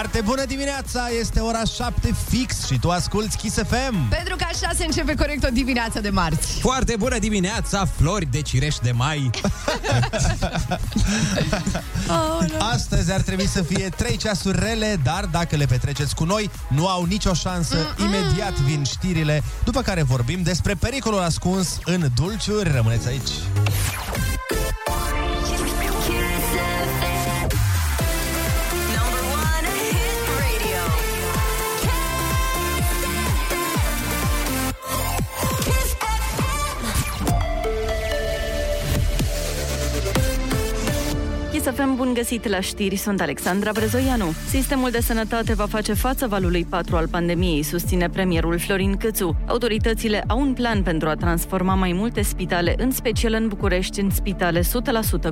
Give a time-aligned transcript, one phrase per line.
[0.00, 4.08] Foarte bună dimineața, este ora 7 fix și tu asculti Kiss FM.
[4.08, 6.58] Pentru că așa se începe corect o dimineață de marți.
[6.60, 9.30] Foarte bună dimineața, flori de cireș de mai.
[12.74, 16.88] Astăzi ar trebui să fie 3 ceasuri rele, dar dacă le petreceți cu noi, nu
[16.88, 17.76] au nicio șansă.
[17.76, 18.04] Mm-mm.
[18.04, 22.72] Imediat vin știrile, după care vorbim despre pericolul ascuns în dulciuri.
[22.72, 23.30] Rămâneți aici.
[41.80, 44.24] Să fim bun găsit la știri, sunt Alexandra Brezoianu.
[44.48, 49.36] Sistemul de sănătate va face față valului 4 al pandemiei, susține premierul Florin Câțu.
[49.46, 54.10] Autoritățile au un plan pentru a transforma mai multe spitale, în special în București, în
[54.10, 54.62] spitale 100%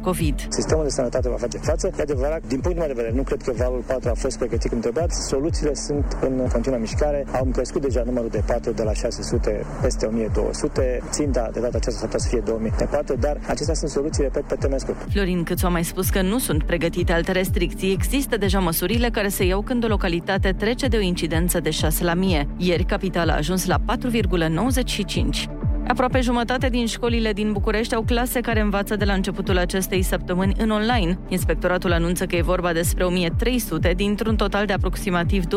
[0.02, 0.46] COVID.
[0.48, 1.90] Sistemul de sănătate va face față.
[1.98, 4.70] E adevărat, din punctul meu de vedere, nu cred că valul 4 a fost pregătit
[4.70, 5.06] cum trebuia.
[5.08, 7.26] Soluțiile sunt în continuă mișcare.
[7.32, 11.02] Au crescut deja numărul de 4 de la 600 peste 1200.
[11.10, 14.22] Ținta de data aceasta s-ar putea să fie 2000 de 4, dar acestea sunt soluții,
[14.22, 15.06] repet, pe termen scurt.
[15.12, 19.08] Florin Câțu a mai spus că că nu sunt pregătite alte restricții, există deja măsurile
[19.10, 22.48] care se iau când o localitate trece de o incidență de 6 la mie.
[22.56, 25.48] Ieri, capitala a ajuns la 4,95.
[25.88, 30.54] Aproape jumătate din școlile din București au clase care învață de la începutul acestei săptămâni
[30.58, 31.18] în online.
[31.28, 35.48] Inspectoratul anunță că e vorba despre 1300 dintr-un total de aproximativ 12.000.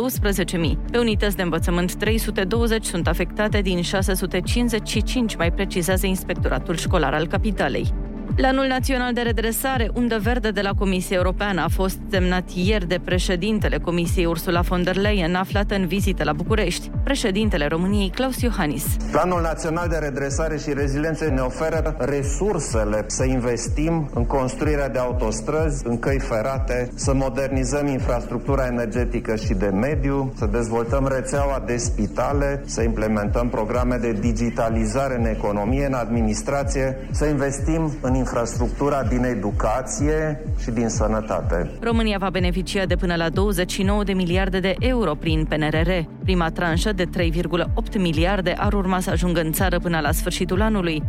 [0.91, 8.10] Pe unități de învățământ 320 sunt afectate din 655, mai precizează Inspectoratul Școlar al Capitalei.
[8.35, 12.99] Planul Național de Redresare, undă verde de la Comisia Europeană, a fost semnat ieri de
[13.05, 16.89] președintele Comisiei Ursula von der Leyen, aflată în vizită la București.
[17.03, 18.85] Președintele României, Claus Iohannis.
[19.11, 25.87] Planul Național de Redresare și Reziliență ne oferă resursele să investim în construirea de autostrăzi,
[25.87, 32.61] în căi ferate, să modernizăm infrastructura energetică și de mediu, să dezvoltăm rețeaua de spitale,
[32.65, 40.43] să implementăm programe de digitalizare în economie, în administrație, să investim în infrastructura din educație
[40.61, 41.69] și din sănătate.
[41.79, 45.89] România va beneficia de până la 29 de miliarde de euro prin PNRR.
[46.23, 51.03] Prima tranșă de 3,8 miliarde ar urma să ajungă în țară până la sfârșitul anului.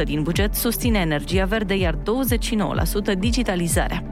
[0.00, 1.98] 41% din buget susține energia verde, iar 29%
[3.18, 4.02] digitalizarea.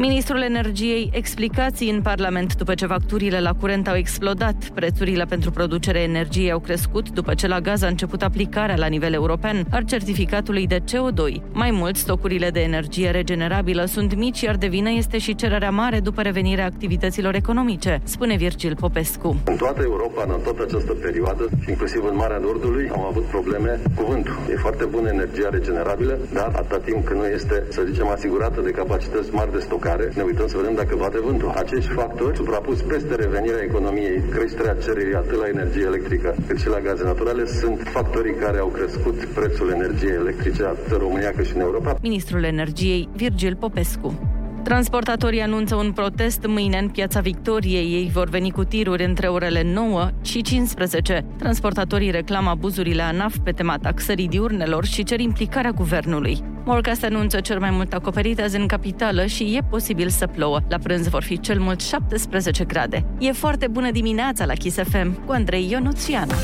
[0.00, 4.54] Ministrul Energiei explicații în Parlament după ce facturile la curent au explodat.
[4.74, 9.12] Prețurile pentru producerea energiei au crescut după ce la gaz a început aplicarea la nivel
[9.12, 11.42] european al certificatului de CO2.
[11.52, 16.00] Mai mult, stocurile de energie regenerabilă sunt mici, iar de vină este și cererea mare
[16.00, 19.40] după revenirea activităților economice, spune Virgil Popescu.
[19.44, 24.04] În toată Europa, în toată această perioadă, inclusiv în Marea Nordului, am avut probleme cu
[24.08, 24.36] vântul.
[24.50, 28.70] E foarte bună energia regenerabilă, dar atâta timp când nu este, să zicem, asigurată de
[28.70, 31.48] capacități mari de stocare, care ne uităm să vedem dacă bate vântul.
[31.62, 36.80] Acești factori, suprapus peste revenirea economiei, creșterea cererii atât la energie electrică cât și la
[36.80, 41.54] gaze naturale, sunt factorii care au crescut prețul energiei electrice atât în România cât și
[41.54, 41.98] în Europa.
[42.02, 44.39] Ministrul Energiei, Virgil Popescu.
[44.62, 47.92] Transportatorii anunță un protest mâine în Piața Victoriei.
[47.92, 51.24] Ei vor veni cu tiruri între orele 9 și 15.
[51.38, 56.38] Transportatorii reclamă abuzurile ANAF pe tema taxării diurnelor și cer implicarea guvernului.
[56.64, 60.60] Morcast anunță cel mai mult acoperit azi în capitală și e posibil să plouă.
[60.68, 63.06] La prânz vor fi cel mult 17 grade.
[63.18, 66.34] E foarte bună dimineața la Kiss FM cu Andrei Ionuțiana.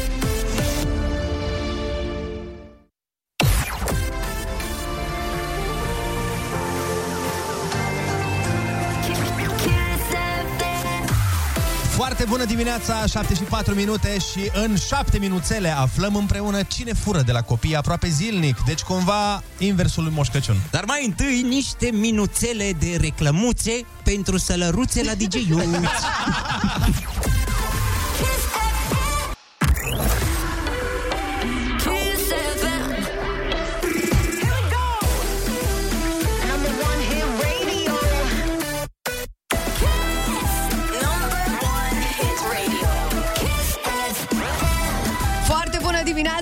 [12.28, 17.32] Bună dimineața, 7 și 4 minute și în 7 minuțele aflăm împreună cine fură de
[17.32, 20.56] la copii aproape zilnic, deci cumva inversul lui Moș Crăciun.
[20.70, 25.34] Dar mai întâi niște minuțele de reclămuțe pentru sălăruțe la dj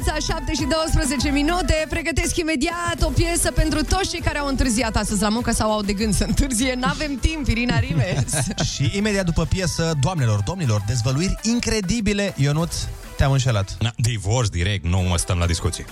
[0.04, 1.86] dimineața, 7 și 12 minute.
[1.88, 5.82] Pregătesc imediat o piesă pentru toți cei care au întârziat astăzi la muncă sau au
[5.82, 6.74] de gând să întârzie.
[6.74, 8.32] N-avem timp, Irina Rimes.
[8.72, 12.34] și imediat după piesă, doamnelor, domnilor, dezvăluiri incredibile.
[12.36, 12.72] Ionut,
[13.16, 13.76] te-am înșelat.
[13.80, 15.84] Na, divorț direct, nu mă stăm la discuții.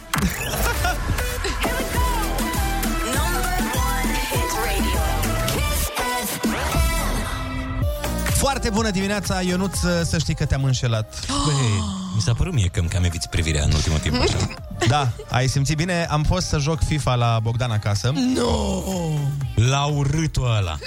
[8.34, 11.26] Foarte bună dimineața, Ionuț, să știi că te-am înșelat.
[11.46, 14.48] Băi, mi s-a părut mie că îmi cam eviți privirea în ultimul timp așa.
[14.88, 16.06] Da, ai simțit bine?
[16.10, 18.10] Am fost să joc FIFA la Bogdan acasă.
[18.14, 18.32] Nu!
[18.34, 19.68] No.
[19.68, 20.78] La urâtul ăla.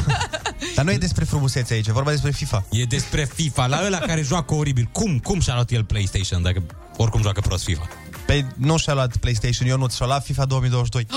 [0.74, 2.64] Dar nu e despre frumusețe aici, e vorba despre FIFA.
[2.70, 4.88] E despre FIFA, la ăla care joacă oribil.
[4.92, 5.18] Cum?
[5.18, 6.62] Cum și-a luat el PlayStation dacă
[6.96, 7.88] oricum joacă prost FIFA?
[8.26, 11.06] Păi nu și-a luat PlayStation, eu nu și-a luat FIFA 2022.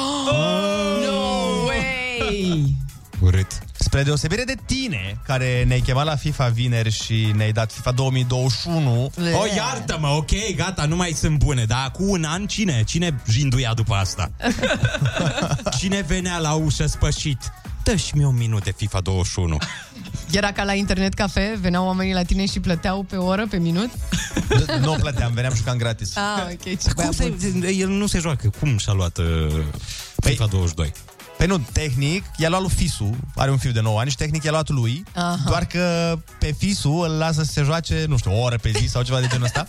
[1.06, 2.76] No way!
[3.20, 3.60] Urât.
[3.94, 9.12] Spre deosebire de tine, care ne-ai chemat la FIFA vineri și ne-ai dat FIFA 2021,
[9.34, 11.64] O, iartă-mă, ok, gata, nu mai sunt bune.
[11.64, 12.84] Dar cu un an, cine?
[12.86, 14.32] Cine jinduia după asta?
[15.80, 17.52] cine venea la ușă spășit?
[17.84, 19.58] Dă-și mi un minut de FIFA 21.
[20.32, 23.90] Era ca la internet cafe, veneau oamenii la tine și plăteau pe oră, pe minut?
[24.80, 26.16] nu o plăteam, veneam jucam gratis.
[26.16, 26.64] Ah, ok.
[26.64, 27.64] Ce Cum băiat se, bun.
[27.78, 28.50] el nu se joacă.
[28.60, 29.26] Cum și-a luat uh,
[30.16, 30.92] FIFA 22?
[31.44, 34.44] Păi nu, tehnic, i-a luat lui Fisu, are un fiu de 9 ani și tehnic
[34.44, 35.40] i-a luat lui, Aha.
[35.46, 38.86] doar că pe Fisu îl lasă să se joace, nu știu, o oră pe zi
[38.88, 39.68] sau ceva de genul ăsta.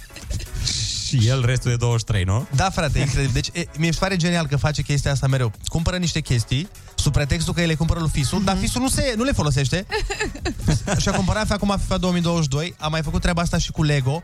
[1.06, 2.46] Și el restul de 23, nu?
[2.54, 3.32] Da, frate, incredibil.
[3.32, 5.52] Deci e, mi se pare genial că face chestia asta mereu.
[5.66, 8.46] Cumpără niște chestii, sub pretextul că el le cumpără lui Fisul, Mhm.
[8.46, 9.86] dar Fisul nu, se, nu le folosește.
[11.00, 14.22] și a cumpărat acum FIFA 2022, a mai făcut treaba asta și cu Lego.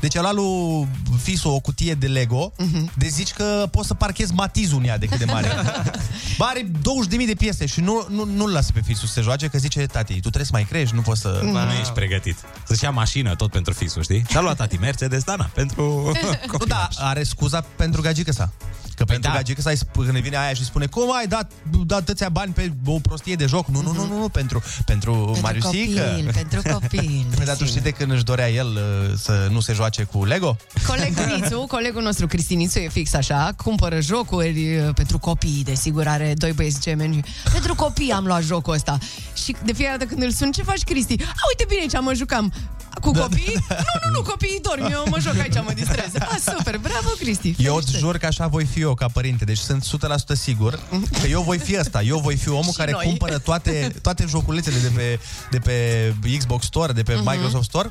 [0.00, 0.88] Deci a luat lui
[1.22, 2.90] Fisul o cutie de Lego, Mhm.
[2.96, 5.48] de zici că poți să parchezi matizul în ea de cât de mare.
[6.38, 9.46] Ba, are 20.000 de piese și nu, nu, nu-l lasă pe Fisul să se joace,
[9.48, 11.40] că zice, tati, tu trebuie să mai crești, nu poți să...
[11.52, 12.36] Ba, nu ești pregătit.
[12.66, 14.24] Să-și ia mașină tot pentru fisul, știi?
[14.30, 16.12] Și-a luat tati Mercedes, da, na, pentru
[16.58, 18.52] Nu, da, are scuza pentru gagică sa.
[18.94, 19.36] Că pentru da.
[19.36, 21.50] gagică sa, îi sp- când vine aia și spune Cum ai dat,
[21.86, 23.68] dat atâția bani pe o prostie de joc?
[23.68, 26.00] Nu, nu, nu, nu, nu pentru, pentru, Mariusică.
[26.00, 27.26] copil, pentru copil.
[27.36, 30.24] Păi, dar tu știi de când își dorea el uh, să nu se joace cu
[30.24, 30.56] Lego?
[30.86, 36.34] Colegul Nițu, colegul nostru Cristinițu e fix așa, cumpără jocuri uh, pentru copii, desigur are
[36.36, 37.24] doi băieți gemeni.
[37.52, 38.98] Pentru copii am luat jocul ăsta.
[39.44, 41.12] Și de fiecare dată când îl sun, ce faci Cristi?
[41.22, 42.52] A, uite bine ce mă jucam.
[43.00, 43.54] Cu copii?
[43.68, 43.74] Nu,
[44.04, 46.10] nu, nu, copiii dorm, eu mă joc aici, mă distrez.
[46.20, 47.48] A, super, bravo Cristi.
[47.48, 47.98] Eu îți felicitări.
[47.98, 50.78] jur că așa voi fi eu ca părinte, deci sunt 100% sigur
[51.20, 53.04] că eu voi fi ăsta, eu voi fi omul Și care noi.
[53.04, 55.18] cumpără toate, toate joculețele de pe,
[55.50, 56.02] de pe
[56.38, 57.30] Xbox Store, de pe Mhm.
[57.30, 57.90] Microsoft Store,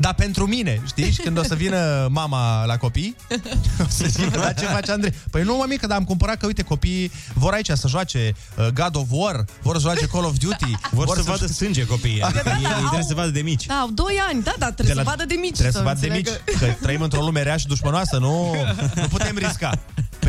[0.00, 1.10] dar pentru mine, știi?
[1.10, 3.16] Și când o să vină mama la copii,
[3.80, 5.14] o să zică, dar ce face Andrei?
[5.30, 8.96] Păi nu, mămică, dar am cumpărat că, uite, copiii vor aici să joace uh, God
[8.96, 12.64] of War, vor să joace Call of Duty, Vor să vadă sânge copiii, adică ei,
[12.64, 13.66] ei trebuie să vadă de mici.
[13.66, 15.52] Da, au doi ani, da, da, trebuie să vadă de mici.
[15.52, 16.76] Trebuie să vadă de mici, înțeleagă.
[16.76, 18.54] că trăim într-o lume rea și dușmănoasă, nu,
[19.00, 19.78] nu putem risca.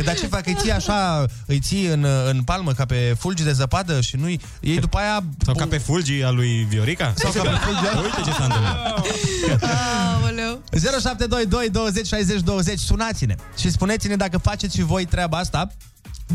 [0.04, 0.48] Păi dar ce fac?
[0.48, 4.40] Îi ții așa, îi ții în, în palmă ca pe fulgi de zăpadă și nu-i...
[4.60, 5.24] Ei după aia...
[5.46, 7.14] Sau ca pe fulgii a lui Viorica?
[7.16, 9.06] Sau ca pe fulgi Uite ce s-a întâmplat.
[10.24, 10.62] Aoleu.
[11.02, 15.68] 0722 20 60 20 Sunați-ne și spuneți-ne dacă faceți și voi treaba asta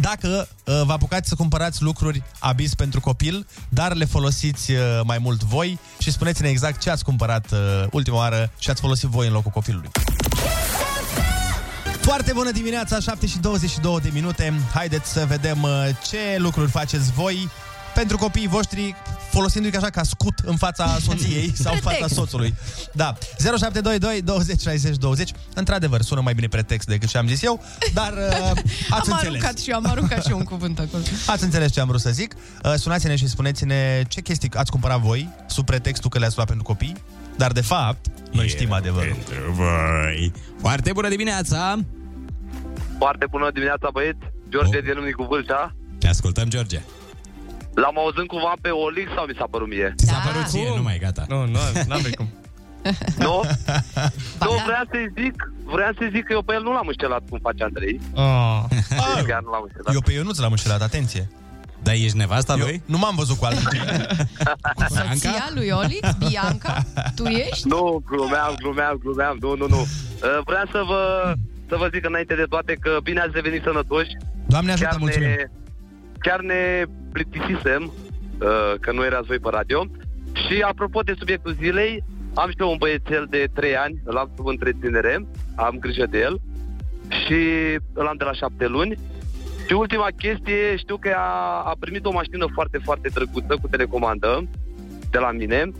[0.00, 5.19] dacă uh, vă apucați să cumpărați lucruri abis pentru copil, dar le folosiți uh, mai
[5.19, 7.58] mult voi și spuneți-ne exact ce ați cumpărat uh,
[7.90, 9.90] ultima oară și ați folosit voi în locul copilului.
[12.06, 14.55] Foarte bună dimineața, 7 și 22 de minute.
[14.75, 15.70] Haideți să vedem uh,
[16.08, 17.49] ce lucruri faceți voi
[17.94, 18.94] pentru copiii voștri
[19.31, 22.14] folosindu-i așa ca scut în fața soției sau în fața Pretext.
[22.14, 22.55] soțului.
[22.93, 23.17] Da.
[23.38, 25.31] 0722 20 60 20.
[25.55, 28.56] Într-adevăr, sună mai bine pretext decât ce am zis eu, dar uh, ați
[28.91, 29.23] Am înțeles.
[29.23, 31.03] aruncat și eu, am aruncat și eu un cuvânt acolo.
[31.26, 32.35] Ați înțeles ce am vrut să zic.
[32.64, 36.64] Uh, Sunați-ne și spuneți-ne ce chestii ați cumpărat voi sub pretextul că le-ați luat pentru
[36.64, 36.96] copii,
[37.36, 39.16] dar de fapt, noi știm adevărul.
[39.28, 40.32] Pentru voi.
[40.60, 41.78] Foarte bună dimineața!
[42.98, 44.19] Foarte bună dimineața, băieți.
[44.48, 45.74] George din Râmnicu Vâlcea.
[45.98, 46.81] Te ascultăm, George.
[47.74, 49.94] L-am auzit cumva pe Olix sau mi s-a părut mie?
[49.96, 50.31] Ți s-a Da.
[50.31, 51.24] părut ție, nu mai gata.
[51.28, 52.28] Nu, nu, n-avem cum.
[53.26, 53.40] Nu?
[54.38, 54.62] Ba, nu, da.
[54.69, 57.62] vreau să-i zic, vreau să-i zic că eu pe el nu l-am înșelat cum face
[57.64, 58.00] Andrei.
[58.14, 58.62] Oh.
[58.69, 59.94] Deci chiar nu l-am înșelat.
[59.94, 61.31] Eu pe eu nu-ți l-am înșelat, atenție.
[61.86, 62.82] Dar ești nevasta Eu lui?
[62.86, 63.62] nu m-am văzut cu altul.
[64.96, 66.74] Soția lui Olix, Bianca,
[67.16, 67.69] tu ești?
[67.69, 69.81] Nu, glumeam, glumeam, glumeam, nu, nu, nu.
[69.81, 71.32] Uh, Vreau să vă,
[71.69, 74.10] să vă zic înainte de toate că bine ați revenit sănătoși.
[74.46, 75.28] Doamne ajută, Chiar mulțumim.
[75.28, 75.36] ne,
[76.19, 77.82] chiar ne plictisisem
[78.40, 79.86] uh, că nu erați voi pe radio.
[80.32, 84.31] Și apropo de subiectul zilei, am și eu un băiețel de 3 ani, îl am
[84.36, 86.40] sub întreținere, am grijă de el
[87.26, 87.38] și
[87.93, 88.98] îl am de la 7 luni.
[89.67, 94.49] Și ultima chestie, știu că a, a primit o mașină foarte, foarte drăguță cu telecomandă
[95.11, 95.70] de la mine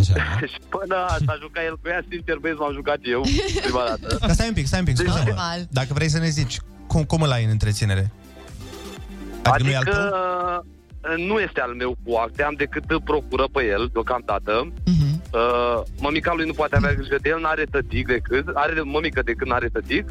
[0.00, 0.14] Așa.
[0.52, 0.96] și până
[1.26, 3.20] s-a jucat el cu ea, sincer, băieți, m-am jucat eu
[3.62, 4.16] prima dată.
[4.20, 5.28] Dar stai un pic, stai un pic, Deci, scuze-mă.
[5.28, 5.66] normal.
[5.70, 8.10] Dacă vrei să ne zici, cum, cum îl ai în întreținere?
[9.42, 11.16] Adică, nu e al Adică tău?
[11.16, 14.72] nu este al meu cu acte, am decât procură pe el deocamdată.
[14.84, 15.22] Mhm.
[15.32, 19.46] Uh, mămica lui nu poate avea grijă de el, n-are tătic decât, are mămică decât
[19.46, 20.08] n-are tătic.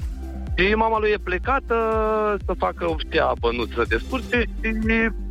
[0.58, 1.76] Și mama lui e plecată
[2.46, 4.70] să facă știa bănuți să descurce și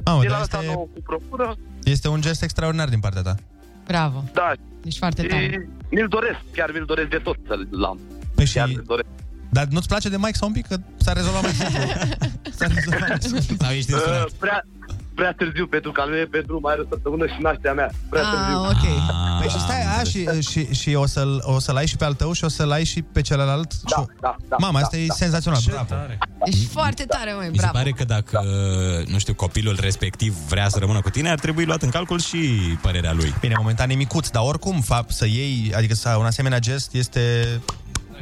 [0.04, 1.56] Mamă, el dar a lăsat este- nouă cu procură.
[1.82, 3.34] Este un gest extraordinar din partea ta.
[3.86, 4.52] Bravo, Da,
[4.84, 5.42] ești foarte tare.
[5.50, 5.58] și
[5.90, 7.98] mi-l doresc, chiar mi-l doresc de tot să-l am.
[8.34, 8.74] Păi Chiar și...
[8.74, 9.08] mi-l doresc.
[9.50, 10.66] Dar nu-ți place de Mike sau un pic?
[10.66, 11.80] Că s-a rezolvat mai simplu.
[12.58, 13.56] S-a rezolvat mai simplu.
[13.66, 14.30] Sau ești Uh, însurat?
[14.30, 14.64] prea,
[15.14, 17.90] prea târziu pentru că al meu e pentru mai are o săptămână și nașterea mea.
[18.10, 18.58] Prea târziu.
[18.58, 18.84] Ah, ok.
[19.40, 22.14] Păi și stai, a, și, și, și o, să-l, o să-l ai și pe al
[22.14, 23.72] tău și o să-l ai și pe celălalt?
[23.80, 25.14] Da, Și- da, da, Mama, da, asta e da.
[25.14, 25.94] senzațional, bravo.
[26.44, 27.72] Ești foarte tare, măi, Mi se bravo.
[27.78, 28.40] pare că dacă,
[29.06, 32.38] nu știu, copilul respectiv vrea să rămână cu tine, ar trebui luat în calcul și
[32.82, 33.34] părerea lui.
[33.40, 37.20] Bine, momentan e micuț, dar oricum, fapt, să iei, adică să un asemenea gest este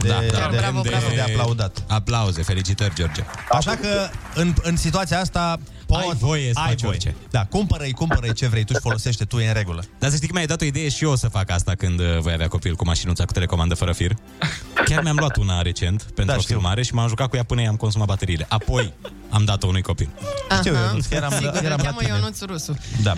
[0.02, 1.04] de, Da, da, de, bravo, de, bravo.
[1.14, 1.84] de aplaudat.
[1.88, 3.22] Aplauze, felicitări, George.
[3.52, 6.92] Așa că, în, în situația asta, poți, Ai voie să ai faci voie.
[6.92, 7.14] orice.
[7.30, 9.82] Da, cumpără-i, cumpără-i ce vrei tu și folosește tu, e în regulă.
[9.98, 12.00] Dar să știi că mi-ai dat o idee și eu o să fac asta când
[12.00, 14.12] uh, voi avea copil cu mașinuța cu telecomandă fără fir.
[14.84, 16.54] Chiar mi-am luat una recent pentru Da, o știu.
[16.54, 18.46] filmare și m-am jucat cu ea până i-am consumat bateriile.
[18.48, 18.92] Apoi
[19.30, 20.08] am dat-o unui copil.
[20.58, 20.80] Știu Aha.
[20.82, 22.16] eu, Ionuț, eram, Sigur, îl eram la cheamă tine.
[22.18, 22.76] Ionuț Rusu.
[23.02, 23.14] Da.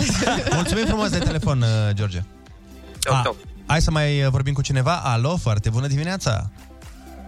[0.54, 2.22] Mulțumim frumos de telefon, uh, George.
[2.98, 3.36] Ceau, A, ceau.
[3.66, 4.96] hai să mai uh, vorbim cu cineva.
[4.96, 6.50] Alo, foarte bună dimineața!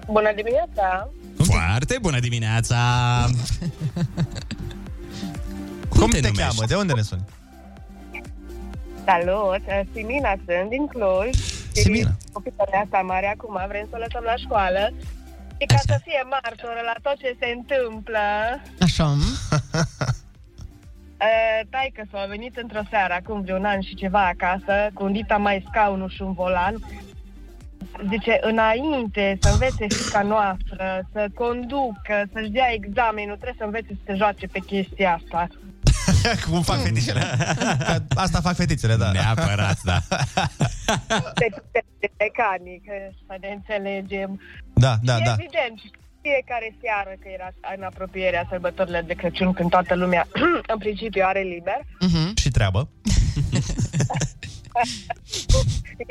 [0.07, 1.09] Bună dimineața!
[1.45, 2.77] Foarte bună dimineața!
[5.89, 6.39] Cum, te, numești?
[6.39, 6.65] cheamă?
[6.67, 7.25] De unde ne suni?
[9.05, 9.63] Salut!
[9.93, 11.31] Simina sunt din Cluj.
[11.73, 12.09] Simina.
[12.11, 14.93] Și Copilul asta mare acum vrem să o lăsăm la școală.
[15.59, 15.85] Și ca Așa.
[15.87, 18.19] să fie martoră la tot ce se întâmplă,
[18.81, 19.17] Așa.
[21.71, 25.37] taică s a venit într-o seară, acum vreun an și ceva acasă, cu un dita
[25.37, 26.75] mai scaunul și un volan.
[28.09, 34.01] Zice, înainte să învețe fica noastră, să conducă, să-și dea examenul, trebuie să învețe să
[34.07, 35.47] se joace pe chestia asta.
[36.51, 37.21] Cum fac fetițele?
[37.87, 39.11] Că Asta fac fetițele, da.
[39.13, 39.99] Neapărat, da.
[41.35, 42.93] Pe, pe, pe mecanică,
[43.27, 44.41] să ne înțelegem.
[44.75, 45.33] Da, da, și da.
[45.39, 45.81] evident,
[46.23, 50.27] fiecare seară că era în apropierea sărbătorile de Crăciun, când toată lumea,
[50.73, 52.33] în principiu, are liber, Mhm.
[52.37, 52.89] Și treabă.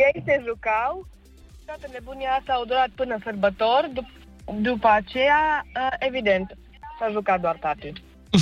[0.06, 1.08] ei se jucau,
[1.66, 4.22] toată nebunia asta au durat până sărbători, dup-
[4.62, 6.58] după aceea, uh, evident,
[7.00, 7.94] s-a jucat doar tati.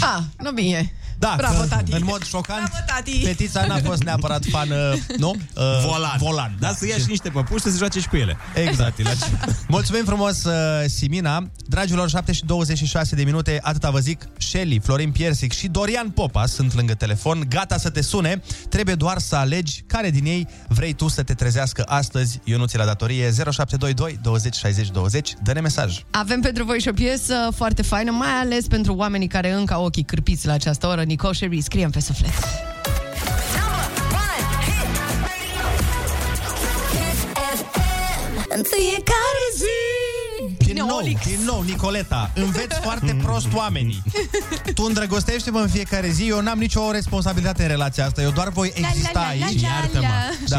[0.01, 0.81] Ah, nu bine.
[1.21, 1.93] Da, Bravo, că, tati.
[1.93, 3.23] în mod șocant, Bravo, tati.
[3.25, 5.29] fetița n-a fost neapărat fan, uh, nu?
[5.29, 6.15] Uh, Volan.
[6.17, 6.55] Volan.
[6.59, 8.37] Da, să ia și niște păpuși să se joace și cu ele.
[8.55, 8.99] Exact.
[9.67, 10.53] Mulțumim frumos, uh,
[10.85, 11.47] Simina.
[11.67, 14.27] Dragilor, 7 și 26 de minute, atâta vă zic.
[14.37, 18.41] Shelly, Florin Piersic și Dorian Popa sunt lângă telefon, gata să te sune.
[18.69, 22.39] Trebuie doar să alegi care din ei vrei tu să te trezească astăzi.
[22.43, 25.33] Ionuț la datorie 0722 20 60 20.
[25.43, 26.03] Dă-ne mesaj.
[26.11, 29.85] Avem pentru voi și o piesă foarte faină, mai ales pentru oamenii care încă au
[29.85, 31.03] ochii cârpiți la această oră.
[31.11, 32.33] Nicole Sherry, scriem pe suflet.
[38.49, 40.00] În fiecare zi
[40.81, 44.03] Din nou, din nou, Nicoleta, înveți foarte prost oamenii.
[44.73, 48.71] Tu îndrăgostește-mă în fiecare zi, eu n-am nicio responsabilitate în relația asta, eu doar voi
[48.75, 49.61] exista aici.
[49.61, 50.07] Iartă-mă.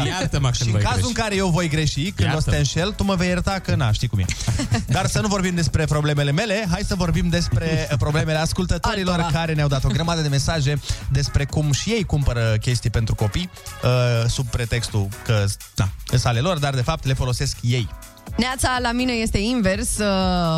[0.01, 1.07] Și iartă-mă când Și în voi cazul greși.
[1.07, 2.55] în care eu voi greși, când o să te Iartă-mă.
[2.57, 4.25] înșel, tu mă vei ierta că na, știi cum e.
[4.85, 9.37] Dar să nu vorbim despre problemele mele, hai să vorbim despre problemele ascultătorilor Altora.
[9.39, 10.79] care ne-au dat o grămadă de mesaje
[11.11, 13.49] despre cum și ei cumpără chestii pentru copii,
[13.83, 13.89] uh,
[14.29, 17.89] sub pretextul că na, sunt ale lor, dar de fapt le folosesc ei.
[18.37, 19.97] Neața, la mine este invers.
[19.97, 20.05] uh,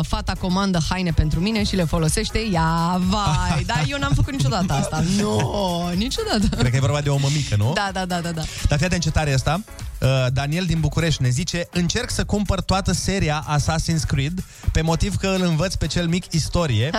[0.08, 3.00] Fata comandă haine pentru mine și le folosește ea.
[3.08, 5.02] Vai, dar eu n-am făcut niciodată asta.
[5.20, 6.56] Nu, no, niciodată.
[6.56, 7.72] Cred că e vorba de o mămică, nu?
[7.74, 8.42] Da, da, da, da, da.
[8.68, 9.60] Dar fii atent ce tare e asta.
[10.00, 15.16] Uh, Daniel din București ne zice Încerc să cumpăr toată seria Assassin's Creed Pe motiv
[15.16, 16.90] că îl învăț pe cel mic istorie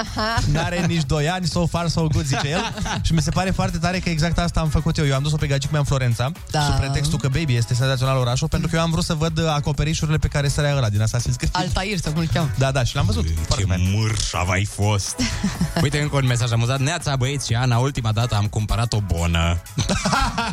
[0.51, 2.73] N-are nici 2 ani, so far so good, zice el
[3.05, 5.35] Și mi se pare foarte tare că exact asta am făcut eu Eu am dus-o
[5.37, 6.61] pe gagic mea în Florența Da.
[6.61, 9.45] Sub pretextul că baby este senzațional orașul Pentru că eu am vrut să văd uh,
[9.47, 12.49] acoperișurile pe care sărea ăla din Assassin's Creed Altair, sau cum îl cheamă.
[12.57, 13.93] Da, da, și l-am văzut Foarte Ce fain.
[13.95, 15.15] mârșav ai fost!
[15.83, 16.79] Uite încă un mesaj amuzat.
[16.79, 19.61] Neața, băieți și Ana, ultima dată am cumpărat o bonă.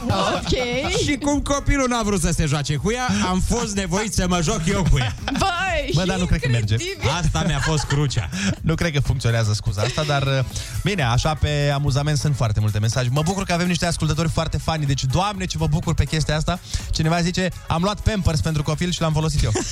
[0.08, 0.52] Ok.
[1.04, 4.40] și cum copilul n-a vrut să se joace cu ea, am fost nevoit să mă
[4.42, 5.14] joc eu cu ea.
[5.24, 6.76] Băi, Bă, dar nu cred că merge
[7.20, 8.28] Asta mi-a fost crucea.
[8.60, 10.38] Nu cred că funcționează scuza asta, dar uh,
[10.82, 13.08] bine, așa pe amuzament sunt foarte multe mesaje.
[13.12, 16.36] Mă bucur că avem niște ascultători foarte fani, deci doamne ce mă bucur pe chestia
[16.36, 16.60] asta.
[16.90, 19.52] Cineva zice, am luat Pampers pentru copil și l-am folosit eu.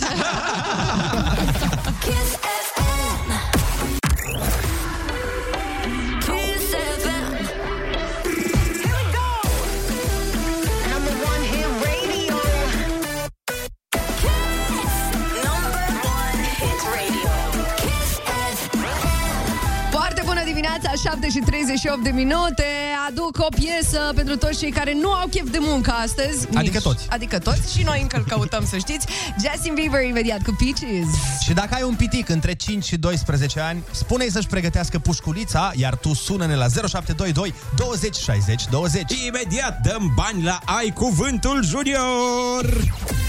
[20.63, 22.67] dimineața, 7 și 38 de minute.
[23.09, 26.47] Aduc o piesă pentru toți cei care nu au chef de muncă astăzi.
[26.55, 27.07] Adică toți.
[27.11, 29.07] Adică toți și noi încă îl căutăm, să știți.
[29.41, 31.09] Justin Bieber imediat cu Peaches.
[31.41, 35.97] și dacă ai un pitic între 5 și 12 ani, spune-i să-și pregătească pușculița, iar
[35.97, 39.03] tu sună-ne la 0722 20 60 20.
[39.27, 43.22] Imediat dăm bani la Ai Cuvântul Junior!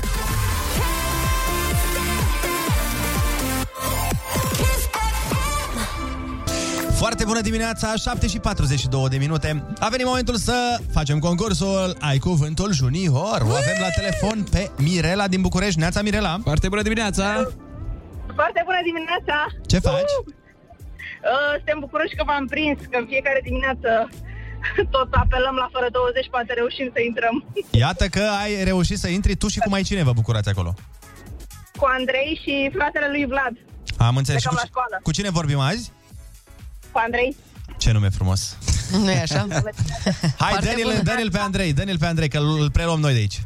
[7.05, 9.63] Foarte bună dimineața, 7 și 42 de minute.
[9.79, 13.39] A venit momentul să facem concursul Ai Cuvântul Junior.
[13.49, 15.79] O avem la telefon pe Mirela din București.
[15.79, 16.37] Neața, Mirela.
[16.43, 17.25] Foarte bună dimineața!
[18.39, 19.35] Foarte bună dimineața!
[19.65, 20.13] Ce faci?
[20.25, 23.89] Uh, suntem bucuroși că v-am prins, că în fiecare dimineață
[24.95, 27.35] tot apelăm la fără 20, poate reușim să intrăm.
[27.83, 30.73] Iată că ai reușit să intri tu și cu mai cine vă bucurați acolo.
[31.79, 33.53] Cu Andrei și fratele lui Vlad.
[34.07, 34.41] Am înțeles.
[34.41, 34.95] Și Plecăm cu, la școală.
[35.07, 35.91] cu cine vorbim azi?
[36.93, 37.35] Cu Andrei.
[37.77, 38.57] Ce nume frumos.
[38.91, 39.47] nu e așa?
[40.43, 41.01] Hai, Foarte dă-l, bună.
[41.01, 43.41] dă-l pe Andrei, dă-l pe Andrei, că îl preluăm noi de aici.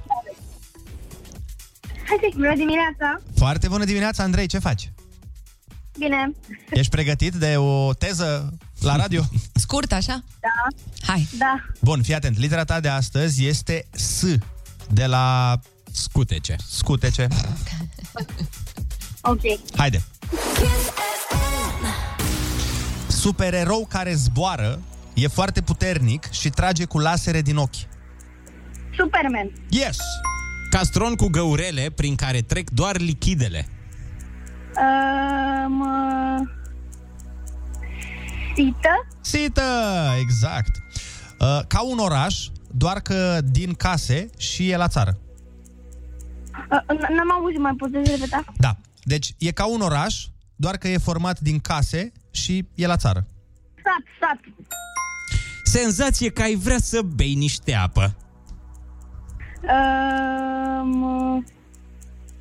[2.08, 3.22] Hai bună dimineața!
[3.36, 4.92] Foarte bună dimineața, Andrei, ce faci?
[5.98, 6.32] Bine.
[6.70, 9.24] Ești pregătit de o teză la radio?
[9.63, 10.24] Scurt, așa?
[10.39, 10.82] Da.
[11.12, 11.27] Hai.
[11.38, 11.63] Da.
[11.82, 12.38] Bun, fii atent.
[12.38, 14.24] Litera ta de astăzi este S,
[14.89, 15.60] de la...
[15.92, 16.56] Scutece.
[16.70, 17.27] Scutece.
[19.22, 19.42] Ok.
[19.77, 20.04] Haide.
[23.27, 24.79] Supererou care zboară,
[25.13, 27.75] e foarte puternic și trage cu lasere din ochi.
[28.98, 29.51] Superman.
[29.69, 29.98] Yes!
[30.69, 33.67] Castron cu găurele prin care trec doar lichidele.
[35.65, 36.48] Um, uh,
[38.55, 39.07] Sită.
[39.22, 39.62] Sită,
[40.22, 40.75] exact.
[41.39, 45.17] Uh, ca un oraș, doar că din case și e la țară.
[46.72, 48.43] Uh, n- N-am auzit, mai puteți repeta?
[48.57, 48.77] Da.
[49.03, 53.25] Deci e ca un oraș, doar că e format din case și e la țară.
[53.75, 54.39] Sat, sat.
[55.63, 58.15] Senzație că ai vrea să bei niște apă.
[60.81, 61.43] Um, uh,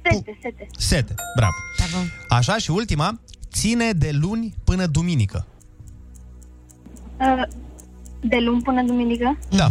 [0.03, 0.67] sete, sete.
[0.79, 1.55] Sete, bravo.
[2.29, 3.21] Așa și ultima,
[3.53, 5.47] ține de luni până duminică.
[7.21, 7.43] Uh,
[8.21, 9.39] de luni până duminică.
[9.51, 9.69] Da.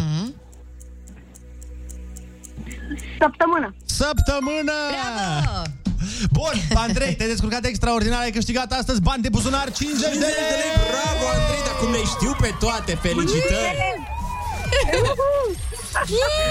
[3.19, 3.75] Săptămână.
[3.86, 4.72] Săptămână!
[6.31, 10.71] Bun, Andrei, te-ai descurcat extraordinar, ai câștigat astăzi bani de buzunar 50 de lei!
[10.91, 13.78] Bravo, Andrei, dar cum le știu pe toate, felicitări!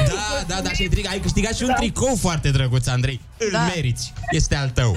[0.09, 3.20] Da, da, da, și ai- ai câștigat și un tricou foarte drăguț, Andrei.
[3.38, 3.70] Îl Da.
[3.74, 4.96] meriți, este al tău.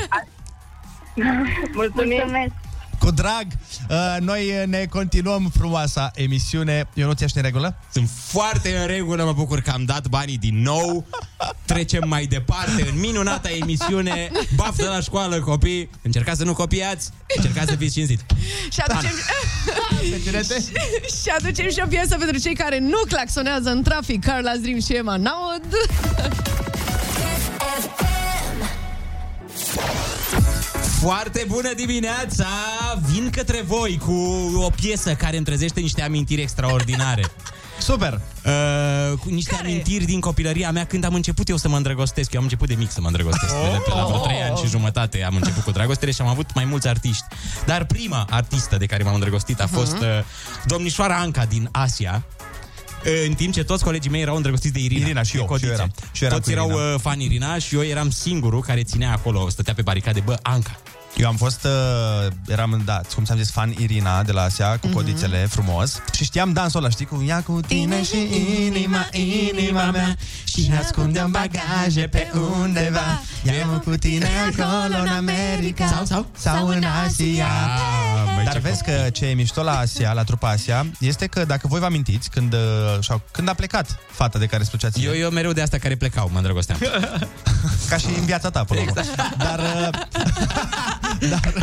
[1.74, 2.52] Mulțumesc.
[3.00, 3.48] Cu drag,
[3.90, 6.90] uh, noi ne continuăm frumoasa emisiune.
[6.94, 7.80] Eu nu ți ești în regulă?
[7.92, 11.06] Sunt foarte în regulă, mă bucur că am dat banii din nou.
[11.66, 14.32] Trecem mai departe în minunata emisiune.
[14.56, 15.90] Baftă la școală, copii.
[16.02, 18.20] Încercați să nu copiați, încercați să fiți cinstit.
[18.72, 19.12] Și aducem...
[21.22, 24.26] și aducem și o piesă pentru cei care nu claxonează în trafic.
[24.26, 25.64] Carla's Dream și Emma Naud.
[31.00, 32.48] Foarte bună dimineața!
[33.12, 34.14] Vin către voi cu
[34.56, 37.24] o piesă care îmi trezește niște amintiri extraordinare.
[37.80, 38.22] Super!
[38.46, 39.68] Uh, cu niște care?
[39.68, 42.34] amintiri din copilăria mea când am început eu să mă îndrăgostesc.
[42.34, 43.54] Eu am început de mic să mă îndrăgostesc.
[43.54, 43.72] Oh!
[43.72, 46.54] De pe la vreo 3 ani și jumătate am început cu dragostele și am avut
[46.54, 47.26] mai mulți artiști.
[47.66, 50.08] Dar prima artistă de care m-am îndrăgostit a fost uh,
[50.66, 52.26] domnișoara Anca din Asia.
[53.08, 55.06] Uh, În timp ce toți colegii mei erau îndrăgostiți de Irina.
[55.06, 55.66] Irina și de eu, Codițe.
[55.66, 55.92] și eu eram.
[56.12, 56.94] Și eu eram toți cu erau Irina.
[56.94, 60.20] uh, fan Irina și eu eram singurul care ținea acolo, stătea pe baricade.
[60.26, 60.80] Bă, Anca,
[61.18, 64.80] Eu am fost, uh, eram, da, cum ți-am zis, fan Irina de la Asia, Mhm.
[64.80, 66.00] cu codițele frumos.
[66.16, 68.28] Și știam dansul ăla, știi, cu ia cu tine și
[68.66, 75.88] inima, inima mea Și ascunde în bagaje pe undeva Ia cu tine acolo în America
[75.88, 76.26] Sau, sau?
[76.38, 77.48] Sau în Asia
[78.36, 81.46] băi, Dar ce vezi că ce e mișto la Asia, la trupa Asia Este că
[81.46, 82.60] dacă voi vă amintiți Când, uh,
[83.02, 85.78] sau, când a plecat fata de care îți plăcea ție eu, eu mereu de asta
[85.78, 86.80] care plecau, mă îndrăgosteam.
[87.90, 89.02] Ca și în viața ta, până la urmă.
[89.10, 89.38] Exact.
[89.38, 89.90] Dar, uh,
[91.30, 91.54] dar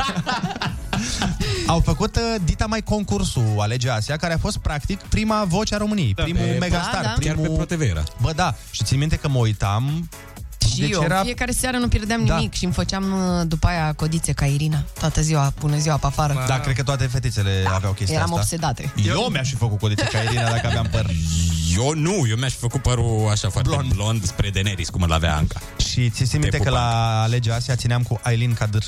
[1.66, 5.78] au făcut uh, Dita mai concursul Alege Asia, care a fost practic prima voce a
[5.78, 7.02] României, Da, primul pe- megastar.
[7.02, 7.12] Da, da.
[7.16, 7.36] Primul...
[7.46, 8.02] Chiar pe ProTV era.
[8.20, 8.54] Bă, da.
[8.70, 10.08] Și țin minte că mă uitam
[10.72, 12.34] Și Deci eu, era- fiecare seară nu pierdeam Da.
[12.36, 14.82] nimic și îmi făceam uh, după aia codițe ca Irina.
[14.98, 16.44] Toată ziua, bună ziua pe afară.
[16.46, 18.40] Da, cred că toate fetițele aveau chestia Eram asta.
[18.40, 18.92] obsedate.
[19.06, 21.10] Eu mi-aș fi făcut codițe ca Irina dacă aveam păr.
[21.76, 25.12] Eu nu, eu mi-aș fi făcut părul așa foarte blond, blond spre Daenerys, cum îl
[25.12, 25.60] avea Anca.
[25.90, 26.78] Și ți țin minte că pupam.
[26.78, 28.82] la Alege Asia țineam cu Aileen Kadir.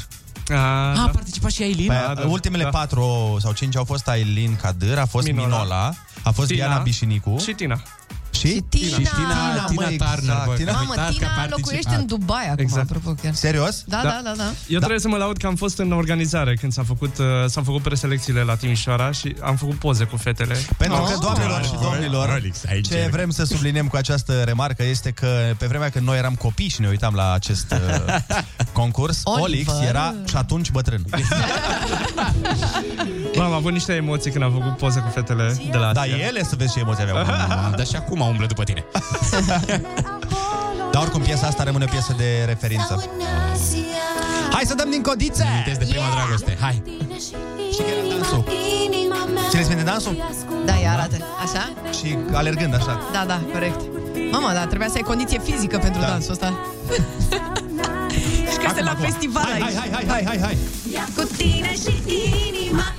[0.48, 1.88] A, A, a participat și Aileen?
[1.88, 2.68] Pe, Da, da, ultimele da.
[2.68, 6.80] patru sau cinci au fost Aileen Kadir, a fost Minola, Minola, a fost Tina Diana
[6.82, 7.82] Bișinicu Și Tina.
[8.38, 8.86] Și, Și Tina.
[8.86, 9.06] Și Tina,
[9.66, 10.70] Tina, măi, Turner, exact, bă, Tina.
[10.72, 11.50] că Mamă, uitați că a Tina participat.
[11.50, 12.90] locuiește în Dubai acum, Exact.
[12.90, 13.34] apropo chiar.
[13.34, 13.82] Serios?
[13.86, 14.08] Da, Da.
[14.08, 14.48] da, da, da.
[14.68, 17.62] Eu trebuie să mă laud că am fost în organizare când s-a făcut, uh, s-au
[17.62, 20.56] făcut preselecțiile la Timișoara și am făcut poze cu fetele.
[20.76, 21.08] Pentru Oh.
[21.12, 23.08] că, doamnelor și domnilor, Alex, aici ce e.
[23.10, 26.80] vrem să subliniem cu această remarcă este că pe vremea când noi eram copii și
[26.80, 28.16] ne uitam la acest uh,
[28.80, 29.44] concurs, Oliver.
[29.74, 31.04] Olix era și atunci bătrân.
[33.36, 36.42] Mamă, am avut niște emoții când am făcut poze cu fetele de la Da, ele
[36.42, 37.24] să vezi ce emoții aveau.
[37.78, 38.84] Dar și acum umblă după tine.
[40.92, 43.04] Dar oricum, piesa asta rămâne o piesă de referință.
[44.52, 45.42] Hai să dăm din codițe!
[45.42, 46.82] Amintesc de prima dragoste, hai!
[47.72, 48.44] Și chiar în dansul.
[49.48, 50.16] Țineți minte dansul?
[50.64, 51.16] Da, ia arată.
[51.42, 51.72] Așa?
[51.98, 53.00] Și alergând așa.
[53.12, 53.80] Da, da, corect.
[54.30, 56.06] Mama, da, trebuia să ai condiție fizică pentru da.
[56.06, 56.58] dansul ăsta.
[58.52, 59.76] și că acum, la festival hai, aici.
[59.76, 60.56] Hai, hai, hai, hai, hai, hai.
[61.16, 61.92] Cu tine și
[62.48, 62.95] inima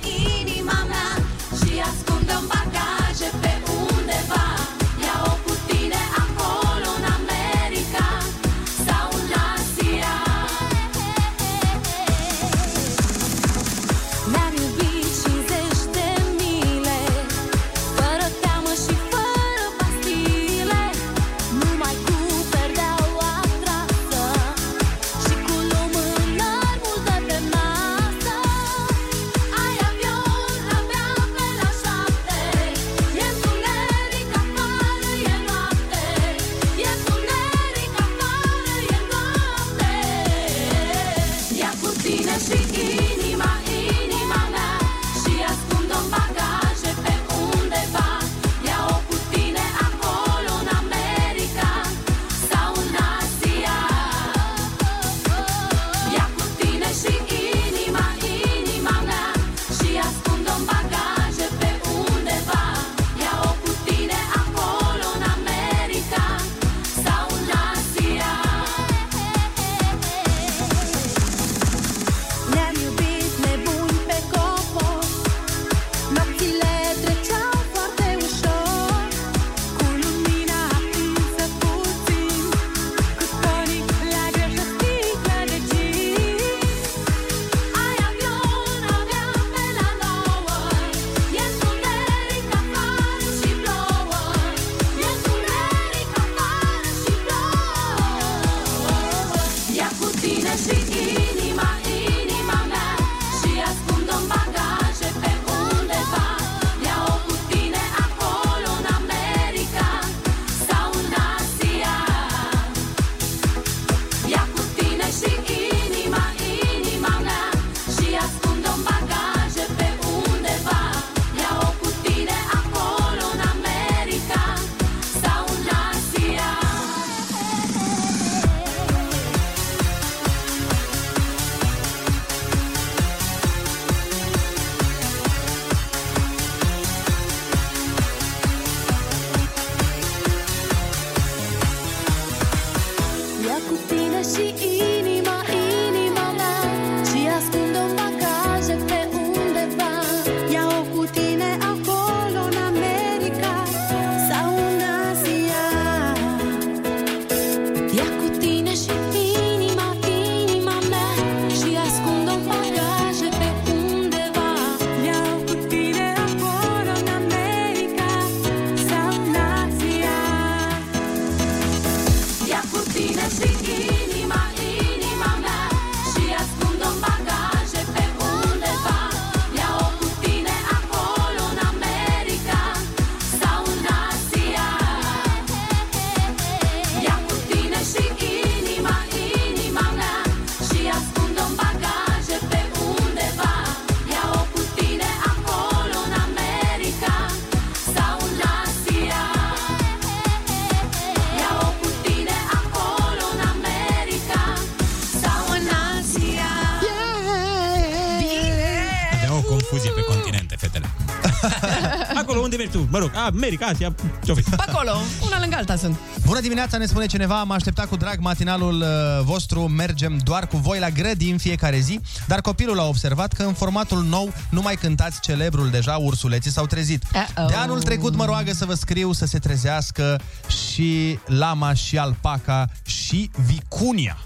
[212.88, 214.42] mă rog, America, Asia, ce fi.
[214.42, 214.90] Pe acolo,
[215.26, 215.96] una lângă alta sunt.
[216.24, 220.56] Bună dimineața, ne spune cineva, am așteptat cu drag matinalul uh, vostru, mergem doar cu
[220.56, 224.60] voi la grădini în fiecare zi, dar copilul a observat că în formatul nou nu
[224.60, 227.04] mai cântați celebrul deja, ursuleții s-au trezit.
[227.04, 227.46] Uh-oh.
[227.46, 232.68] De anul trecut mă roagă să vă scriu să se trezească și lama și alpaca
[232.86, 234.18] și vicunia.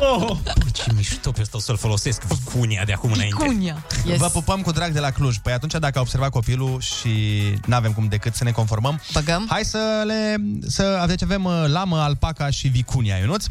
[0.00, 0.36] Oh.
[0.84, 3.36] Ce mișto pe ăsta o să-l folosesc vicunia de acum înainte.
[3.40, 3.84] Vicunia.
[4.06, 4.18] Yes.
[4.18, 5.36] Vă pupăm cu drag de la Cluj.
[5.38, 7.08] Păi atunci, dacă a observat copilul și
[7.66, 9.46] nu avem cum decât să ne conformăm, Băgăm.
[9.48, 10.36] hai să le...
[10.66, 13.44] Să, deci avem uh, lamă, alpaca și vicunia, Ionuț.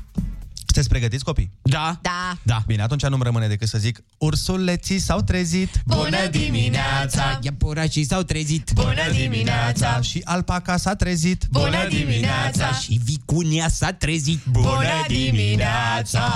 [0.73, 1.51] Sunteți pregătiți, copii?
[1.61, 1.97] Da.
[2.01, 2.37] Da.
[2.43, 2.63] da.
[2.65, 8.71] Bine, atunci nu-mi rămâne decât să zic Ursuleții s-au trezit Bună dimineața Iepurașii s-au trezit
[8.73, 16.29] Bună dimineața Și alpaca s-a trezit Bună dimineața Și vicunia s-a trezit Bună dimineața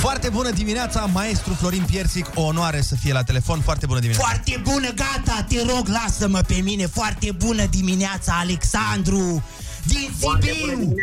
[0.00, 3.60] Foarte bună dimineața, maestru Florin Piersic, o onoare să fie la telefon.
[3.60, 4.26] Foarte bună dimineața.
[4.26, 6.86] Foarte bună, gata, te rog, lasă-mă pe mine.
[6.86, 9.42] Foarte bună dimineața, Alexandru.
[9.84, 10.94] Din Sibiu.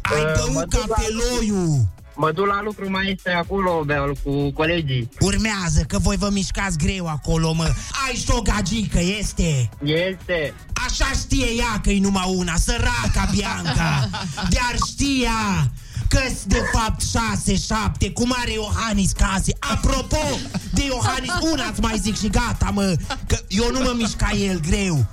[0.00, 1.88] Ai ă, băut uh, capeloiul.
[2.16, 5.08] Mă duc la lucru, mai este acolo, bel cu colegii.
[5.20, 7.64] Urmează, că voi vă mișcați greu acolo, mă.
[8.06, 9.68] Ai și o gagică, este?
[9.84, 10.54] Este.
[10.86, 14.08] Așa știe ea că-i numai una, săraca Bianca.
[14.56, 15.70] Dar știa
[16.10, 19.52] că de fapt șase, șapte, cum are Iohannis case.
[19.58, 20.38] Apropo
[20.72, 22.96] de Iohannis, una îți mai zic și gata, mă,
[23.26, 25.06] că eu nu mă mișc ca el greu.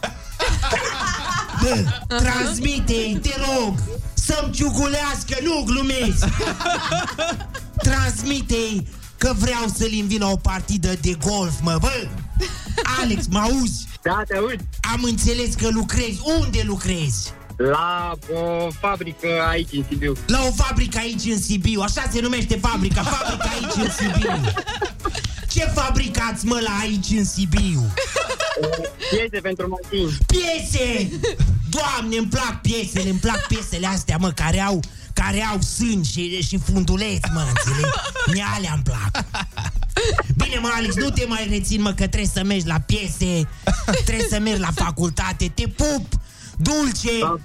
[1.62, 3.80] Bă, transmite te rog,
[4.14, 6.26] să-mi ciugulească, nu glumesc.
[7.88, 8.84] transmite
[9.18, 12.08] că vreau să-l invit la o partidă de golf, mă, bă.
[13.02, 13.88] Alex, mă auzi?
[14.02, 14.60] Da, te aud.
[14.94, 16.20] Am înțeles că lucrezi.
[16.40, 17.34] Unde lucrezi?
[17.58, 20.14] La o fabrică aici, în Sibiu.
[20.28, 24.52] La o fabrică aici în Sibiu, așa se numește fabrica, fabrica aici în Sibiu.
[25.50, 27.94] Ce fabricați, mă, la aici în Sibiu?
[29.10, 30.18] Piese pentru mașini.
[30.26, 31.10] Piese!
[31.70, 34.80] Doamne, îmi plac piesele, îmi plac piesele astea, mă, care au,
[35.14, 37.94] care au sânge și, și funduleți, mă, înțelegi?
[38.32, 39.26] Mie alea îmi plac.
[40.36, 43.48] Bine, mă, Alex, nu te mai rețin, mă, că trebuie să mergi la piese,
[44.06, 46.14] trebuie să mergi la facultate, te pup,
[46.58, 47.42] dulce,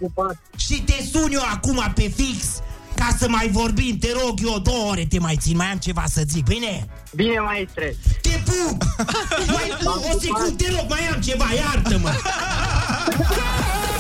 [0.57, 2.62] și te sun eu acum pe fix
[2.94, 6.05] ca să mai vorbim, te rog eu două ore te mai țin, mai am ceva
[6.07, 6.87] să zic, bine?
[7.14, 7.96] Bine, maestre.
[8.22, 8.83] Te pup!
[9.55, 12.11] Mai, nu, o secundă, te rog, mai am ceva, iartă-mă!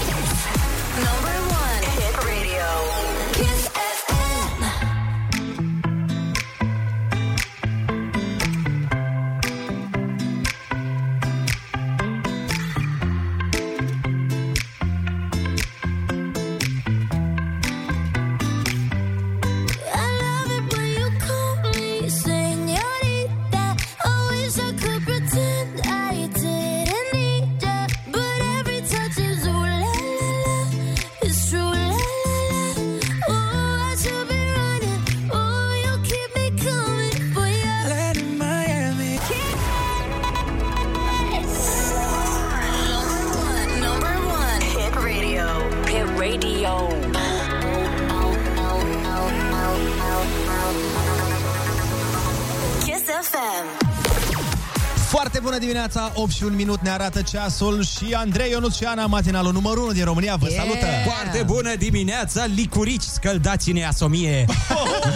[55.86, 60.04] dimineața, 8 și un minut ne arată ceasul și Andrei Ionuțiana, matinalul numărul 1 din
[60.04, 60.64] România, vă Yeah.
[60.64, 60.86] salută!
[61.04, 64.44] Foarte bună dimineața, licurici, scăldați-ne asomie!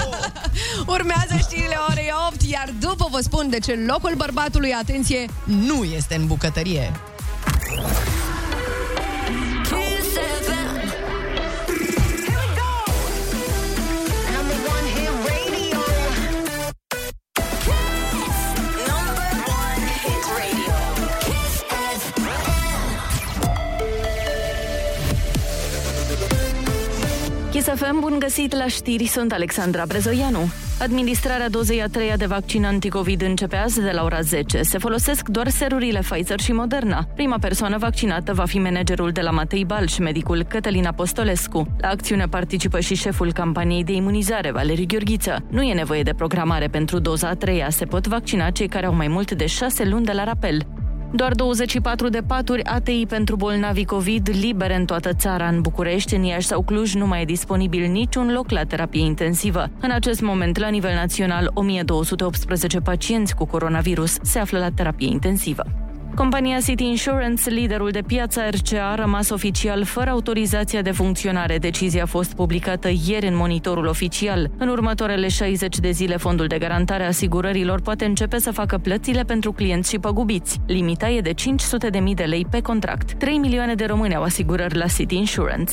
[0.96, 6.14] Urmează știrile orei 8, iar după vă spun de ce locul bărbatului, atenție, nu este
[6.14, 6.92] în bucătărie.
[27.76, 30.50] Kiss FM, bun găsit la știri, sunt Alexandra Brezoianu.
[30.80, 34.62] Administrarea dozei a treia de vaccin anticovid începe azi de la ora 10.
[34.62, 37.08] Se folosesc doar serurile Pfizer și Moderna.
[37.14, 41.76] Prima persoană vaccinată va fi managerul de la Matei Balș, medicul Cătălin Apostolescu.
[41.80, 45.44] La acțiune participă și șeful campaniei de imunizare, Valeriu Gheorghiță.
[45.50, 48.94] Nu e nevoie de programare pentru doza a treia, se pot vaccina cei care au
[48.94, 50.66] mai mult de 6 luni de la rapel.
[51.16, 55.48] Doar 24 de paturi ATI pentru bolnavi COVID libere în toată țara.
[55.48, 59.70] În București, în Iași sau Cluj nu mai e disponibil niciun loc la terapie intensivă.
[59.80, 65.85] În acest moment, la nivel național, 1218 pacienți cu coronavirus se află la terapie intensivă.
[66.16, 71.58] Compania City Insurance, liderul de piață RCA, a rămas oficial fără autorizația de funcționare.
[71.58, 74.50] Decizia a fost publicată ieri în monitorul oficial.
[74.58, 79.22] În următoarele 60 de zile, fondul de garantare a asigurărilor poate începe să facă plățile
[79.22, 80.60] pentru clienți și păgubiți.
[80.66, 83.12] Limita e de 500.000 de lei pe contract.
[83.12, 85.72] 3 milioane de români au asigurări la City Insurance.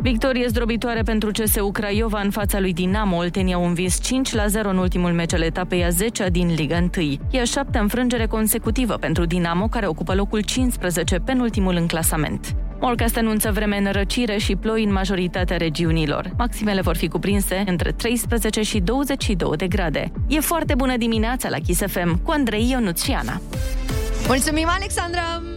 [0.00, 3.16] Victorie zdrobitoare pentru CSU Craiova în fața lui Dinamo.
[3.16, 6.88] Oltenii au învins 5 la 0 în ultimul meci al etapei a 10 din Liga
[6.96, 7.18] 1.
[7.30, 12.54] E a șaptea înfrângere consecutivă pentru Dinamo, care ocupă locul 15, penultimul în clasament.
[12.80, 16.30] Morcast anunță vreme în răcire și ploi în majoritatea regiunilor.
[16.36, 20.12] Maximele vor fi cuprinse între 13 și 22 de grade.
[20.28, 23.40] E foarte bună dimineața la Kiss FM cu Andrei Ionuțiana.
[24.26, 25.55] Mulțumim, Alexandra!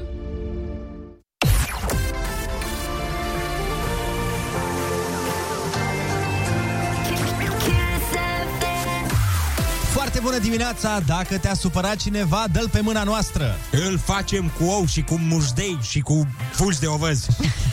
[10.20, 11.00] Foarte bună dimineața!
[11.06, 13.58] Dacă te-a supărat cineva, dă-l pe mâna noastră!
[13.72, 17.26] Îl facem cu ou și cu mușdei și cu fulgi de ovăz.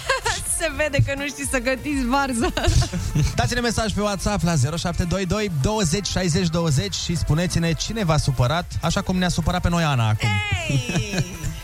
[0.58, 2.52] Se vede că nu știi să gătiți varză.
[3.36, 9.00] Dați-ne mesaj pe WhatsApp la 0722 20 60 20 și spuneți-ne cine v-a supărat, așa
[9.00, 10.28] cum ne-a supărat pe noi Ana acum.
[10.66, 11.55] Kiss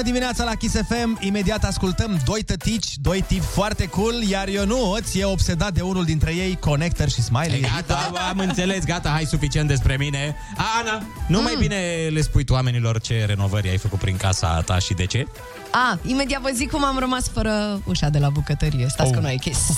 [0.00, 1.16] bună dimineața la Kiss FM.
[1.20, 6.34] Imediat ascultăm doi tătici, doi tipi foarte cool, iar Ionuț e obsedat de unul dintre
[6.34, 7.60] ei, Connector și Smiley.
[7.60, 10.36] Gata, am înțeles, gata, hai suficient despre mine.
[10.56, 11.76] A, Ana, nu mai bine
[12.10, 15.26] le spui tu oamenilor ce renovări ai făcut prin casa ta și de ce?
[15.70, 18.86] A, imediat vă zic cum am rămas fără ușa de la bucătărie.
[18.88, 19.16] Stați Oh.
[19.16, 19.60] cu noi, Kiss.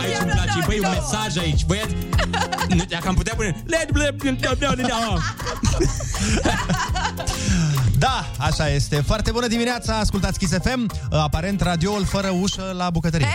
[0.00, 1.94] Aici îmi place, băi, un mesaj aici, băieți.
[2.68, 3.62] Nu, Dacă am putea pune...
[7.98, 9.02] Da, așa este.
[9.06, 10.90] Foarte bună dimineața, ascultați Kiss FM.
[11.10, 13.26] Aparent, radioul fără ușă la bucătărie.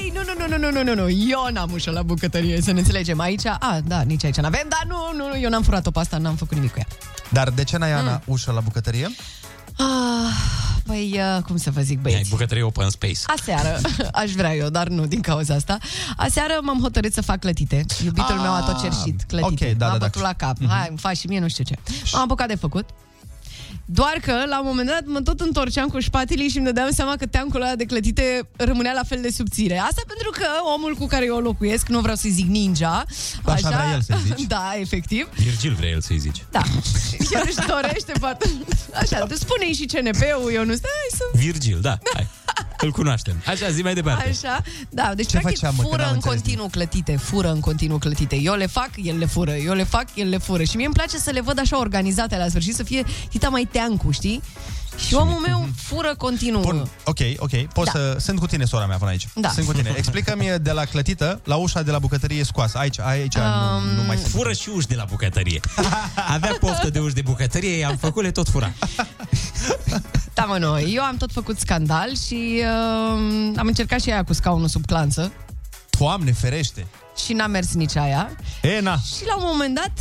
[0.00, 2.78] Ei, nu, nu, nu, nu, nu, nu, nu, eu n-am ușă la bucătărie, să ne
[2.78, 3.20] înțelegem.
[3.20, 6.18] Aici, a, da, nici aici n-avem, dar nu, nu, nu, eu n-am furat-o pe asta,
[6.18, 6.86] n-am făcut nimic cu ea.
[7.28, 9.10] Dar de ce n-ai, Ana, ușă la bucătărie?
[9.76, 9.86] Ah,
[10.86, 12.30] păi, uh, cum să vă zic, Ai băieți?
[12.30, 13.18] bucătărie open space.
[13.26, 13.80] Aseară,
[14.12, 15.78] aș vrea eu, dar nu din cauza asta.
[16.16, 17.84] Aseară m-am hotărât să fac clătite.
[18.04, 19.68] Iubitul meu a tot cerșit clătite.
[19.70, 20.04] ok, da, M-a da, da.
[20.06, 20.58] bătut la cap.
[20.58, 20.68] Mhm.
[20.70, 21.74] Hai, îmi faci și mie nu știu ce.
[22.12, 22.88] M-am apucat de făcut.
[23.84, 27.16] Doar că, la un moment dat, mă tot întorceam cu șpatilii și îmi dădeam seama
[27.16, 29.78] că teancul ăla de clătite rămânea la fel de subțire.
[29.78, 33.04] Asta pentru că omul cu care eu locuiesc, nu vreau să-i zic ninja,
[33.44, 34.46] Așa vrea el să-i zici.
[34.56, 36.44] da, efectiv, Virgil vrea el să-i zici.
[36.50, 36.62] da.
[37.30, 38.50] El își dorește foarte...
[38.94, 41.22] Așa, spune-i și CNP-ul, eu nu stai să...
[41.38, 42.26] Virgil, da, hai.
[42.82, 43.42] Îl cunoaștem.
[43.46, 44.28] Așa, zi mai departe.
[44.28, 47.50] Așa, da, deci Ce practic făceam, mă, că fură n-am în înțeles continuu clătite, fură
[47.52, 48.36] în continuu clătite.
[48.36, 50.62] Eu le fac, el le fură, eu le fac, el le fură.
[50.62, 53.68] Și mie îmi place să le văd așa organizate la sfârșit, să fie tita mai
[53.72, 54.42] teancu, știi?
[55.06, 56.60] Și omul meu fură continuu.
[56.60, 57.50] Bun, ok, ok.
[57.72, 57.98] Poți Da.
[57.98, 58.16] să...
[58.20, 59.28] Sunt cu tine, sora mea, până aici.
[59.34, 59.48] Da.
[59.48, 59.92] Sunt cu tine.
[59.96, 62.78] Explică-mi de la clătită la ușa de la bucătărie scoasă.
[62.78, 63.42] Aici, aici Um,
[63.88, 64.32] nu, nu mai sunt.
[64.32, 65.60] Fură și uși de la bucătărie.
[66.34, 68.72] Avea poftă de uși de bucătărie, i-am făcut, le tot fura.
[70.34, 70.80] Da, mă, nu.
[70.80, 75.32] Eu am tot făcut scandal și uh, am încercat și aia cu scaunul sub clanță.
[75.98, 76.86] Doamne, ferește!
[77.24, 78.30] Și n-a mers nici aia.
[78.62, 78.98] E, na.
[79.16, 79.92] Și la un moment dat,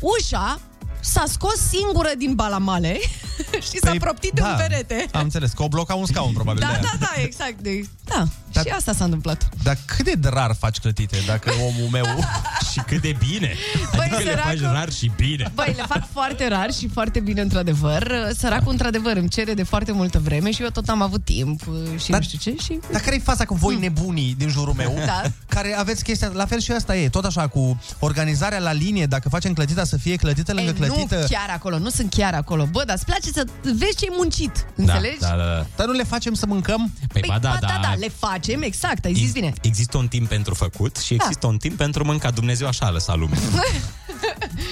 [0.00, 0.60] ușa
[1.04, 2.98] s-a scos singură din balamale
[3.68, 4.94] și s-a proptit de un perete.
[4.94, 6.60] Păi, da, Am înțeles, că o bloca un scaun, probabil.
[6.60, 6.82] Da, de aia.
[6.82, 7.60] da, da, exact.
[7.60, 7.80] De...
[8.04, 8.24] Da,
[8.60, 9.48] și asta s-a întâmplat.
[9.62, 12.04] Dar cât de rar faci clătite, dacă omul meu...
[12.72, 13.54] și cât de bine.
[13.96, 15.52] Băi, adică le săracul- faci rar și bine.
[15.54, 18.30] Băi, le fac foarte rar și foarte bine, într-adevăr.
[18.38, 21.74] Săracul, într-adevăr, îmi cere de foarte multă vreme și eu tot am avut timp uh,
[22.02, 22.62] și Dar- nu știu ce.
[22.62, 22.78] Și...
[22.92, 24.94] Dar care e faza cu voi nebunii din jurul meu?
[25.06, 25.22] Da.
[25.48, 29.28] Care aveți chestia, la fel și asta e, tot așa, cu organizarea la linie, dacă
[29.28, 30.93] facem clătita să fie clătită lângă Ei, clătită.
[30.96, 32.68] Nu chiar acolo, nu sunt chiar acolo.
[32.70, 35.18] Bă, dar îți place să vezi ce-ai muncit, înțelegi?
[35.18, 35.66] Da, da, da.
[35.76, 36.92] Dar nu le facem să mâncăm?
[37.12, 37.78] Păi, ba da, da, da.
[37.82, 39.52] da, le facem, exact, ai zis bine.
[39.62, 41.24] Există un timp pentru făcut și Da.
[41.24, 42.34] există un timp pentru mâncat.
[42.34, 43.38] Dumnezeu așa a lăsat lumea.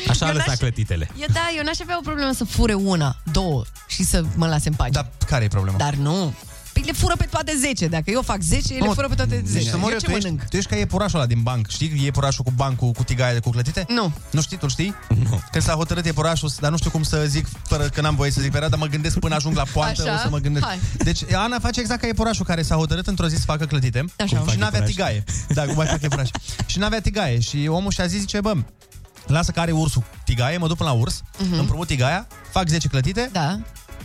[0.09, 1.09] Așa a Eu lăsat n-aș- clătitele.
[1.21, 4.69] Eu, da, eu n-aș avea o problemă să fure una, două și să mă lase
[4.69, 4.91] în pace.
[4.91, 5.77] Dar care e problema?
[5.79, 6.35] Dar nu.
[6.73, 7.87] Păi le fură pe toate 10.
[7.87, 9.59] Dacă eu fac 10, ele Mă, fură pe toate 10.
[9.59, 10.49] Deci, să mor eu eu, ce tu, ești, mănânc?
[10.49, 11.69] tu ești ca iepurașul ăla din banc.
[11.69, 13.85] Știi iepurașul cu bancul, cu tigaie cu clătite?
[13.89, 14.13] Nu.
[14.31, 14.57] Nu știi?
[14.57, 14.95] Tu știi?
[15.09, 15.41] Nu.
[15.51, 18.41] Când s-a hotărât iepurașul, dar nu știu cum să zic, fără că n-am voie să
[18.41, 20.15] zic pe ea, dar mă gândesc până ajung la poantă, Așa?
[20.15, 20.65] o să mă gândesc.
[20.67, 20.79] Hai.
[20.97, 24.37] Deci Ana face exact ca iepurașul care s-a hotărât într-o zi să facă clătite Așa.
[24.37, 24.91] Cum și fac n-avea iepuraș?
[24.91, 25.25] tigaie.
[25.49, 26.29] Da, cum mai fac iepuraș.
[26.67, 28.55] și n-avea tigaie și omul și-a zis, zice, bă,
[29.27, 31.59] lasă că are ursul tigaie, mă duc până la urs, Mhm.
[31.59, 33.59] împrumut tigaia, fac 10 clătite, Da.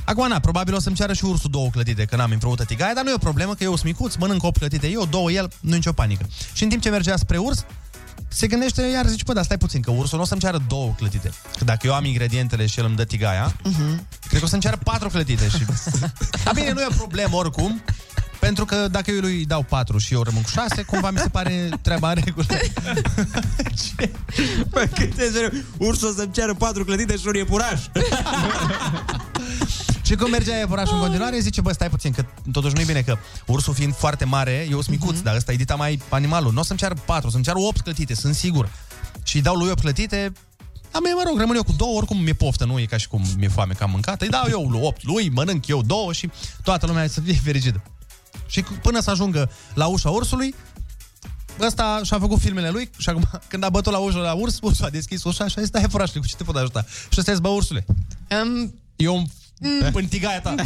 [0.10, 3.04] Acum, na, probabil o să-mi ceară și ursul două clătite, că n-am împrumută tigaie, dar
[3.04, 5.72] nu e o problemă, că eu sunt micuț, mănânc 8 clătite eu, două el, nu
[5.74, 6.26] e nicio panică.
[6.54, 7.66] Și în timp ce mergea spre urs,
[8.28, 10.94] se gândește, iar zice, bă, dar stai puțin, că ursul nu o să-mi ceară două
[10.98, 11.32] clătite.
[11.58, 14.08] Că dacă eu am ingredientele și el îmi dă tigaia, Mhm.
[14.28, 15.48] cred că o să-mi ceară patru clătite.
[15.50, 15.66] Și...
[16.48, 17.82] A, bine, nu e o problemă oricum,
[18.40, 21.30] pentru că dacă eu lui dau patru și eu rămân cu șase, cumva mi se
[21.30, 22.46] pare treaba în regulă.
[24.70, 25.52] Bă, cât e serios.
[25.78, 27.82] Ursul o să-mi ceară patru clătite și un iepuraș.
[30.08, 33.02] Și când mergea iepurașul în continuare, zice, bă, stai puțin, că totuși nu e bine
[33.02, 36.54] că ursul fiind foarte mare, eu sunt micuț, dar ăsta e dita mai animalul.
[36.54, 38.70] Nu o să-mi ceară patru, o să-mi ceară opt clătite, sunt sigur.
[39.24, 40.32] Și îi dau lui opt clătite,
[40.92, 43.08] dar mie, mă rog, rămân eu cu două, oricum mi-e poftă, nu e ca și
[43.08, 44.22] cum mi-e foame că am mâncat.
[44.22, 46.30] Îi dau eu lui opt lui, mănânc eu două și
[46.64, 47.84] toată lumea să fie fericită.
[48.48, 50.56] Și cu- până să ajungă la ușa ursului,
[51.60, 54.86] Ăsta și-a făcut filmele lui și acum, când a bătut la ușă la urs, ursul
[54.86, 56.86] a deschis ușa și a zis, stai furașule, cu ce te pot ajuta?
[57.10, 57.86] Și ăsta bă, ursule,
[58.44, 59.24] Um, eu
[59.60, 59.90] mm.
[59.94, 60.56] în tigaia ta.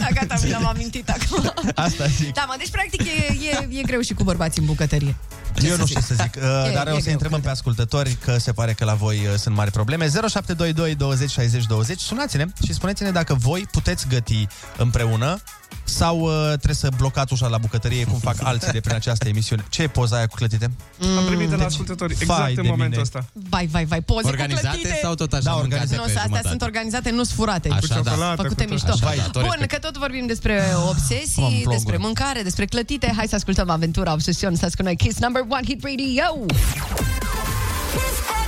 [0.00, 1.52] da, gata, mi l-am amintit acum.
[1.74, 2.34] Asta zic.
[2.34, 3.36] Da, mă, deci practic e,
[3.72, 5.16] e, e greu și cu bărbații în bucătărie.
[5.62, 8.16] Eu nu știu să zic, uh, E- dar e o să greu, întrebăm pe ascultători
[8.24, 10.04] că se pare că la voi uh, sunt mari probleme.
[10.04, 12.00] 0722 20 60 20.
[12.00, 15.40] Sunați-ne și spuneți-ne dacă voi puteți găti împreună
[15.84, 19.64] sau uh, trebuie să blocați ușa la bucătărie cum fac alții de prin această emisiune.
[19.68, 20.70] Ce e poza aia cu clătite?
[21.18, 23.00] Am primit de la Deci, ascultători vai exact de în momentul mine.
[23.00, 23.24] ăsta.
[23.32, 24.98] Vai, vai, vai, poze Organizate cu clătite.
[25.02, 25.96] sau tot așa Da, mâncate organizate.
[25.96, 26.48] Nu, pe astea jumătate?
[26.48, 27.68] sunt organizate, nu sfurate.
[27.68, 27.94] Așa, Cu da.
[28.10, 28.70] ciocolată, Făcute cu tot.
[28.70, 28.92] mișto.
[28.92, 29.70] Așa, da, tot Bun, respect.
[29.72, 31.64] că tot vorbim despre Am obsesii, plonguri.
[31.76, 33.12] despre mâncare, despre clătite.
[33.16, 34.56] Hai să ascultăm aventura, obsesiuni.
[34.56, 34.96] Stați cu noi.
[34.96, 36.26] Kiss number one hit radio.
[37.94, 38.43] Uepa!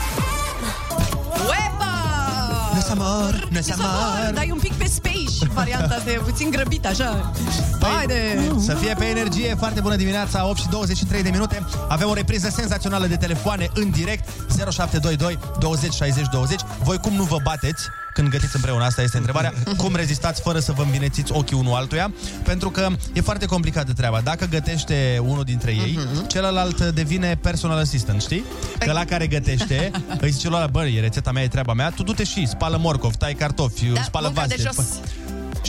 [2.88, 4.22] Nu se amor, nu se Ce să amor.
[4.24, 7.32] mor, Dai un pic pe space varianta asta, e puțin grăbit așa.
[7.80, 8.40] Haide!
[8.58, 11.64] Să fie pe energie, foarte bună dimineața, 8 și 23 de minute.
[11.88, 14.28] Avem o repriză senzațională de telefoane în direct,
[14.70, 16.60] 0722 20 60 20.
[16.82, 17.82] Voi cum nu vă bateți
[18.16, 18.84] când gătiți împreună?
[18.84, 19.52] Asta este întrebarea.
[19.76, 22.12] Cum rezistați fără să vă învinețiți ochii unul altuia?
[22.44, 24.20] Pentru că e foarte complicată treaba.
[24.20, 25.98] Dacă gătește unul dintre ei,
[26.28, 28.44] celălalt devine personal assistant, știi?
[28.78, 29.90] Că la care gătește,
[30.20, 32.76] îi zice lui ăla, bă, e rețeta mea, e treaba mea, tu du-te și spală
[32.76, 34.82] morcov, tai cartofi, Da, spală munca de vaste.
[34.82, 35.00] jos.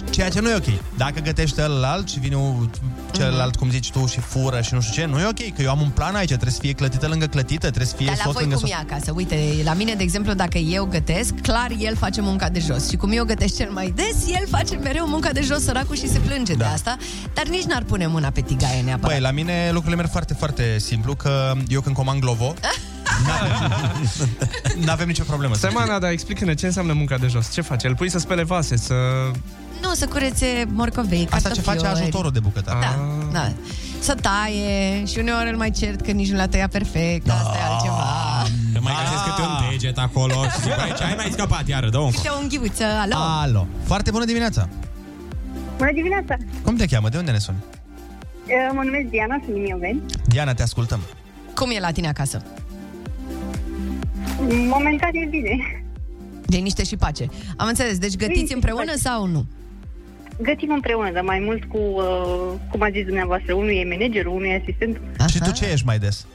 [0.09, 0.97] Ceea ce nu e ok.
[0.97, 2.69] Dacă gătește ălalt și vine un-
[3.11, 5.69] celălalt, cum zici tu, și fură și nu știu ce, nu e ok, că eu
[5.69, 8.23] am un plan aici, trebuie să fie clătită lângă clătită, trebuie să fie Dar la
[8.23, 8.77] sos voi lângă cum sos.
[8.77, 9.11] e acasă?
[9.15, 12.89] Uite, la mine, de exemplu, dacă eu gătesc, clar el face munca de jos.
[12.89, 16.09] Și cum eu gătesc cel mai des, el face mereu munca de jos, săracul, și
[16.09, 16.63] se plânge da.
[16.65, 16.97] de asta.
[17.33, 19.11] Dar nici n-ar pune mâna pe tigaie neapărat.
[19.11, 22.53] Băi, la mine lucrurile merg foarte, foarte simplu, că eu când comand Glovo,
[24.85, 25.53] nu avem nicio problemă.
[25.53, 25.83] să Stai, știi.
[25.85, 27.51] Mana, dar explică-ne ce înseamnă munca de jos.
[27.53, 27.87] Ce face?
[27.87, 28.93] Îl pui să spele vase, să...
[29.81, 32.01] Nu, să curețe morcovei, Asta ce face cartofiori.
[32.01, 32.77] ajutorul de bucătar.
[32.79, 32.95] Da,
[33.31, 33.51] da.
[33.99, 37.33] Să taie și uneori îl mai cert că nici nu l-a tăiat perfect, da.
[37.33, 38.03] asta e altceva.
[38.73, 41.89] Că mai găsesc câte un deget acolo și zic, băi, ce ai mai scăpat iară,
[41.89, 43.13] dă Câte o înghiuță, alo?
[43.15, 43.67] Alo.
[43.83, 44.69] Foarte bună dimineața.
[45.77, 46.35] Bună dimineața!
[46.63, 47.09] Cum te cheamă?
[47.09, 47.57] De unde ne suni?
[48.47, 50.01] Eu Mă numesc Diana, sunt din Mioveni.
[50.27, 50.99] Diana, te ascultăm.
[51.55, 52.41] Cum e la tine acasă?
[54.69, 55.83] Momentan e bine.
[56.45, 57.25] Liniște și pace.
[57.57, 58.97] Am înțeles, deci gătiți Liniște și împreună pace.
[58.97, 59.45] sau nu?
[60.41, 64.45] Gătim împreună, dar mai mult cu, uh, cum a zis dumneavoastră, unul e managerul, unul
[64.47, 65.01] e asistentul.
[65.27, 66.25] Și tu ce ești mai des?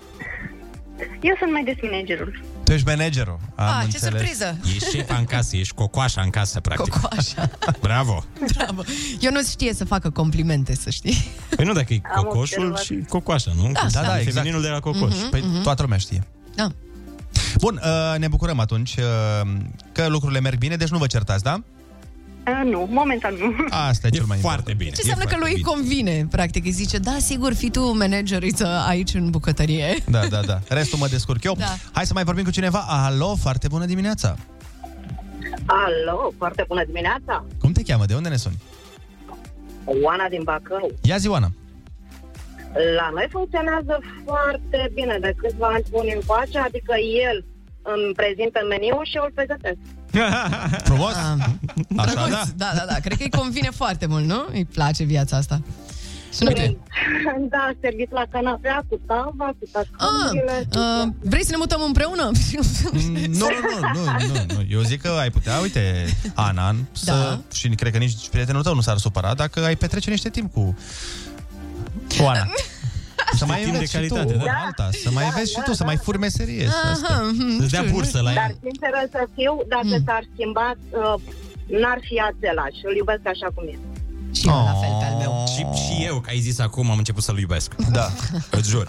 [1.20, 2.40] Eu sunt mai des managerul.
[2.64, 3.38] Tu ești managerul.
[3.54, 4.02] Am Ah, ce înțeles.
[4.20, 4.56] surpriză!
[4.74, 6.92] Ești șefa în casă, ești cocoașa în casă, practic.
[6.92, 7.50] Cocoașa.
[7.86, 8.24] Bravo!
[8.56, 8.82] Bravo.
[9.20, 11.16] Eu nu știe să facă complimente, să știi.
[11.56, 12.82] Păi nu, dacă e Am cocoșul observat.
[13.02, 13.70] și cocoașa, nu?
[13.72, 14.34] Da, Da, da, exact.
[14.36, 15.14] Femininul de la cocoș.
[15.14, 15.62] Mhm, Păi mhm.
[15.62, 16.22] toată lumea știe.
[16.54, 16.68] Da.
[17.60, 19.50] Bun, uh, ne bucurăm atunci uh,
[19.92, 21.62] că lucrurile merg bine, deci nu vă certați, da?
[22.46, 23.54] Uh, nu, momentan nu.
[23.70, 24.90] Asta e, cel mai foarte bine.
[24.90, 26.64] Ce înseamnă că lui îi convine, practic.
[26.64, 29.94] Îi zice, da, sigur, fii tu manageriță aici în bucătărie.
[30.10, 30.58] Da, da, da.
[30.68, 31.54] Restul mă descurc eu.
[31.58, 31.74] Da.
[31.92, 32.84] Hai să mai vorbim cu cineva.
[32.88, 34.36] Alo, foarte bună dimineața.
[35.66, 37.44] Alo, foarte bună dimineața!
[37.60, 38.04] Cum te cheamă?
[38.04, 38.58] De unde ne suni?
[39.84, 40.92] Oana din Bacău.
[41.02, 41.50] Ia zi, Oana.
[42.98, 46.94] La noi funcționează foarte bine de câțiva ani buni încoace, adică
[47.30, 47.44] el
[47.82, 49.78] îmi prezintă meniul și eu îl pregătesc.
[50.88, 51.12] Frumos?
[51.96, 52.42] Așa, da?
[52.56, 52.94] Da, da, da.
[52.94, 54.44] Cred că îi convine foarte mult, nu?
[54.52, 55.60] Îi place viața asta.
[56.36, 56.76] Și nu te...
[57.50, 60.68] da, servit la canapea cu tava, cu Ah, tascările.
[60.76, 62.30] uh, vrei să ne mutăm împreună?
[62.92, 64.64] Mm, Nu, nu, nu, nu, nu, nu.
[64.70, 66.04] Eu zic că ai putea, uite,
[66.34, 67.40] Ana, să, Da.
[67.52, 70.78] și cred că nici prietenul tău nu s-ar supăra dacă ai petrece niște timp cu,
[72.18, 72.48] cu Ana.
[73.40, 74.42] Să mai timp de înveți și tu calitate, da.
[74.42, 76.66] una alta, să mai înveți și tu, să mai furi meserie.
[76.66, 78.56] Aha, mhm, Îți dea bursă la Dar ea.
[78.62, 80.02] sinceră să fiu, dacă Mm.
[80.06, 81.14] s-ar schimba, uh,
[81.80, 82.78] n-ar fi același.
[82.88, 83.76] Îl iubesc așa cum e.
[84.32, 85.44] Și eu la fel pe al meu.
[85.54, 87.74] Și, și eu, că ai zis acum, am început să-l iubesc.
[87.90, 88.12] Da.
[88.58, 88.86] Îți jur.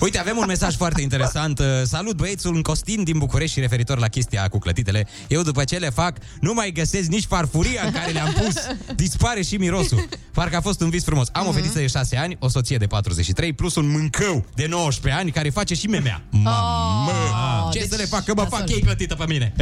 [0.00, 1.58] Uite, avem un mesaj foarte interesant.
[1.58, 5.06] Uh, Salut băiețul în Costin din București și referitor la chestia cu clătitele.
[5.28, 8.54] Eu după ce le fac, nu mai găsesc nici farfuria în care le-am pus.
[8.94, 10.08] Dispare și mirosul.
[10.32, 11.28] Parcă a fost un vis frumos.
[11.32, 15.20] Am o fetiță de 6 ani, o soție de 43, plus un mâncău de 19
[15.20, 16.22] ani care face și memea.
[16.30, 17.10] Mamă!
[17.10, 18.24] Oh, Ce deci să le fac?
[18.24, 18.58] Că mă nasol.
[18.58, 19.52] fac ei clătită pe mine.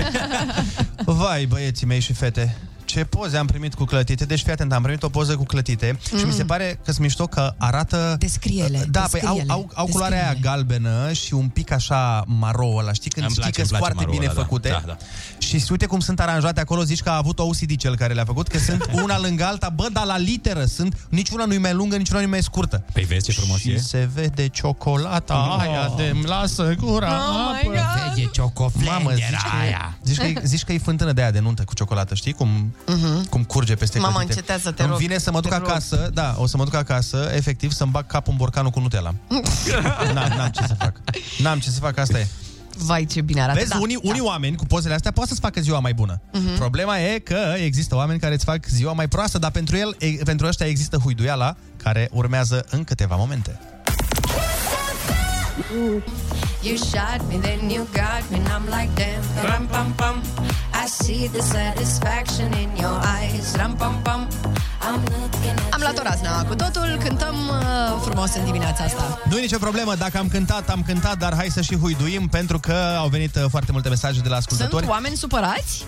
[1.05, 2.57] Vai, băieții mei și fete,
[2.95, 4.25] ce poze am primit cu clătite.
[4.25, 6.19] Deci, fii atent, am primit o poză cu clătite mm.
[6.19, 8.17] și mi se pare că sunt mișto că arată...
[8.19, 12.67] Descrie-le, Da, păi au, descrie-le, au, au culoarea aia galbenă și un pic așa maro
[12.77, 12.93] ăla.
[12.93, 14.41] Știi când Îmi știi place, că sunt îmi place foarte maro bine ăla, da.
[14.43, 14.69] făcute?
[14.69, 14.97] Da, da.
[15.39, 18.49] Și uite cum sunt aranjate acolo, zici că a avut OCD cel care le-a făcut,
[18.49, 22.19] că sunt una lângă alta, bă, dar la literă sunt, niciuna nu-i mai lungă, niciuna
[22.19, 22.85] nu-i mai scurtă.
[22.93, 23.79] Păi vezi ce frumos și e?
[23.79, 25.61] se vede ciocolata Oh.
[25.61, 27.77] aia de îmi lasă gura Oh my apă.
[27.77, 28.15] God.
[28.15, 29.99] Vede ciocoflendera Mamă, zici că, aia.
[30.05, 32.33] zici, că, e- zici că e fântână de aia de nuntă cu ciocolată, știi?
[32.33, 33.25] Cum, Mhm.
[33.29, 34.33] cum curge peste Mama, clătite.
[34.33, 35.01] încetează, te Îmi rog.
[35.01, 35.69] vine să mă duc Te rog.
[35.69, 39.15] acasă, da, o să mă duc acasă, efectiv, să-mi bag capul în borcanul cu Nutella.
[40.15, 41.01] N-am, n-am ce să fac.
[41.39, 42.27] N-am ce să fac, asta e.
[42.79, 43.59] Vai, ce bine arată.
[43.59, 44.09] Vezi, da, unii, da.
[44.09, 46.21] unii oameni cu pozele astea pot să-ți facă ziua mai bună.
[46.33, 46.55] Mhm.
[46.55, 50.09] Problema e că există oameni care îți fac ziua mai proastă, dar pentru el, e,
[50.25, 53.61] pentru ăștia există huiduiala care urmează în câteva momente.
[56.63, 60.23] You shot me, then you got me, and I'm like, damn, ram pam pam.
[60.83, 64.29] I see the satisfaction in your eyes, ram pam pam.
[64.81, 69.19] I'm looking at Am luat o razna cu totul, cântăm uh, frumos în dimineața asta.
[69.31, 72.59] Nu e nicio problemă, dacă am cântat, am cântat, dar hai să și huiduim pentru
[72.61, 74.87] că au venit uh, foarte multe mesaje de la Sunt ascultători.
[74.87, 75.85] oameni supărați?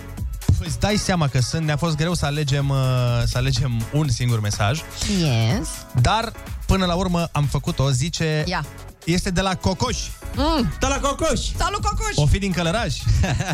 [0.65, 2.77] îți dai seama că sunt, ne-a fost greu să alegem, uh,
[3.25, 4.81] să alegem un singur mesaj,
[5.19, 5.67] Yes.
[6.01, 6.31] dar
[6.65, 8.43] până la urmă am făcut-o, zice...
[8.47, 8.65] Ia
[9.07, 9.97] este de la Cocoș.
[10.35, 10.73] Mm.
[10.79, 11.39] De la Cocoș.
[11.57, 12.15] Salut, Cocoș!
[12.15, 12.95] O fi din Călăraș.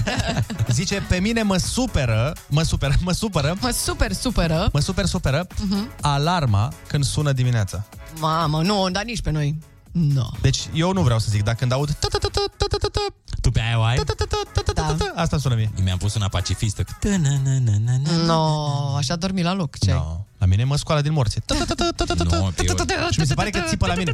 [0.77, 3.55] Zice, pe mine mă superă, mă superă, mă supără.
[3.61, 4.69] Mă super superă.
[4.73, 5.99] Mă super superă uh-huh.
[6.01, 7.83] alarma când sună dimineața.
[8.19, 9.57] Mamă, nu, dar nici pe noi.
[9.91, 10.31] Nu.
[10.41, 11.97] Deci eu nu vreau să zic, dar când aud
[13.41, 14.03] Tu pe aia o ai?
[14.73, 14.95] Da.
[15.15, 16.83] Asta sună mie Mi-am pus una pacifistă
[18.25, 21.41] No, așa dormi la loc, ce No la mine mă scoală din morție.
[21.45, 23.07] Ta ta ta ta ta ta ta Nu, ta eu- ta ta ta.
[23.11, 24.13] Și mi se pare că țipă la mine.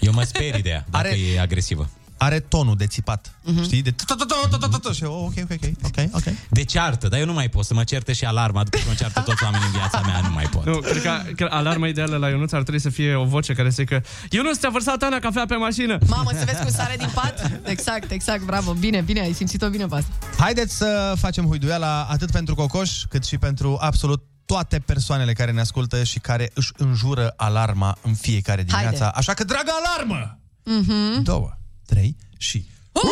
[0.00, 1.88] Eu mă sperii de ea, dacă Are- e agresivă.
[2.16, 3.34] Are tonul de țipat.
[3.62, 3.82] Știi?
[3.82, 6.22] De ta ta ta ta ta ta ta Și eu, ok, ok, ok, ok, ok.
[6.48, 8.94] De ceartă, dar eu nu mai pot să mă certe și alarma după ce mă
[8.94, 10.64] ceartă toți oamenii în viața mea, nu mai pot.
[10.66, 13.68] Nu, cred că, că alarma ideală la Ionuț ar trebui să fie o voce care
[13.68, 15.98] să zică Ionuț, ți-a vărsat Ana cafea pe mașină.
[16.06, 17.50] Mamă, să vezi cum sare din pat?
[17.64, 18.72] Exact, exact, bravo.
[18.72, 20.10] Bine, bine, ai simțit-o bine pe asta.
[20.38, 24.22] Haideți să facem huiduiala atât pentru Cocoș, cât și pentru absolut
[24.52, 29.02] toate persoanele care ne ascultă și care își înjură alarma în fiecare dimineață.
[29.02, 29.16] Haide.
[29.18, 30.38] Așa că, dragă alarmă!
[30.64, 31.22] Mhm.
[31.22, 31.50] Două,
[31.86, 32.66] trei și...
[32.92, 33.02] Oh!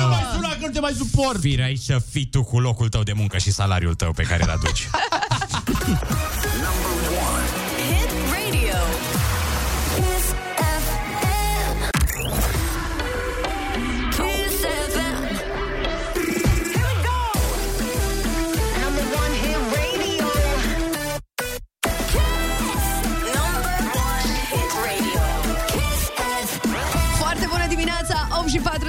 [0.00, 1.40] Nu mai suna că nu te mai suport!
[1.40, 4.42] Fii aici să fii tu cu locul tău de muncă și salariul tău pe care
[4.42, 4.88] îl aduci.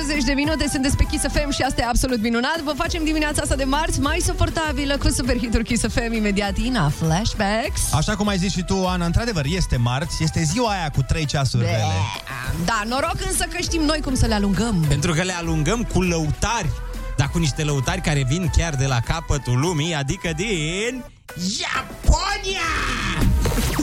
[0.07, 2.61] 40 de minute, sunteți pe Kiss FM și asta e absolut minunat.
[2.63, 7.93] Vă facem dimineața asta de marți mai suportabilă cu superhituri Kiss FM imediat Ina Flashbacks.
[7.93, 11.25] Așa cum ai zis și tu, Ana, într-adevăr, este marți, este ziua aia cu trei
[11.25, 11.83] ceasuri Be- rele.
[12.65, 14.85] Da, noroc însă că știm noi cum să le alungăm.
[14.87, 16.69] Pentru că le alungăm cu lăutari,
[17.17, 21.03] dar cu niște lăutari care vin chiar de la capătul lumii, adică din...
[21.37, 22.69] Japonia!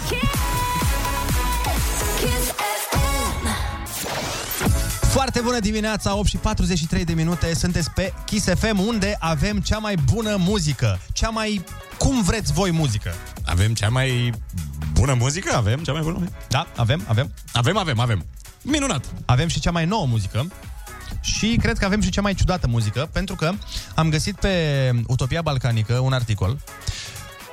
[0.08, 0.31] Kiss
[5.32, 9.78] Foarte bună dimineața, 8 și 43 de minute, sunteți pe Kiss FM, unde avem cea
[9.78, 11.64] mai bună muzică, cea mai,
[11.98, 13.14] cum vreți voi, muzică.
[13.44, 14.32] Avem cea mai
[14.92, 15.54] bună muzică?
[15.56, 16.36] Avem cea mai bună muzică?
[16.48, 17.32] Da, avem, avem.
[17.52, 18.26] Avem, avem, avem.
[18.62, 19.04] Minunat!
[19.24, 20.46] Avem și cea mai nouă muzică
[21.20, 23.52] și cred că avem și cea mai ciudată muzică, pentru că
[23.94, 26.58] am găsit pe Utopia Balcanică un articol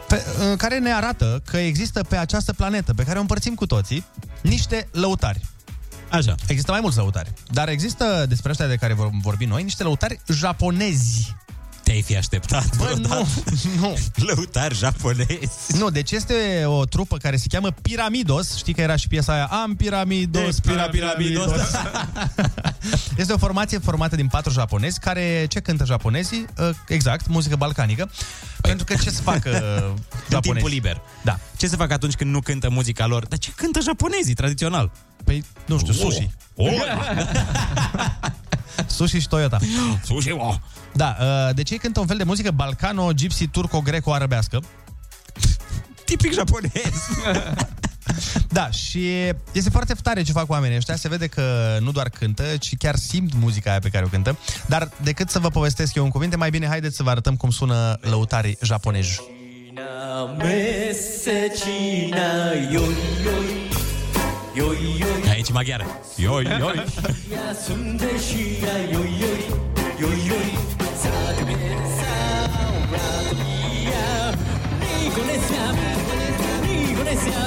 [0.07, 3.65] pe, uh, care ne arată că există pe această planetă, pe care o împărțim cu
[3.65, 4.05] toții,
[4.41, 5.41] niște lăutari.
[6.11, 6.35] Așa.
[6.47, 10.19] Există mai mulți lăutari, dar există despre ăștia de care vom vorbi noi, niște lăutari
[10.33, 11.35] japonezi.
[11.83, 13.25] Te-ai fi așteptat Bă, vreodată?
[13.79, 13.97] nu, nu.
[14.33, 15.77] Lăutari japonezi.
[15.77, 18.55] Nu, deci este o trupă care se cheamă Piramidos.
[18.57, 21.51] Știi că era și piesa aia Am Piramidos, E, Pira- Piramidos.
[23.17, 26.45] Este o formație formată din patru japonezi care ce cântă japonezii?
[26.59, 28.09] Uh, Exact, muzică balcanică.
[28.61, 29.95] Pentru că ce să facă uh, În
[30.29, 30.41] japonezii?
[30.51, 31.01] timpul liber.
[31.23, 31.39] Da.
[31.57, 33.25] Ce să fac atunci când nu cântă muzica lor?
[33.27, 34.91] Dar ce cântă japonezii, tradițional?
[35.23, 36.29] Păi, nu știu, sushi.
[36.55, 36.71] Oh.
[38.87, 39.57] Sushi și Toyota.
[40.03, 40.55] Sushi, oh.
[40.93, 44.63] Da, uh, deci ei cântă un fel de muzică balcano, gypsy, turco-greco-arăbească.
[46.05, 46.71] Tipic japonez.
[48.49, 49.09] Da, și
[49.51, 50.95] este foarte tare ce fac oamenii ăștia.
[50.95, 54.37] Se vede că nu doar cântă, ci chiar simt muzica aia pe care o cântă.
[54.67, 57.49] Dar decât să vă povestesc eu în cuvinte, mai bine haideți să vă arătăm cum
[57.49, 59.21] sună lăutarii japonezi.
[60.39, 61.65] Aici
[62.09, 62.53] maghiară.
[62.71, 63.88] Ioi, ioi.
[64.59, 65.85] Eentje maak jij er.
[66.15, 66.81] Joi, joi.
[75.05, 75.63] Indonesia,
[76.63, 77.45] Indonesia, Indonesia,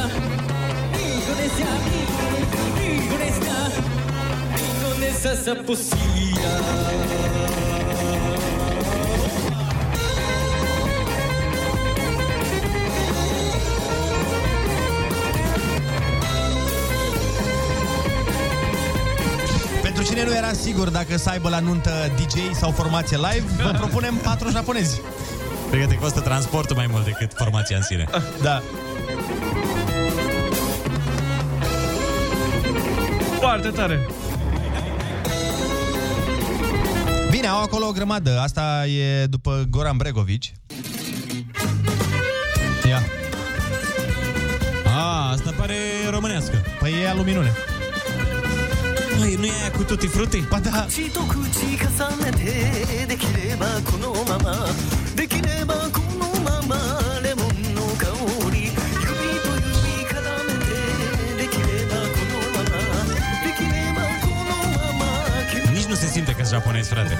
[4.94, 5.52] Indonesia,
[20.12, 24.14] cine nu era sigur dacă să aibă la nuntă DJ sau formație live, vă propunem
[24.14, 25.00] patru japonezi.
[25.70, 28.04] Cred că te costă transportul mai mult decât formația în sine.
[28.42, 28.62] Da.
[33.40, 34.06] Foarte tare.
[37.30, 38.38] Bine, au acolo o grămadă.
[38.40, 40.52] Asta e după Goran Bregovici.
[42.88, 43.02] Ia.
[44.84, 45.74] A, asta pare
[46.10, 46.64] românească.
[46.78, 47.52] Păi e aluminune.
[49.22, 50.40] Măi, nu e aia cu tutti frutti?
[50.50, 50.86] Ba da.
[50.88, 51.90] 口と口重
[52.24, 54.66] ねてできればこのまま
[55.14, 56.76] できればこのまま
[57.22, 57.46] レモン
[57.78, 58.06] の香
[58.50, 58.76] り指
[59.44, 60.70] と指絡めて
[61.38, 62.74] できればこのまま
[63.46, 65.06] できればこのまま
[65.72, 67.14] Nici nu se simte că frate.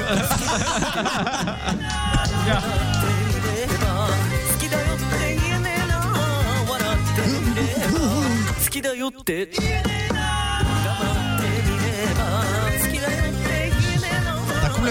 [8.64, 9.50] 好きだよって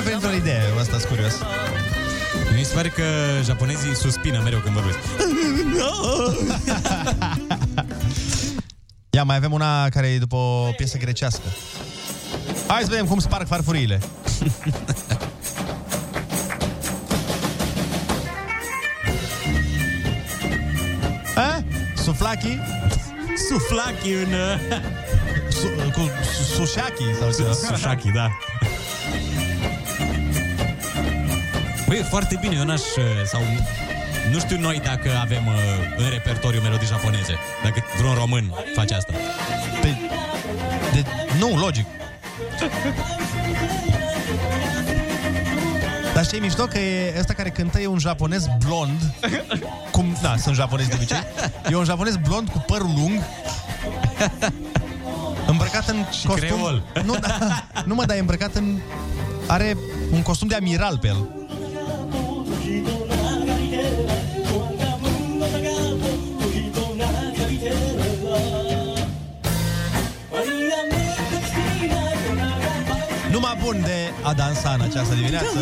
[0.03, 0.61] な Dar cum le venit la idee?
[0.79, 1.33] Asta sunt curios.
[2.55, 3.03] Mi se pare că
[3.43, 4.97] japonezii suspină mereu când vorbesc.
[9.09, 11.41] Ia, mai avem una care e după o piesă grecească.
[12.67, 13.99] Hai să vedem cum sparg farfuriile.
[21.35, 21.63] A?
[22.03, 22.57] Suflaki?
[23.49, 24.33] Suflaki în...
[25.49, 27.53] Su, cu su- sushaki sau ceva.
[27.53, 28.27] Sushaki, da.
[31.91, 32.79] Băi, e foarte bine, eu n-aș...
[32.79, 33.41] uh, Sau
[34.31, 35.53] nu știu noi dacă avem uh,
[35.97, 37.35] în repertoriu melodii japoneze.
[37.63, 39.13] Dacă vreun român face asta.
[39.81, 39.87] Pe...
[40.93, 41.05] De...
[41.39, 41.85] Nu, logic.
[46.13, 49.13] Dar știi mișto că e ăsta care cântă e un japonez blond
[49.91, 51.23] Cum, da, sunt japonezi de obicei
[51.71, 53.23] E un japonez blond cu părul lung
[55.47, 56.83] Îmbrăcat în costum creol.
[57.03, 57.37] Nu, da,
[57.85, 58.79] nu mă, dar e îmbrăcat în
[59.47, 59.77] Are
[60.11, 61.40] un costum de amiral pe el
[73.31, 75.57] Numai bun de a dansa în această dimineață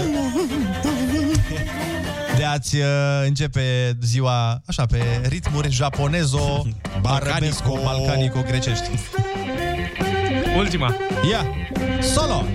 [2.37, 2.83] De a-ți uh,
[3.25, 6.67] începe ziua așa pe ritmuri japonezo
[7.03, 8.89] Arabesco, balcanico, grecești
[10.57, 10.95] Ultima.
[11.29, 11.45] Ia,
[12.01, 12.45] solo!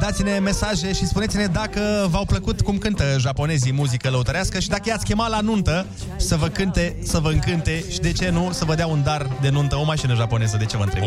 [0.00, 5.04] Dați-ne mesaje și spuneți-ne dacă v-au plăcut cum cântă japonezii muzică lăutărească și dacă i-ați
[5.04, 8.74] chemat la nuntă să vă cânte, să vă încânte și de ce nu să vă
[8.74, 11.02] dea un dar de nuntă, o mașină japoneză, de ce vă întreb?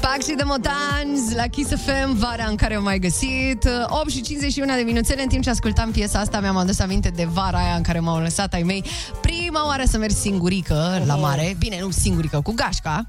[0.00, 4.20] Pac și de Motans la Kiss FM, vara în care am mai găsit 8 și
[4.20, 7.74] 51 de minuțele În timp ce ascultam piesa asta Mi-am adus aminte de vara aia
[7.74, 8.84] în care m-au lăsat ai mei
[9.52, 11.54] Prima oară să merg singurică la mare.
[11.58, 13.06] Bine, nu singurică, cu gașca.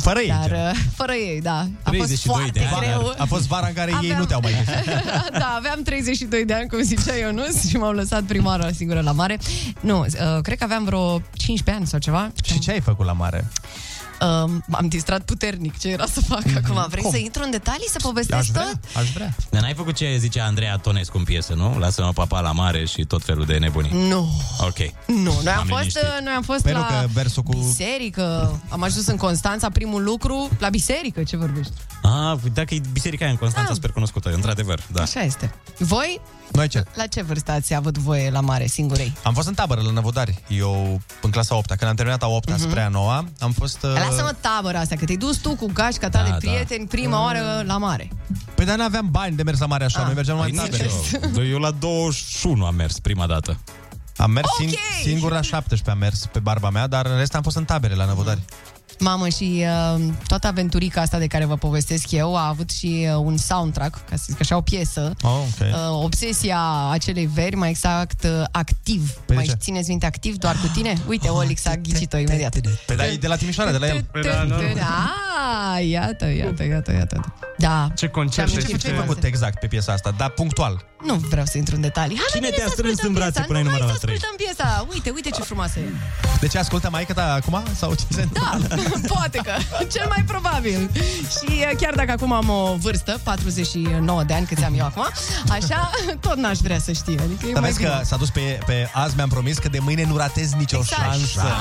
[0.00, 0.70] Fără ei, Dar, chiar.
[0.72, 1.58] uh, fără ei, da.
[1.82, 3.14] A fost 32 foarte de ani, greu.
[3.18, 4.84] A fost vara în care ei nu te-au mai găsit.
[5.42, 9.12] da, aveam 32 de ani, cum zicea Ionus Și m-au lăsat prima oară singură la
[9.12, 9.38] mare.
[9.80, 12.32] Nu, uh, cred că aveam vreo 15 ani sau ceva.
[12.44, 13.48] Și ce ai făcut la mare?
[14.20, 17.10] Uh, m-am distrat puternic ce era să fac acum Vrei Cum?
[17.10, 18.78] să intru în detalii, să povestesc tot?
[18.96, 19.34] aș vrea.
[19.50, 21.78] Dar n-ai făcut ce zicea Andreea Tonescu în piesă, nu?
[21.78, 24.08] Lasă-mă papa la mare și tot felul de nebunii.
[24.08, 24.28] Nu.
[24.60, 24.76] Ok.
[25.06, 26.02] Nu, noi am M-am fost, liniștit.
[26.24, 30.02] noi am fost Păi nu, la că versul cu- biserică, am ajuns în Constanța, primul
[30.02, 31.72] lucru, la biserică, ce vorbești?
[32.02, 33.74] Ah, dacă e biserica aia în Constanța, Da.
[33.74, 35.02] super cunoscută, într-adevăr, da.
[35.02, 35.54] Așa este.
[35.78, 36.20] Voi,
[36.52, 36.84] Noi ce?
[36.94, 39.12] la ce vârstă ați avut voie la mare, singurei?
[39.22, 42.50] Am fost în tabără la Năvodari, eu în clasa 8 Când am terminat a 8
[42.50, 42.58] Mhm.
[42.60, 43.82] spre a 9 Am fost...
[43.82, 43.90] Uh...
[44.10, 46.36] Lasă-mă tabăra asta, că te-ai dus tu cu gașca ta Da, de da.
[46.36, 48.08] prieteni prima oară la mare.
[48.54, 50.04] Păi dar n-aveam bani de mers la mare așa, Ah.
[50.04, 51.40] noi mergeam numai Păi în nici tabere.
[51.44, 51.44] eu.
[51.52, 53.58] Eu la 21 am mers prima dată.
[54.16, 54.66] Am mers Ok.
[54.68, 57.64] sing- singur la 17 am mers pe barba mea, dar în rest am fost în
[57.64, 58.40] tabere la Năvodari.
[59.02, 59.64] Mamă, și
[59.96, 63.94] uh, toată aventurica asta de care vă povestesc eu a avut și uh, un soundtrack,
[64.10, 65.12] ca să zic așa, o piesă.
[65.22, 65.66] Oh, ok.
[65.68, 69.10] Uh, obsesia acelei veri, mai exact uh, activ.
[69.26, 69.56] Păi mai de ce?
[69.60, 70.94] țineți minte activ doar cu tine?
[71.08, 72.56] Uite, Olix a ghicit-o imediat.
[72.86, 74.04] Păi dar e de la Timișoara, de la el.
[74.12, 74.76] Păi da, normal.
[75.76, 77.34] Ah, iată, iată, iată, iată.
[77.58, 77.88] Da.
[77.96, 80.84] Ce concerte Ce- Ce, ce- ce ai făcut exact pe piesa asta, dar punctual?
[81.04, 82.16] Nu vreau să intru în detalii.
[82.16, 83.46] Hai, Cine bine te-a să strâns ascultăm în brațe piesa.
[83.46, 84.16] până ai nu, numărat hai la să trei?
[84.16, 84.86] ascultăm piesa.
[84.92, 85.88] Uite, uite ce frumoasă e.
[86.40, 87.62] De ce ascultă maică ta acum?
[87.76, 88.58] Sau ce se Da,
[89.14, 89.52] poate că.
[89.92, 90.90] Cel mai probabil.
[91.36, 95.06] Și uh, chiar dacă acum am o vârstă, 49 de ani, câți am eu acum,
[95.50, 95.90] așa,
[96.20, 97.18] tot n-aș vrea să știe.
[97.24, 97.96] Adică e Dar mai vezi bine.
[97.98, 101.00] că s-a dus pe, pe azi mi-am promis că de mâine nu ratez nicio Exact.
[101.02, 101.54] șansă.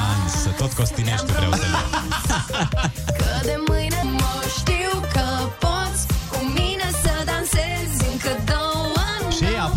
[0.43, 1.61] Să tot costinești vreau să
[3.19, 4.43] Că de mâine mă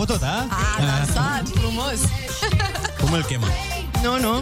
[0.05, 0.47] putut, a?
[0.79, 1.99] A dansat frumos.
[3.01, 3.47] Cum îl chemă?
[4.03, 4.41] Nu, nu.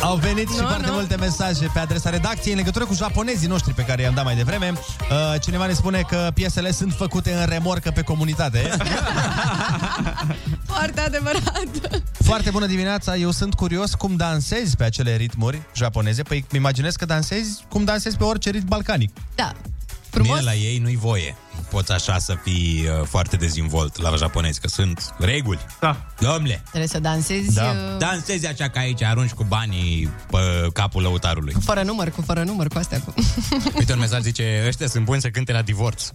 [0.00, 0.92] Au venit și Nu, foarte nu.
[0.92, 4.36] multe mesaje pe adresa redacției în legătură cu japonezii noștri pe care i-am dat mai
[4.36, 4.72] devreme.
[4.74, 8.58] Uh, cineva ne spune că piesele sunt făcute în remorcă pe comunitate.
[10.66, 11.68] Foarte adevărat.
[12.24, 16.22] Foarte bună dimineața, eu sunt curios cum dansezi pe acele ritmuri japoneze.
[16.22, 19.10] Păi îmi imaginez că dansezi cum dansezi pe orice ritm balcanic.
[19.34, 19.52] Da.
[20.10, 20.38] Frumos?
[20.38, 21.36] Bine, la ei nu-i voie.
[21.70, 25.58] Poți așa să fii uh, foarte dezvolt la japonezi, că sunt reguli.
[25.80, 25.96] Da.
[26.20, 27.62] Domnule, Trebuie să dansezi da.
[27.62, 31.52] uh, dansezi așa ca aici, arunci cu banii pe capul lăutarului.
[31.52, 33.00] cu fără număr, cu fără număr, cu astea.
[33.00, 33.14] Cu...
[33.78, 36.02] Uite, un mesaj zice, ăștia sunt buni să cânte la divorț.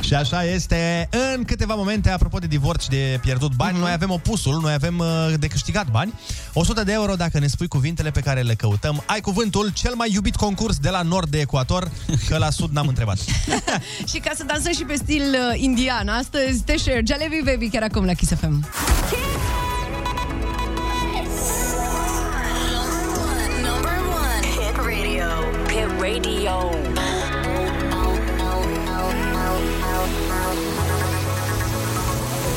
[0.00, 1.08] Și așa este.
[1.34, 4.98] În câteva momente, apropo de divorț și de pierdut bani, noi avem opusul, noi avem
[4.98, 6.12] uh, de câștigat bani.
[6.52, 9.02] 100 de euro dacă ne spui cuvintele pe care le căutăm.
[9.06, 11.90] Ai cuvântul cel mai iubit concurs de la nord de ecuator,
[12.28, 13.05] că la sud n-am întrebat.
[14.10, 17.82] și ca să dansăm și pe stil uh, indian, astăzi te share Jalebi Baby chiar
[17.82, 18.64] acum la Kiss FM.
[23.62, 24.46] Number one.
[24.56, 25.26] Hit radio.
[25.68, 26.70] Hit radio.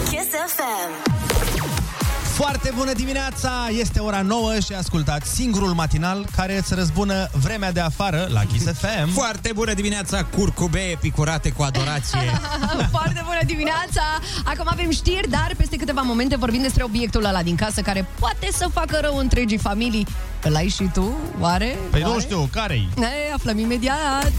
[0.10, 1.09] Kiss FM.
[2.40, 3.52] Foarte bună dimineața!
[3.72, 8.66] Este ora 9 și ascultați singurul matinal care îți răzbună vremea de afară la Kiss
[8.66, 9.12] FM.
[9.12, 12.40] Foarte bună dimineața, curcube picurate cu adorație.
[12.98, 14.04] Foarte bună dimineața!
[14.44, 18.48] Acum avem știri, dar peste câteva momente vorbim despre obiectul ăla din casă care poate
[18.52, 20.08] să facă rău întregii familii.
[20.44, 21.78] Îl ai și tu, oare?
[21.90, 22.14] Păi oare?
[22.14, 22.90] nu știu, care-i?
[22.96, 24.34] Ne aflăm imediat!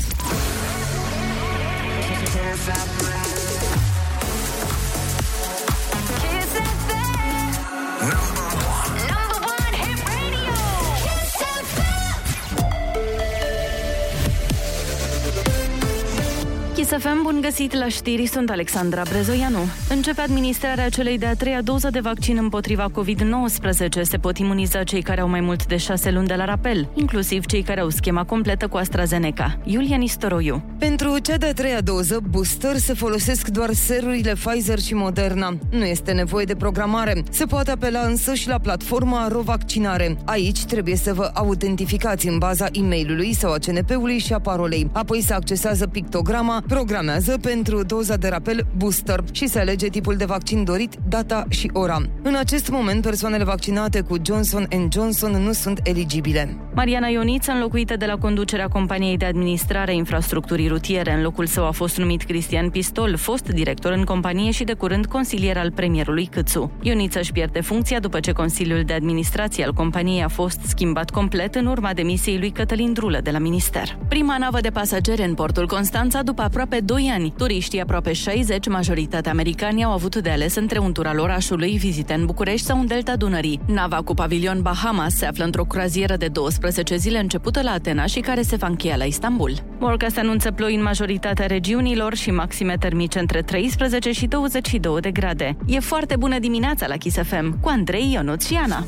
[16.91, 19.59] Kiss FM, bun găsit la știri, sunt Alexandra Brezoianu.
[19.89, 24.01] Începe administrarea celei de-a treia doză de vaccin împotriva COVID-19.
[24.03, 27.45] Se pot imuniza cei care au mai mult de șase luni de la rapel, inclusiv
[27.47, 29.59] cei care au schema completă cu AstraZeneca.
[29.65, 30.63] Iulia Nistoroiu.
[30.79, 35.57] Pentru cea de-a treia doză, booster, se folosesc doar serurile Pfizer și Moderna.
[35.71, 37.23] Nu este nevoie de programare.
[37.31, 40.17] Se poate apela însă și la platforma RoVaccinare.
[40.25, 44.91] Aici trebuie să vă autentificați în baza e-mailului sau a CNP-ului și a parolei.
[44.93, 50.25] Apoi se accesează pictograma, programează pentru doza de rapel booster și se alege tipul de
[50.25, 52.03] vaccin dorit, data și ora.
[52.23, 56.57] În acest moment, persoanele vaccinate cu Johnson Johnson nu sunt eligibile.
[56.75, 61.13] Mariana Ioniță, înlocuită de la conducerea companiei de administrare a infrastructurii rutiere.
[61.13, 65.07] În locul său a fost numit Cristian Pistol, fost director în companie și de curând
[65.07, 66.73] consilier al premierului Câțu.
[66.83, 71.55] Ioniță își pierde funcția după ce Consiliul de Administrație al companiei a fost schimbat complet
[71.55, 73.99] în urma demisiei lui Cătălin Drulă de la minister.
[74.09, 77.33] Prima navă de pasageri în portul Constanța după aproape 2 ani.
[77.37, 82.13] Turiștii aproape 60, majoritatea americani, au avut de ales între un tur al orașului, vizite
[82.13, 83.61] în București sau în Delta Dunării.
[83.67, 88.21] Nava cu pavilion Bahamas se află într-o croazieră de 12 zile începută la Atena și
[88.21, 89.53] care se va încheia la Istanbul.
[89.79, 95.57] Morcast anunță ploi în majoritatea regiunilor și maxime termice între 13 și 22 de grade.
[95.67, 98.87] E foarte bună dimineața la Kiss FM cu Andrei, Ionut și Ana.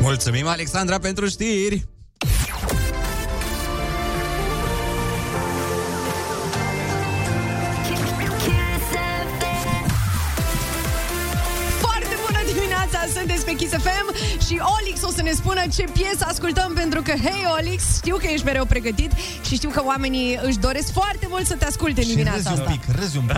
[0.00, 1.97] Mulțumim, Alexandra, pentru știri!
[13.48, 14.06] Pe Kiss FM
[14.46, 18.26] și Olix o să ne spună ce piesă ascultăm pentru că, hei Olix, știu că
[18.26, 19.12] ești mereu pregătit
[19.46, 22.60] și știu că oamenii își doresc foarte mult să te asculte în Și dimineața râzi
[22.60, 22.70] un asta.
[22.70, 23.36] pic, râzi un pic.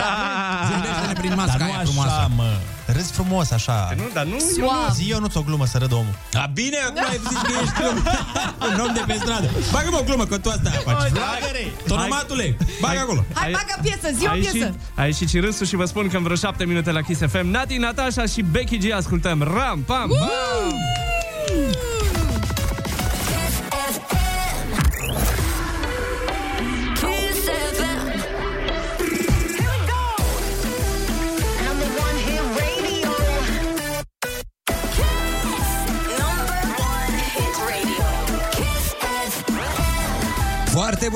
[0.71, 2.29] Zâmbește-ne prin masca Dar nu aia așa, frumoasă.
[2.35, 2.49] mă.
[2.85, 3.93] Râzi frumos, așa.
[3.97, 4.37] Nu, dar nu...
[4.39, 4.93] Suav.
[4.93, 6.15] Zi eu nu o glumă să râd omul.
[6.33, 7.97] A, bine, acum ai zis că ești un,
[8.71, 9.49] un om de pe stradă.
[9.71, 11.11] Bagă-mă o glumă, că tu asta faci.
[11.11, 11.71] Dragăre!
[11.87, 13.25] Tonomatule, bagă acolo.
[13.33, 14.75] Hai, bagă piesă, zi o A ieșit, piesă!
[14.95, 17.47] a ieșit și râsul și vă spun că în vreo șapte minute la Kiss FM
[17.47, 21.00] Nati, Natasha și Becky G ascultăm Ram, pam, bam Kiss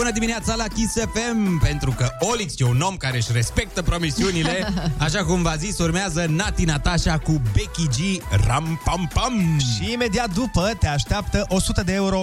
[0.05, 4.73] bună dimineața la Kiss FM, pentru că Olix e un om care își respectă promisiunile.
[4.97, 9.59] Așa cum v-a zis, urmează Nati Natasha cu Becky G, ram pam pam.
[9.59, 12.21] Și imediat după te așteaptă 100 de euro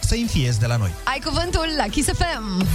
[0.00, 0.90] să infiezi de la noi.
[1.04, 2.66] Ai cuvântul la Kiss FM.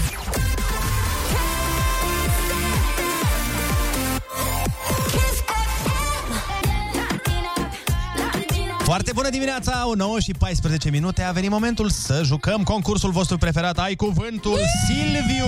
[8.84, 11.22] Foarte bună dimineața, o 9 și 14 minute.
[11.22, 13.80] A venit momentul să jucăm concursul vostru preferat.
[13.80, 15.46] Ai cuvântul Silviu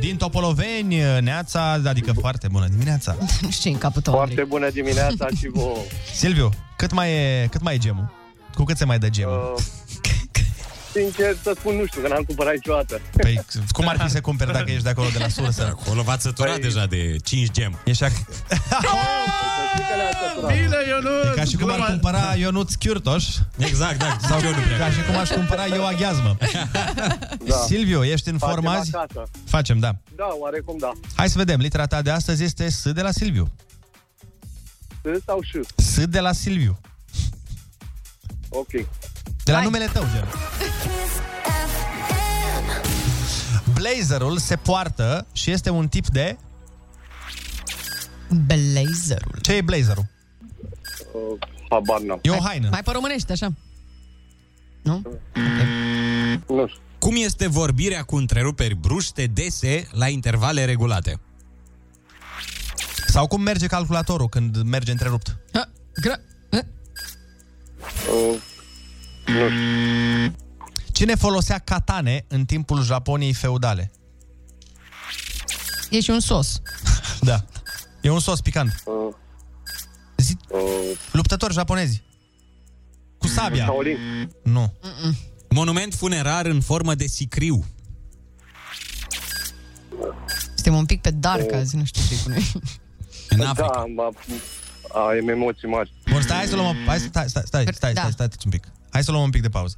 [0.00, 3.16] din Topoloveni, Neața, adică foarte bună dimineața.
[3.42, 4.12] Nu știu în capul tău.
[4.14, 5.76] Foarte bună dimineața și vouă.
[6.14, 8.12] Silviu, cât mai e, cât mai e gemul?
[8.54, 9.54] Cu cât se mai dă gemul?
[9.56, 9.62] Uh,
[10.94, 13.00] sincer să spun, nu știu, că n-am cumpărat niciodată.
[13.16, 13.40] Păi,
[13.70, 15.76] cum ar fi să cumperi dacă ești de acolo de la sursă?
[15.80, 17.78] Acolo v-ați săturat deja de 5 gem.
[17.84, 18.12] Ești ac...
[20.46, 21.24] Bine, Ionut!
[21.24, 23.24] E ca și cum ar cumpăra Ionuț Chiurtoș.
[23.56, 24.16] Exact, da.
[24.28, 24.78] Sau eu nu prea.
[24.78, 26.36] ca și cum aș cumpăra eu aghiazmă.
[27.46, 27.56] Da.
[27.56, 28.96] Silviu, ești în Facem formă azi?
[28.96, 29.30] acasă.
[29.44, 29.96] Facem, da.
[30.16, 30.92] Da, oarecum da.
[31.14, 33.50] Hai să vedem, litera ta de astăzi este S de la Silviu.
[35.02, 35.50] S sau ș?
[35.76, 36.80] S de la Silviu.
[38.48, 38.68] Ok.
[39.44, 40.24] De la numele tău, gen.
[43.74, 46.36] Blazerul se poartă și este un tip de...
[48.46, 49.34] Blazerul.
[49.42, 50.06] Ce e blazerul?
[51.12, 52.18] Uh, habar n-am.
[52.22, 52.68] E o haină.
[52.70, 53.52] Mai pe românește, așa.
[54.82, 55.02] Nu?
[56.48, 56.80] Nu știu.
[56.98, 61.20] Cum este vorbirea cu întreruperi bruște dese la intervale regulate?
[63.06, 65.36] Sau cum merge calculatorul când merge întrerupt?
[66.06, 66.20] Gra-
[68.10, 68.36] Uh,
[69.26, 70.34] nu știu.
[70.92, 73.90] Cine folosea katane în timpul Japoniei feudale?
[75.90, 76.60] E și un sos.
[77.20, 77.44] Da.
[78.00, 78.82] E un sos picant.
[78.84, 79.14] Uh,
[80.16, 80.36] Zi...
[80.48, 80.60] uh,
[81.12, 82.02] Luptători japonezi.
[83.18, 83.64] Cu sabia.
[83.64, 83.96] Shaolin.
[84.42, 84.72] Nu.
[85.48, 87.64] Monument funerar în formă de sicriu.
[90.54, 92.52] Suntem un pic pe dark azi, nu știu ce cu noi.
[93.28, 93.68] În Da, Africa.
[93.78, 94.00] am,
[94.94, 95.92] am emoții mari.
[96.10, 96.76] Bun, stai, hai să luăm...
[96.86, 98.00] Hai, să- stai, stai, stai, stai, stai, Da.
[98.00, 98.64] stai, stai un pic.
[98.94, 99.76] Hai să luăm un pic de pauză.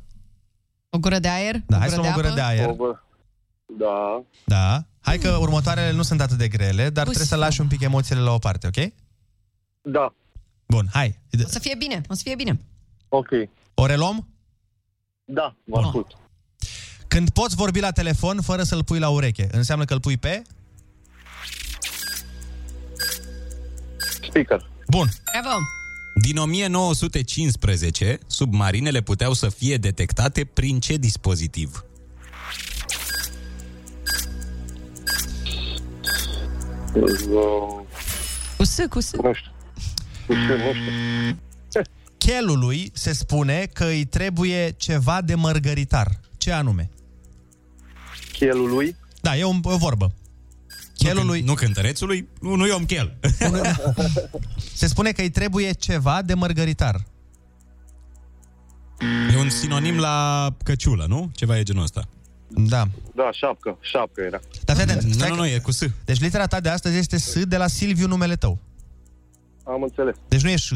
[0.91, 1.63] O gură de aer?
[1.67, 2.51] Da, o hai să luăm o gură de apă?
[2.51, 2.69] aer.
[2.69, 2.99] O, bă,
[3.79, 4.23] Da.
[4.45, 4.85] Da.
[5.01, 8.21] Hai că următoarele nu sunt atât de grele, dar trebuie să lași un pic emoțiile
[8.21, 8.93] la o parte, ok?
[9.83, 10.15] Da.
[10.67, 11.19] Bun, hai.
[11.45, 12.61] O să fie bine, o să fie bine.
[13.09, 13.29] Ok.
[13.75, 14.29] O reluăm?
[15.25, 16.17] Da, vă ascult.
[17.09, 20.43] Când poți vorbi la telefon fără să-l pui la ureche, înseamnă că îl pui pe...
[24.23, 24.71] Speaker.
[24.89, 25.09] Bun.
[25.33, 25.57] Bravo!
[26.21, 31.85] Din 1915, submarinele puteau să fie detectate prin ce dispozitiv?
[36.95, 37.05] Uh,
[38.57, 39.13] Cu S, cu S.
[39.13, 39.51] nu știu.
[40.27, 41.83] Nu știu, nu știu.
[42.19, 46.21] Chelului se spune că îi trebuie ceva de mărgăritar.
[46.39, 46.91] Ce anume?
[48.33, 48.97] Chelul lui?
[49.21, 50.15] Da, e o, o vorbă.
[50.97, 51.41] Chelului...
[51.41, 53.17] Nu cântărețului, nu, nu e om chel.
[54.77, 57.05] Se spune că îi trebuie ceva de mărgăritar.
[59.35, 61.31] E un sinonim la căciulă, nu?
[61.35, 62.09] Ceva e genul ăsta.
[62.49, 62.89] Da.
[63.15, 63.79] Da, șapcă.
[63.81, 64.41] Șapcă era.
[64.65, 65.03] Dar fii atent.
[65.03, 65.83] Nu, stai nu, că- nu, e cu S.
[66.05, 68.59] Deci litera ta de astăzi este S de la Silviu numele tău.
[69.65, 70.15] Am înțeles.
[70.29, 70.73] Deci nu e ș.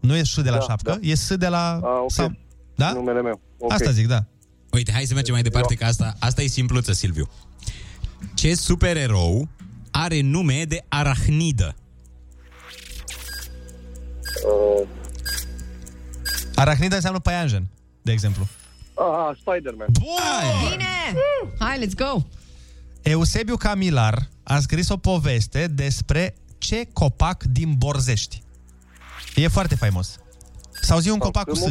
[0.00, 0.98] Nu e ș de la Da, șapcă, da.
[1.08, 1.80] e S de la...
[1.82, 2.10] A, ok.
[2.10, 2.36] Sau...
[2.74, 2.92] Da?
[2.92, 3.40] Numele meu.
[3.58, 3.72] Ok.
[3.72, 4.24] Asta zic, da.
[4.70, 7.28] Uite, hai să mergem mai departe, că asta, asta e simpluță, Silviu.
[8.34, 9.48] Ce supererou
[9.90, 11.74] are nume de arahnidă?
[14.46, 14.88] Uh,
[16.54, 17.66] Arachnidă înseamnă păianjen,
[18.02, 18.46] de exemplu.
[18.94, 19.86] ah, Spider-Man.
[19.92, 21.20] Bine!
[21.58, 22.22] Hai, let's go!
[23.02, 28.42] Eusebiu Camilar a scris o poveste despre ce copac din Borzești.
[29.34, 30.18] E foarte faimos.
[30.80, 31.64] Sau zi un copac cu S.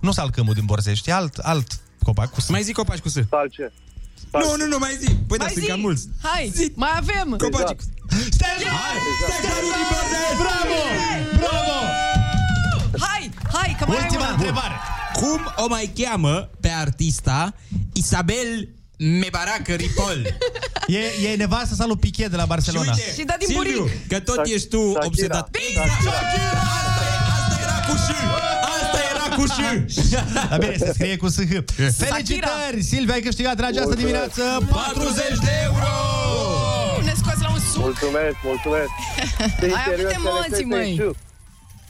[0.00, 2.48] Nu salcâmul din Borzești, e alt, alt copac cu S.
[2.48, 3.18] Mai zi copaci cu S.
[3.28, 3.72] Salce.
[4.30, 5.06] Nu, nu, nu, mai zi.
[5.28, 5.70] Păi da, Mai sunt zi!
[5.70, 6.08] cam mulți.
[6.22, 7.36] Hai, mai avem!
[7.38, 7.82] Copaci cu
[8.30, 8.48] Stai,
[10.38, 10.80] Bravo!
[11.36, 11.78] Bravo!
[12.98, 14.32] Hai, hai, că mai ai Ultima una.
[14.32, 14.74] întrebare.
[15.12, 17.54] Cum o mai cheamă pe artista
[17.92, 18.68] Isabel
[18.98, 20.26] Mebarak Ripoll?
[20.86, 22.92] E, e nevastă sa lui Piquet de la Barcelona.
[22.92, 24.08] Și uite, Și da din Silviu, buric.
[24.08, 25.06] că tot ești tu Shakira.
[25.06, 25.48] obsedat.
[25.52, 25.82] Shakira.
[25.82, 26.81] Asta
[29.36, 29.96] cu ș.
[30.48, 31.38] Dar bine, se scrie cu SH.
[31.96, 32.82] Felicitări!
[32.82, 35.86] Silvia, ai câștigat în această dimineață 40 de euro!
[37.04, 37.80] Ne scoți la un suc.
[37.82, 38.88] Mulțumesc, mulțumesc.
[39.76, 40.94] Ai avut eu emoții, înțeles măi.
[40.94, 41.16] și.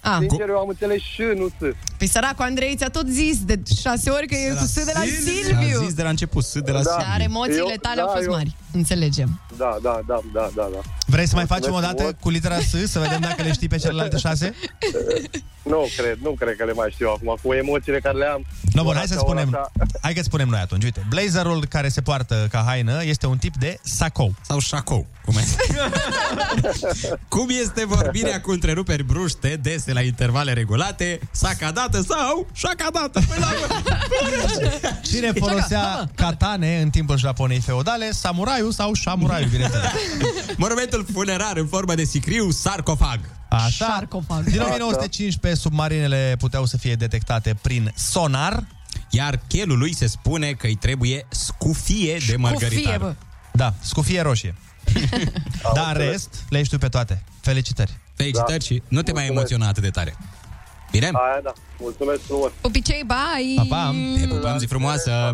[0.05, 1.75] Ah, Sincer, eu am înțeles și, nu S.
[1.99, 5.01] Păi săracul Andrei ți-a tot zis de șase ori că e cu S de la
[5.01, 5.85] A Silviu.
[5.85, 6.91] zis de la început, S de la Da.
[6.91, 7.07] Silviu.
[7.11, 8.55] Dar emoțiile Eu- tale au da, fost eu- mari.
[8.73, 9.41] Înțelegem.
[9.57, 10.81] Da, da, da, da, da, da.
[11.07, 12.15] Vrei să mai Mulțumesc facem o dată frumos.
[12.21, 14.55] cu litera S, să vedem dacă le știi pe celelalte șase?
[15.63, 18.45] Nu cred, nu cred că le mai știu acum, cu emoțiile care le am.
[18.73, 19.55] No, bun, hai să Așa, ori spunem.
[19.55, 19.71] așa.
[20.03, 20.85] Hai că spunem noi atunci.
[20.85, 24.35] Uite, blazerul care se poartă ca haină este un tip de sacou.
[24.47, 25.45] Sau șacou, cum e?
[27.29, 33.21] cum este vorbirea cu întreruperi bruște dese la intervale regulate, sacadată sau șacadată?
[33.29, 33.49] Păi la
[35.03, 38.11] Cine folosea katane în timpul Japonei feudale?
[38.63, 39.91] Samuraiu sau șamuraiu, bineînțeles.
[40.57, 43.21] Monumentul funerar în formă de sicriu, sarcofag.
[43.49, 43.87] Așa.
[43.87, 44.45] Sarcofag.
[44.45, 48.65] Din 1915, submarinele puteau să fie detectate prin sonar.
[49.11, 52.99] Iar chelului se spune că îi trebuie scufie de Cu fie, mărgăritar.
[52.99, 53.15] bă.
[53.53, 54.55] Da, scufie roșie.
[55.75, 57.23] Dar în rest, le știu pe toate.
[57.41, 57.99] Felicitări.
[58.15, 59.51] Felicitări și nu te mai Mulțumesc.
[59.51, 60.17] emoționa atât de tare.
[60.91, 61.07] Bine?
[61.07, 62.51] Aia da, mulțumesc frumos.
[62.61, 63.55] Pupicei, bye!
[63.69, 63.95] Pa, pa!
[64.21, 65.33] Te pupăm, zi frumoasă!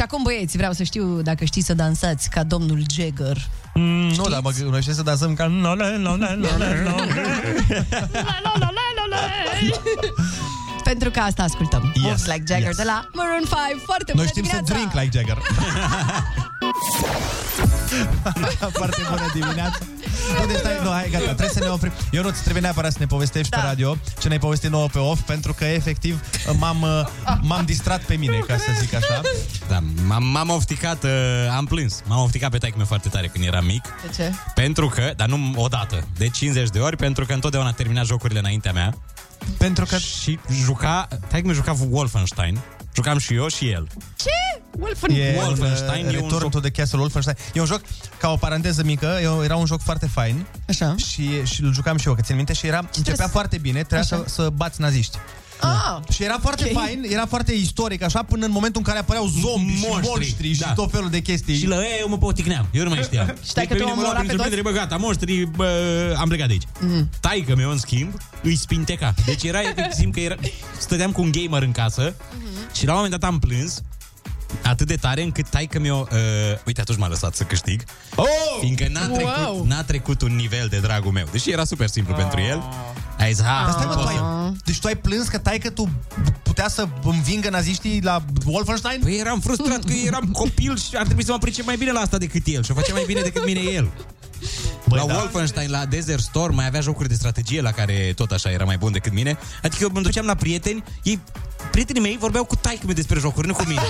[0.00, 3.36] Și acum, băieți, vreau să știu dacă știți să dansați ca domnul Jagger.
[3.74, 5.46] Mm, nu, dar mă noi știm să dansăm ca...
[10.90, 10.98] No, no, no, no, no, no.
[10.98, 11.92] Pentru că asta ascultăm.
[11.94, 12.76] Yes, Moves Like Jagger yes.
[12.76, 13.50] de la Maroon 5.
[13.84, 14.74] Foarte Noi bună știm să dimineața!
[14.74, 15.38] drink like Jagger.
[18.80, 19.78] Foarte bună dimineața.
[20.40, 21.92] Nu, deci stai, nu, hai, gata, trebuie să ne oprim.
[22.10, 23.58] Eu nu, trebuie neapărat să ne povestești da.
[23.58, 26.20] pe radio ce ne-ai povestit nouă pe off, pentru că efectiv
[26.58, 27.06] m-am, uh,
[27.40, 29.20] m-am distrat pe mine, ca să zic așa.
[29.68, 31.10] Da, m-am, m-am ofticat, uh,
[31.56, 32.02] am plâns.
[32.06, 33.82] M-am ofticat pe taică meu foarte tare când eram mic.
[34.02, 34.32] De ce?
[34.54, 38.72] Pentru că, dar nu odată, de 50 de ori, pentru că întotdeauna termina jocurile înaintea
[38.72, 38.94] mea.
[39.58, 39.96] Pentru că...
[39.98, 42.58] Și juca, taică mi juca Wolfenstein.
[42.94, 43.86] Jucam și eu și el.
[44.16, 44.60] Ce?
[44.78, 45.10] Wolfen...
[45.10, 47.36] E Wolfenstein un, e un Return joc- to the Castle Wolfenstein.
[47.52, 47.80] E un joc,
[48.18, 50.46] ca o paranteză mică, e- era un joc foarte fain.
[50.68, 50.94] Așa.
[50.96, 54.02] Și, și îl jucam și eu, că țin minte, și era, începea foarte bine, trebuia
[54.02, 55.18] să, să bați naziști.
[55.60, 56.72] Ah, Și era foarte ok.
[56.82, 60.52] fain, era foarte istoric, așa, până în momentul în care apăreau zombi și Monștri, monștri
[60.52, 60.72] și da.
[60.72, 61.56] tot felul de chestii.
[61.58, 62.68] Și la ei eu mă poticneam.
[62.72, 63.26] Eu nu mai știam.
[63.44, 64.96] Și stai Deci că pe tu mine mă omora lua prin pe surprindere, bă, gata,
[64.96, 66.66] monștri, bă, am plecat de aici.
[66.80, 67.08] Mm.
[67.20, 69.14] Taică meu, în schimb, îi spinteca.
[69.24, 70.34] Deci era efectiv că era,
[70.78, 72.74] stăteam cu un gamer în casă Mhm.
[72.74, 73.82] și la un moment dat am plâns
[74.64, 76.18] atât de tare încât taică meu, uh,
[76.66, 77.82] uite, atunci m-a lăsat să câștig.
[78.14, 78.26] Oh!
[78.60, 79.64] Fiindcă n-a trecut, Wow.
[79.68, 81.26] n-a trecut un nivel de dragul meu.
[81.32, 82.62] Deși era super simplu pentru el.
[83.20, 85.38] A zis, ha, Dar stai, mă, tu poți să- ai, deci tu ai plâns că
[85.38, 85.88] tai că tu
[86.42, 89.00] putea să învingă naziștii la Wolfenstein?
[89.00, 92.00] Păi eram frustrat că eram copil și ar trebui să mă pricep mai bine la
[92.00, 92.62] asta decât el.
[92.64, 93.90] Și o facea mai bine decât mine el.
[94.88, 95.14] Băi, la da.
[95.14, 98.76] Wolfenstein, la Desert Storm, mai avea jocuri de strategie la care tot așa era mai
[98.78, 99.38] bun decât mine.
[99.62, 101.20] Adică eu mă duceam la prieteni, ei,
[101.70, 103.82] prietenii mei vorbeau cu taică meu despre jocuri, nu cu mine.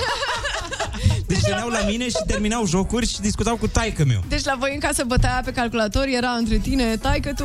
[1.30, 4.22] Deci veneau la mine și terminau jocuri și discutau cu taică meu.
[4.28, 7.44] Deci la voi în casă bătaia pe calculator era între tine, tai că tu,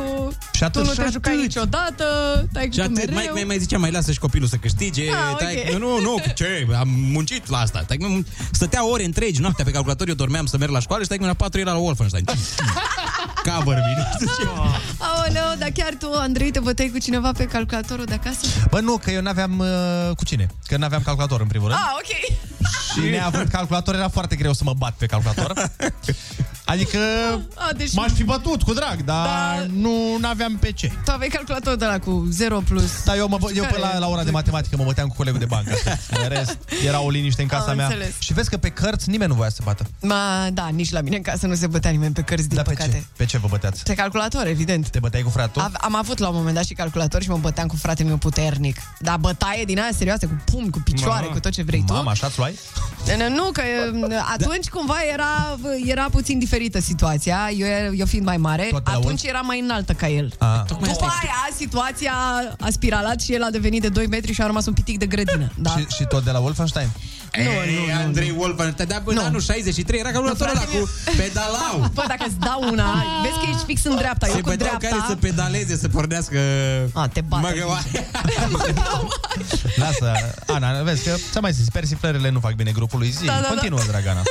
[0.52, 1.44] Și atât, tu nu și te jucai atât.
[1.44, 2.04] niciodată,
[2.52, 3.14] tai Și că tu atât, mereu.
[3.14, 5.02] mai, mai, mai zicea, mai lasă și copilul să câștige.
[5.10, 5.38] Ah, ok.
[5.38, 7.84] taică, meu, nu, nu, ce, am muncit la asta.
[7.86, 8.22] Taică, meu
[8.52, 11.32] stătea ore întregi, noaptea pe calculator, eu dormeam să merg la școală și taică, meu,
[11.38, 12.24] la 4 era la Wolfenstein.
[13.44, 14.08] Cover bine.
[14.98, 18.46] Aoleu, dar chiar tu, Andrei, te băteai cu cineva pe calculatorul de acasă?
[18.70, 20.46] Bă, nu, că eu n-aveam uh, cu cine.
[20.66, 21.80] Că n-aveam calculator, în primul rând.
[21.80, 22.36] Ah, ok.
[23.00, 25.52] Și neavând calculator, era foarte greu să mă bat pe calculator.
[26.66, 26.98] Adică
[27.54, 29.66] A, deci m-aș fi bătut cu drag, dar Da.
[29.72, 30.92] nu n-aveam pe ce.
[31.04, 33.04] tu aveai calculator de la cu 0 plus.
[33.04, 33.74] Da, eu, mă, bă- eu Care?
[33.74, 35.74] pe la, la ora de matematică mă băteam cu colegul de bancă.
[36.22, 37.86] În rest, era o liniște în casa Am mea.
[37.86, 38.14] înțeles.
[38.18, 39.86] Și vezi că pe cărți nimeni nu voia să bată.
[40.00, 42.64] Ma, da, nici la mine în casă nu se bătea nimeni pe cărți, din Dar
[42.64, 42.90] pe păcate.
[42.96, 43.04] ce?
[43.16, 43.82] Pe ce vă băteați?
[43.82, 44.88] Pe calculator, evident.
[44.88, 45.62] Te băteai cu fratul?
[45.62, 48.16] Am, am avut la un moment dat și calculator și mă băteam cu fratele meu
[48.16, 48.76] puternic.
[48.98, 51.32] Dar bătaie din aia serioasă, cu pumn, cu picioare, Ma.
[51.32, 51.92] cu tot ce vrei tu.
[51.92, 52.58] Mamă, așa-ți luai?
[53.34, 53.62] Nu, că
[54.32, 57.50] atunci cumva era, era puțin diferită situația.
[57.56, 59.24] Eu, eu fiind mai mare, Tot pe la atunci Wolf?
[59.34, 60.32] era mai înaltă ca el.
[60.38, 60.60] Ah.
[60.68, 62.12] După aia, situația
[62.60, 65.06] a spiralat și el a devenit de 2 metri și a rămas un pitic de
[65.06, 65.52] grădină.
[65.58, 65.70] Da.
[65.70, 66.88] Și, și tot de la Wolfenstein?
[67.44, 71.90] Nu, nu, nu, Andrei Wolfenstein, dar până anul 63 era calculatorul ăla cu pedalau.
[71.94, 74.76] Bă, dacă îți dau una, vezi că ești fix în dreapta, Se eu cu băteau
[74.78, 74.86] dreapta.
[74.88, 76.38] care să pedaleze, să pornească...
[76.94, 77.46] A, te bate.
[77.48, 78.08] Măgăoare.
[79.76, 80.12] Lasă,
[80.46, 83.10] Ana, vezi că ți-am mai zis, persiflările nu fac bine grupului.
[83.10, 83.46] Zi, Da, da, da.
[83.48, 84.22] continuă, Dragana.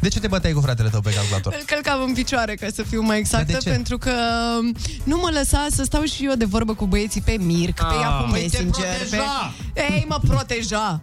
[0.00, 1.52] De ce te băteai cu fratele tău pe calculator?
[1.52, 3.70] Îl călcam în picioare, ca să fiu mai Dar exactă, de ce?
[3.70, 4.12] pentru că
[5.04, 8.00] nu mă lăsa să stau și eu de vorbă cu băieții pe Mirc, pe Ah.
[8.00, 8.84] Yahoo Păi te Messenger.
[8.96, 9.54] proteja!
[9.72, 9.80] Pe...
[9.80, 11.00] Ei, mă proteja!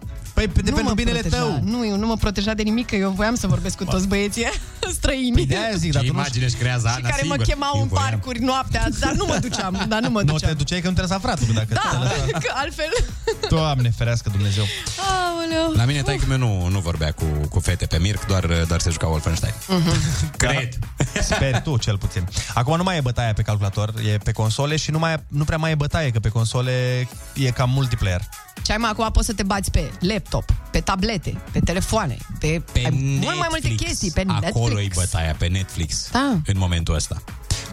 [0.47, 1.41] Păi de Nu pentru mă binele proteja.
[1.41, 1.59] tău.
[1.63, 4.45] Nu, eu nu mă proteja de nimic, că eu voiam să vorbesc cu toți băieții
[4.97, 5.31] străini.
[5.33, 7.45] Păi de-aia zic, dar Ce tu nu imagine își creează și Ana, care mă sigur.
[7.47, 8.09] chemau în Eu voiam.
[8.09, 10.51] parcuri noaptea, dar nu mă duceam, dar nu mă Nu duceam.
[10.51, 12.37] te duceai că nu trebuie să afratul, dacă te Da, lăsa.
[12.45, 12.91] că altfel...
[13.49, 14.63] Doamne, ferească Dumnezeu.
[15.09, 15.71] Aoleu.
[15.75, 18.89] La mine taică meu nu, nu vorbea cu, cu fete pe Mirc, doar, doar se
[18.89, 19.53] juca Wolfenstein.
[20.37, 20.69] Cred.
[21.21, 22.27] Sper tu, cel puțin.
[22.53, 25.57] Acum nu mai e bătaia pe calculator, e pe console și nu, mai, nu prea
[25.57, 28.21] mai e bătaie, că pe console e cam multiplayer.
[28.61, 29.91] Ce ai mai acum poți să te bați pe
[30.31, 33.23] laptop, pe tablete, pe telefoane, pe, Pe ai Netflix.
[33.23, 34.95] mult mai multe chestii, pe Acolo Netflix.
[34.95, 36.09] e bătaia, pe Netflix.
[36.11, 36.37] Da.
[36.45, 37.21] În momentul ăsta.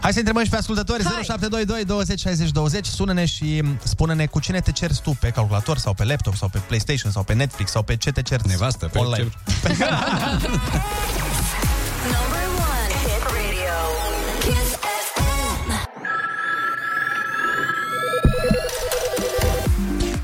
[0.01, 1.13] Hai să întrebăm și pe ascultători Hai.
[1.13, 5.95] 0722 20 60 20 Sună-ne și spune-ne cu cine te cerți tu Pe calculator sau
[5.95, 8.99] pe laptop sau pe PlayStation Sau pe Netflix sau pe ce te cerți Nevastă, pe
[8.99, 9.29] online
[9.63, 9.89] Number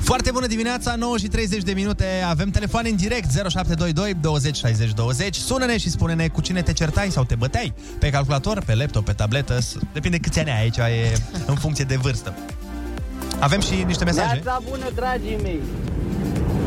[0.03, 2.05] Foarte bună dimineața, 9 și 30 de minute.
[2.27, 7.09] Avem telefon în direct 0722 20 60 20 Sună-ne și spune-ne cu cine te certai
[7.11, 9.59] sau te băteai Pe calculator, pe laptop, pe tabletă.
[9.59, 12.33] S- Depinde câți ani ai aici e în funcție de vârstă.
[13.39, 14.33] Avem și niște mesaje.
[14.43, 15.59] Neața bună, dragii mei!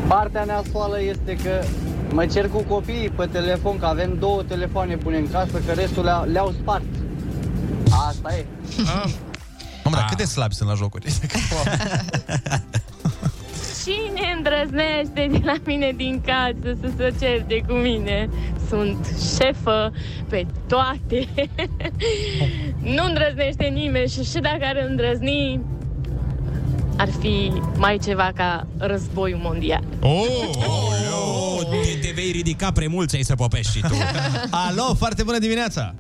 [0.09, 1.65] Partea nasoală este că
[2.13, 6.05] mă cer cu copiii pe telefon, că avem două telefoane pune în casă, că restul
[6.05, 6.85] le-au, le-au spart.
[8.09, 8.45] Asta e.
[9.85, 11.13] Mamă, dar cât de slabi sunt la jocuri
[13.87, 18.29] Cine îndrăznește de la mine din casă să se certe cu mine?
[18.69, 19.07] Sunt
[19.37, 19.93] șefă
[20.29, 21.29] pe toate.
[22.97, 25.61] nu îndrăznește nimeni și și dacă ar îndrăzni,
[26.97, 29.85] ar fi mai ceva ca războiul mondial.
[30.01, 30.27] Oh,
[30.67, 33.95] oh, te, te vei ridica prea mult să-i să popești și tu.
[34.67, 35.95] Alo, foarte bună dimineața!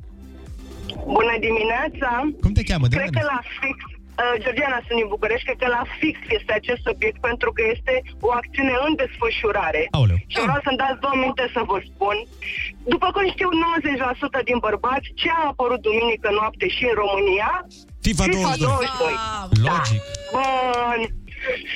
[1.04, 2.30] Bună dimineața!
[2.40, 2.86] Cum te cheamă?
[2.86, 3.18] De Cred unde?
[3.18, 3.95] că la fix, uh,
[4.42, 7.94] Georgiana sunt din București, cred că la fix este acest subiect pentru că este
[8.26, 9.82] o acțiune în desfășurare.
[9.96, 10.18] Aoleu.
[10.32, 12.16] Și vreau să-mi dați două minute să vă spun.
[12.92, 13.48] După cum știu
[14.40, 17.50] 90% din bărbați, ce a apărut duminică noapte și în România?
[18.06, 18.68] FIFA 22.
[18.68, 19.68] 22.
[19.68, 20.02] Logic.
[20.36, 21.00] Bun.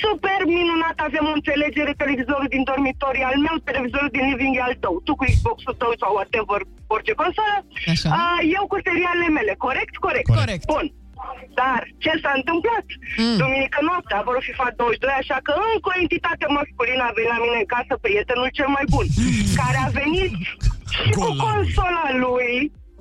[0.03, 4.75] Super minunat, avem o înțelegere, televizorul din dormitoriu al meu, televizorul din living e al
[4.83, 6.59] tău, tu cu Xbox-ul tău sau whatever,
[6.95, 7.57] orice consolă,
[7.93, 8.09] Așa.
[8.21, 8.25] a,
[8.57, 9.93] eu cu serialele mele, corect?
[10.05, 10.27] Corect.
[10.39, 10.65] Corect.
[10.73, 10.85] Bun.
[11.61, 12.85] Dar ce s-a întâmplat?
[13.23, 13.37] Mm.
[13.41, 17.39] Duminică noapte a apărut FIFA 22, așa că încă o entitate masculină a venit la
[17.45, 19.05] mine în casă, prietenul cel mai bun,
[19.61, 20.33] care a venit
[20.95, 22.53] și cu consola lui,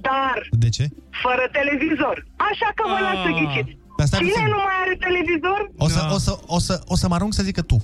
[0.09, 0.85] dar De ce?
[1.25, 2.16] fără televizor.
[2.51, 3.73] Așa că vă las să ghiciți.
[3.99, 4.53] Dar stai Cine puțin.
[4.55, 5.61] nu mai are televizor?
[5.87, 7.77] O să, o, să, o, să, o să mă arunc să zică tu.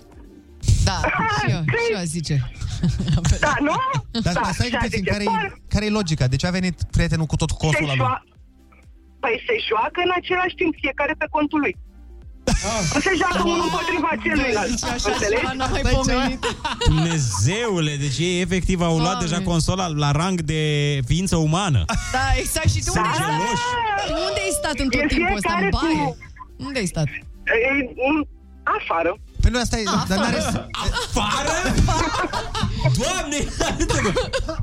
[0.88, 0.98] Da,
[1.38, 2.36] și eu, și eu aș zice.
[3.46, 3.74] Da, nu?
[4.24, 6.26] Dar da, da, stai și puțin, zice, care, "Bun, care e logica?
[6.26, 8.04] De ce a venit prietenul cu tot cu se consola lui?
[8.04, 8.22] joa-
[9.20, 11.74] Păi se joacă în același timp, fiecare pe contul lui.
[12.94, 14.68] Nu se joacă unul împotriva celuilalt.
[14.68, 15.40] Zice așa Înțelegi?
[15.40, 16.40] ceva, n-am mai Stai, ce- pomenit.
[16.86, 19.26] Dumnezeule, deci ei efectiv au luat Doamne.
[19.28, 20.60] deja consola la rang de
[21.06, 21.84] ființă umană.
[22.12, 22.68] Da, exact.
[22.70, 24.06] Și tu unde, ai stat?
[24.06, 25.52] Tu unde ai stat în tot E timpul ăsta?
[25.52, 26.04] În fiecare baie?
[26.04, 26.16] cu-
[26.66, 27.06] Unde ai stat?
[27.06, 27.68] E,
[28.14, 28.28] m,
[28.78, 29.16] Afară.
[29.46, 29.82] Pe nu asta e...
[29.86, 30.36] A, dar n-are...
[30.38, 30.68] afară.
[31.12, 31.74] Afară?
[32.98, 33.36] Doamne,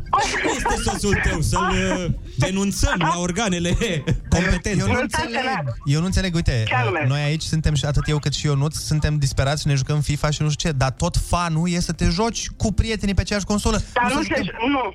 [0.09, 1.41] cum este soțul tău?
[1.41, 2.05] Să-l uh,
[2.37, 3.75] denunțăm la organele
[4.29, 4.75] competente.
[4.79, 5.41] Eu nu înțeleg.
[5.85, 7.05] Eu nu înțeleg, uite, Ce anume?
[7.07, 10.29] noi aici suntem și atât eu cât și Ionuț, suntem disperați și ne jucăm FIFA
[10.29, 13.45] și nu știu ce, dar tot fanul e să te joci cu prietenii pe aceeași
[13.45, 13.81] consolă.
[13.93, 14.27] Dar să nu se...
[14.35, 14.93] jucăm- Nu.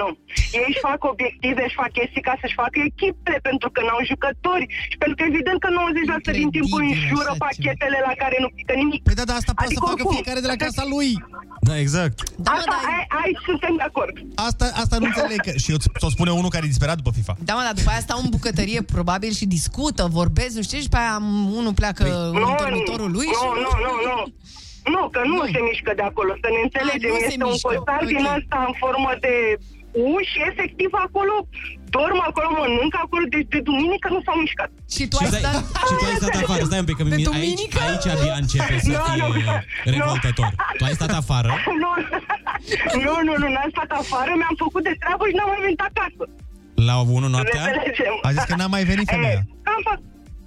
[0.00, 0.08] Nu.
[0.58, 4.66] Ei își fac obiective, își fac chestii ca să-și facă echipe, pentru că n-au jucători
[4.92, 5.68] și pentru că evident că
[6.30, 9.00] 90% din timp înjură pachetele la care nu pică nimic.
[9.08, 10.14] Păi da, da, asta poate Adică să facă oricum.
[10.16, 11.08] fiecare de la casa lui.
[11.68, 12.16] Da, exact.
[12.46, 14.14] Da, mă, Asta, dar, ai, aici suntem de acord.
[14.48, 15.40] Asta, asta nu înțeleg.
[15.46, 17.34] că- Și eu ți-o spune unul care e disperat după FIFA.
[17.48, 20.82] da, mă, dar după aia stau în bucătărie probabil și discută, vorbesc, nu știu, ce,
[20.86, 21.16] și pe aia
[21.60, 22.04] unul pleacă
[22.38, 23.44] Nu, în dormitorul lui nu, și...
[23.64, 24.18] nu, nu, nu.
[24.94, 27.10] Nu, că nu, se mișcă de acolo, să ne înțelegem.
[27.14, 28.36] nu se este un mișcă, costar din ok.
[28.38, 29.34] ăsta în formă de
[30.04, 31.34] U și efectiv acolo
[31.96, 34.70] dorm acolo, mănânc acolo, deci de duminică nu s-au mișcat.
[34.94, 35.64] Și tu Și, ai stai, stat...
[35.88, 37.78] și tu ai stat afară, stai un pic, că De mi- aici, duminică?
[37.86, 39.28] aici abia începe să Nu, fie nu,
[39.94, 40.50] revoltător.
[40.78, 41.48] Tu ai stat afară?
[41.82, 41.90] Nu,
[43.06, 46.22] nu, nu, nu, n-am stat afară, mi-am făcut de treabă și n-am mai venit acasă.
[46.88, 47.62] La 1 Ne noaptea?
[47.66, 48.14] înțelegem.
[48.28, 49.40] A zis că n-a mai venit femeia.
[49.42, 50.04] E, am făcut.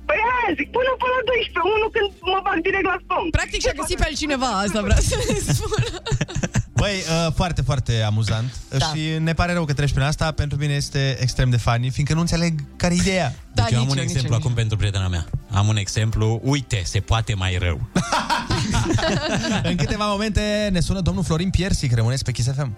[0.10, 3.28] Păi aia zic, până până la 12, unul când mă bag direct la somn.
[3.38, 5.16] Practic și-a găsit pe altcineva, asta vreau să
[5.58, 5.82] spun.
[6.80, 8.86] Băi, uh, foarte, foarte amuzant Da.
[8.86, 10.32] și ne pare rău că treci prin asta.
[10.32, 13.36] Pentru mine este extrem de funny, fiindcă nu înțeleg care e ideea.
[13.54, 15.26] Da, Deci eu am nici un eu, nici exemplu eu, acum pentru prietena mea.
[15.52, 16.40] Am un exemplu.
[16.44, 17.80] Uite, se poate mai rău.
[19.70, 22.78] În câteva momente ne sună domnul Florin Piersic, rămâneți pe Kiss FM.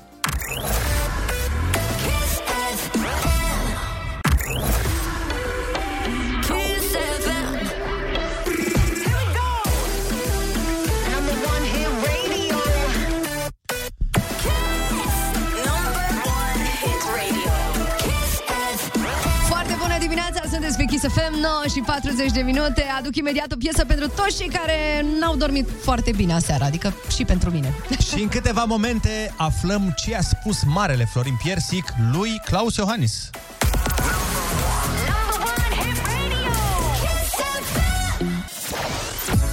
[21.41, 22.85] 9 și 40 de minute.
[22.97, 27.23] Aduc imediat o piesă pentru toți cei care n-au dormit foarte bine aseară, adică și
[27.25, 27.73] pentru mine.
[28.07, 33.29] Și în câteva momente aflăm ce a spus marele Florin Piersic lui Claus Iohannis.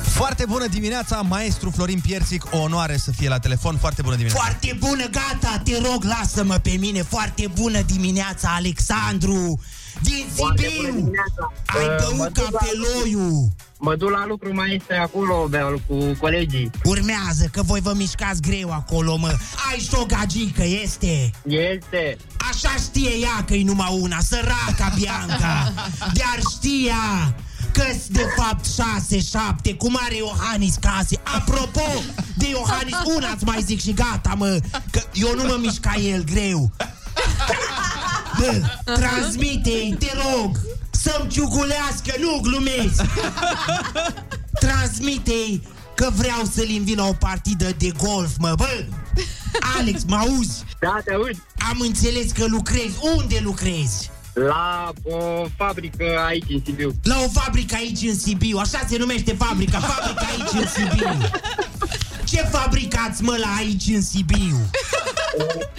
[0.02, 3.76] Foarte bună dimineața, maestru Florin Piersic, o onoare să fie la telefon.
[3.76, 4.42] Foarte bună dimineața.
[4.42, 7.02] Foarte bună, gata, te rog, lasă-mă pe mine.
[7.02, 9.60] Foarte bună dimineața, Alexandru.
[10.02, 11.10] Din Sibiu.
[11.66, 13.48] Ai Uh, băut mă duc la cafeloiul.
[13.80, 16.70] Mă duc la lucru, mai este acolo, beau cu colegii.
[16.84, 19.34] Urmează, că voi vă mișcați greu acolo, mă.
[19.70, 21.30] Ai și o gagică, este?
[21.46, 22.16] Este.
[22.50, 25.72] Așa știe ea că e numai una, săraca Bianca.
[25.98, 27.34] Dar știa
[27.72, 31.20] că de fapt șase, șapte, cum are Iohannis case.
[31.22, 31.82] Apropo
[32.36, 34.58] de Iohannis, una îți mai zic și gata, mă,
[34.90, 36.70] că eu nu mă mișc ca el greu.
[38.38, 40.56] Bă, transmite te rog,
[40.90, 43.02] să-mi ciugulească, nu glumesc.
[44.60, 45.60] transmite
[45.94, 48.84] că vreau să-l invit la o partidă de golf, mă, bă.
[49.78, 50.64] Alex, mă auzi?
[50.80, 51.40] Da, te auzi.
[51.70, 52.94] Am înțeles că lucrezi.
[53.16, 54.10] Unde lucrezi?
[54.32, 56.94] La o fabrică aici, în Sibiu.
[57.02, 58.58] La o fabrică aici în Sibiu.
[58.58, 59.80] Așa se numește fabrica.
[59.80, 61.08] Fabrica aici în Sibiu.
[62.38, 64.70] Ce fabricați, mă, la aici în Sibiu?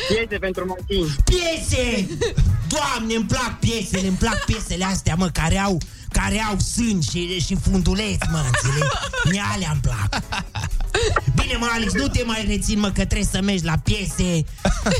[0.07, 1.15] Piese pentru mașini.
[1.23, 2.07] Piese!
[2.67, 5.77] Doamne, îmi plac piesele, îmi plac piesele astea, mă, care au
[6.11, 8.93] care au sânge și, și funduleți, mă, înțelegi?
[9.29, 10.23] Mie alea îmi plac.
[11.35, 14.45] Bine, mă, Alex, nu te mai rețin, mă, că trebuie să mergi la piese,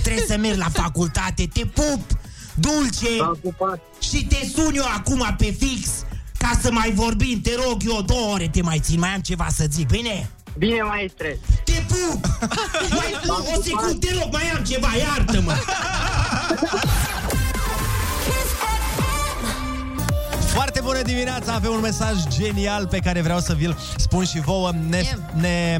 [0.04, 2.20] trebuie să mergi la facultate, te pup,
[2.56, 3.10] dulce,
[4.00, 5.90] și te sun eu acum pe fix
[6.38, 9.48] ca să mai vorbim, te rog eu două ore te mai țin, mai am ceva
[9.56, 10.30] să zic, bine?
[10.58, 11.40] Bine, maestre.
[11.64, 12.26] Te pup!
[12.98, 13.20] Mai,
[13.58, 15.54] o secundă, te rog, mai am ceva, iartă-mă!
[20.54, 24.72] Foarte bună dimineața, avem un mesaj genial pe care vreau să vi-l spun și vouă.
[24.90, 25.02] Ne,
[25.34, 25.80] ne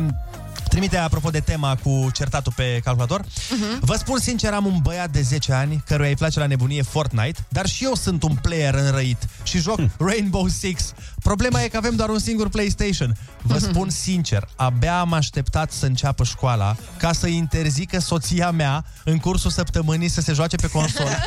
[0.70, 3.22] trimite apropo de tema cu certatul pe calculator.
[3.22, 3.80] Uh-huh.
[3.80, 7.46] Vă spun sincer, am un băiat de 10 ani căruia îi place la nebunie Fortnite,
[7.50, 9.92] dar și eu sunt un player înrăit și joc Hmm.
[10.00, 10.94] Rainbow Six.
[11.24, 13.18] Problema e că avem doar un singur PlayStation.
[13.42, 13.70] Vă Hmm.
[13.70, 19.50] spun sincer, abia am așteptat să înceapă școala ca să interzică soția mea în cursul
[19.52, 21.10] săptămânii să se joace pe consolă.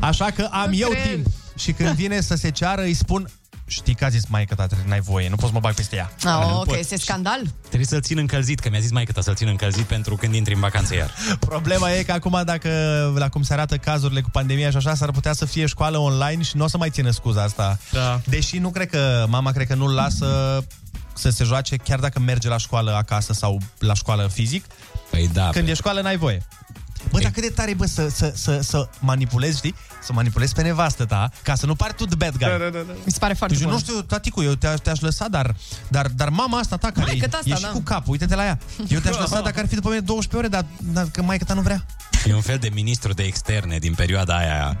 [0.00, 1.02] Așa că am Nu eu cred.
[1.14, 1.26] timp.
[1.56, 3.28] Și când vine să se ceară, îi spun
[3.74, 6.12] Știi că a zis mai că n-ai voie, nu poți să mă bag peste ea.
[6.24, 6.76] Ah, Nu ok, pot.
[6.76, 7.40] este scandal.
[7.62, 10.60] Trebuie să-l țin încălzit, că mi-a zis mai să-l țin încălzit pentru când intri în
[10.60, 11.10] vacanță iar.
[11.48, 12.70] Problema e că acum, dacă
[13.16, 16.42] la cum se arată cazurile cu pandemia și așa, s-ar putea să fie școală online
[16.42, 17.78] și nu o să mai țină scuza asta.
[17.92, 18.20] Da.
[18.24, 20.64] Deși nu cred că, mama cred că nu-l lasă
[21.14, 24.64] să se joace chiar dacă merge la școală acasă sau la școală fizic.
[25.10, 25.48] Păi da.
[25.48, 26.46] Când e școală, n-ai voie.
[27.10, 29.74] Bă, dar cât de tare, e, bă, să, să, să, să manipulezi, știi?
[30.02, 32.48] Să manipulezi pe nevastă ta, ca să nu pari tu the bad guy.
[32.48, 32.92] Da, da, da, da.
[33.04, 33.72] Mi se pare foarte Deci, bun.
[33.72, 35.56] nu știu, taticu, eu te-aș, te-aș lăsa, dar,
[35.88, 37.68] dar, dar mama asta ta, care Maică e, ta asta, e și da.
[37.68, 38.58] cu capul, uite-te la ea.
[38.88, 41.54] Eu te-aș lăsa dacă ar fi după mine 12 ore, dar, dar că maică ta
[41.54, 41.86] nu vrea.
[42.26, 44.78] E un fel de ministru de externe din perioada aia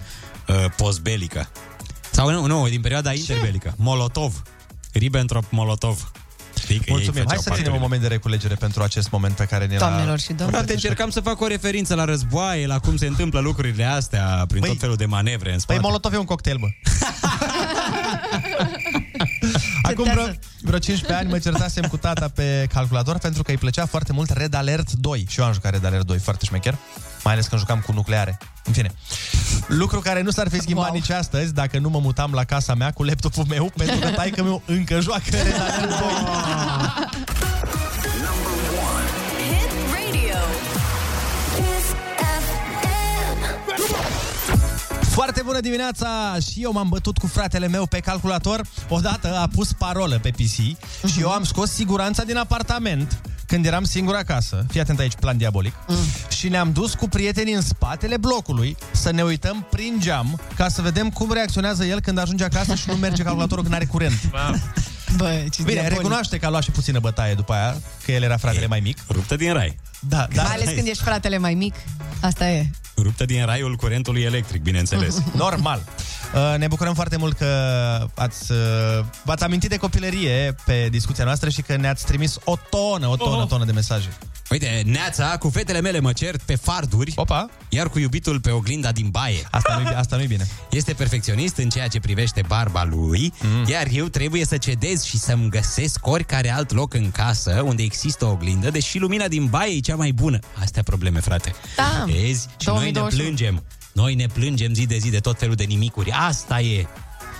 [0.48, 1.48] uh, postbelică.
[2.10, 3.74] Sau nu, nu, din perioada interbelică.
[3.76, 4.42] Molotov.
[4.92, 6.12] Ribbentrop-Molotov.
[6.64, 7.14] Știi că ei Mulțumim.
[7.14, 9.66] Hai făceau să parte ținem un din- moment de reculegere pentru acest moment pe care
[9.66, 9.78] ne l-a...
[9.78, 10.52] Doamnelor și domnilor.
[10.52, 14.60] Frate, încercam să fac o referință la războaie, la cum se întâmplă lucrurile astea, prin
[14.60, 15.78] Băi, tot felul de manevre în spate.
[15.80, 16.66] Păi Molotov e un cocktail, bă.
[19.82, 20.24] Acum vreo,
[20.60, 24.30] vreo 15 ani mă certasem cu tata pe calculator pentru că îi plăcea foarte mult
[24.30, 26.78] Red Alert 2 și eu am jucat Red Alert 2 foarte șmecher,
[27.24, 28.38] mai ales când jucam cu nucleare.
[28.64, 28.90] În fine,
[29.66, 30.94] lucru care nu s-ar fi schimbat wow.
[30.94, 34.42] nici astăzi dacă nu mă mutam la casa mea cu laptopul meu pentru că taică
[34.42, 35.98] meu încă joacă Red Alert 2.
[45.14, 46.36] Foarte bună dimineața!
[46.50, 48.60] Și eu m-am bătut cu fratele meu pe calculator.
[48.88, 50.56] Odată a pus parolă pe PC
[51.12, 54.66] și eu am scos siguranța din apartament când eram singur acasă.
[54.70, 55.74] Fii atent aici, plan diabolic.
[56.28, 60.82] Și ne-am dus cu prietenii în spatele blocului să ne uităm prin geam ca să
[60.82, 64.20] vedem cum reacționează el când ajunge acasă și nu merge calculatorul când are curent.
[65.16, 65.96] Bă, ce Bine, diabolic.
[65.96, 68.98] recunoaște că a luat și puțină bătaie după aia, că el era fratele mai mic.
[69.08, 69.76] Ruptă din rai.
[70.08, 70.42] Da, da.
[70.42, 71.74] Mai ales când ești fratele mai mic.
[72.20, 72.66] Asta e.
[72.96, 75.22] Ruptă din raiul curentului electric, bineînțeles.
[75.36, 75.82] Normal.
[76.34, 77.46] Uh, Ne bucurăm foarte mult că
[78.14, 78.58] ați, uh,
[79.24, 83.42] v-ați amintit de copilărie pe discuția noastră și că ne-ați trimis o tonă, o tonă,
[83.42, 84.08] o tonă de mesaje.
[84.54, 87.48] Uite, Neața, cu fetele mele mă cert pe farduri, Opa.
[87.68, 89.46] iar cu iubitul pe oglinda din baie.
[89.50, 90.46] Asta nu-i, asta nu-i bine.
[90.70, 93.64] Este perfecționist în ceea ce privește barba lui, mm.
[93.68, 98.24] iar eu trebuie să cedez și să-mi găsesc oricare alt loc în casă unde există
[98.24, 100.38] o oglindă, deși lumina din baie e cea mai bună.
[100.60, 101.54] Astea probleme, frate.
[101.76, 102.04] Da.
[102.06, 102.48] Vezi?
[102.58, 103.22] Și noi ne 2021.
[103.22, 103.62] plângem.
[103.92, 106.10] Noi ne plângem zi de zi de tot felul de nimicuri.
[106.10, 106.86] Asta e.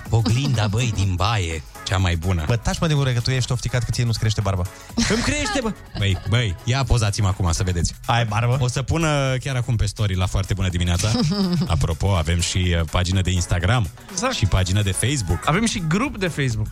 [0.09, 2.43] Oglinda, băi, din baie, cea mai bună.
[2.47, 4.63] Bă, taci mă de gură că tu ești ofticat că ție nu-ți crește barba.
[4.95, 5.73] Îmi crește, bă!
[5.97, 7.93] Băi, băi, ia pozați-mă acum să vedeți.
[8.05, 8.57] Ai barbă?
[8.59, 11.11] O să pună chiar acum pe story la foarte bună dimineața.
[11.67, 14.33] Apropo, avem și uh, pagină de Instagram Exact.
[14.33, 15.39] și pagină de Facebook.
[15.45, 16.67] Avem și grup de Facebook.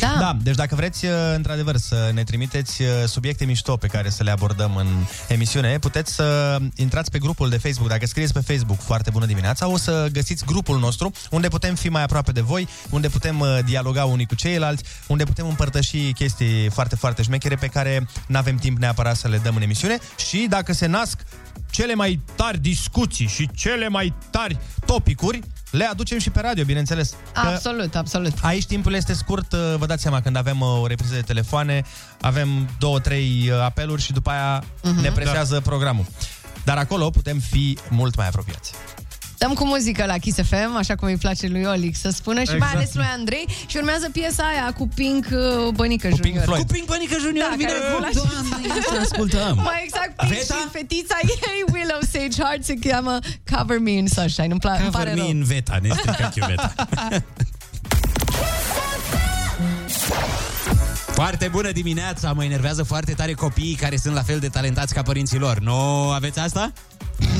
[0.00, 0.16] Da.
[0.18, 4.22] Da, deci dacă vreți, uh, într-adevăr, să ne trimiteți uh, subiecte mișto pe care să
[4.22, 4.86] le abordăm în
[5.28, 7.88] emisiune, puteți să intrați pe grupul de Facebook.
[7.88, 11.88] Dacă scrieți pe Facebook Foarte Bună Dimineața, o să găsiți grupul nostru, unde putem fi
[11.88, 16.68] mai aproape de voi, unde putem uh, dialoga unii cu ceilalți, unde putem împărtăși chestii
[16.70, 19.98] foarte, foarte șmechere pe care nu avem timp neapărat să le dăm în emisiune
[20.28, 21.18] și dacă se nasc
[21.70, 25.40] cele mai tari discuții și cele mai tari topicuri,
[25.70, 27.10] le aducem și pe radio, bineînțeles.
[27.32, 28.32] Că Absolut, absolut.
[28.42, 31.82] Aici timpul este scurt, uh, vă dați seama, când avem uh, o repriză de telefoane,
[32.20, 35.00] avem două, trei uh, apeluri și după aia Mhm.
[35.00, 36.06] ne presează programul.
[36.64, 38.72] Dar acolo putem fi mult mai apropiați.
[39.38, 42.46] Dăm cu muzică la Kiss FM, așa cum îi place lui Olic să spună și
[42.48, 42.74] mai Exact.
[42.74, 46.32] ales lui Andrei și urmează piesa aia cu Pink uh, Bănică Cu Junior.
[46.32, 46.66] Pink Floyd.
[46.66, 47.68] Cu Pink Bănică Junior da, vine...
[47.70, 48.14] care îți place.
[48.14, 49.54] Doamne, ia să ascultăm.
[49.64, 50.54] Mai exact, Pink Veta?
[50.54, 53.18] și fetița ei, Willow Sage Heart, se cheamă
[53.52, 54.46] Cover Me in Sunshine.
[54.50, 55.28] Îmi, pla- îmi pare Cover me rău.
[55.28, 56.74] in veta, ne strică chiuveta.
[61.14, 65.02] Foarte bună dimineața, mă enervează foarte tare copiii care sunt la fel de talentați ca
[65.02, 65.58] părinții lor.
[65.58, 65.74] Nu
[66.10, 66.72] aveți asta?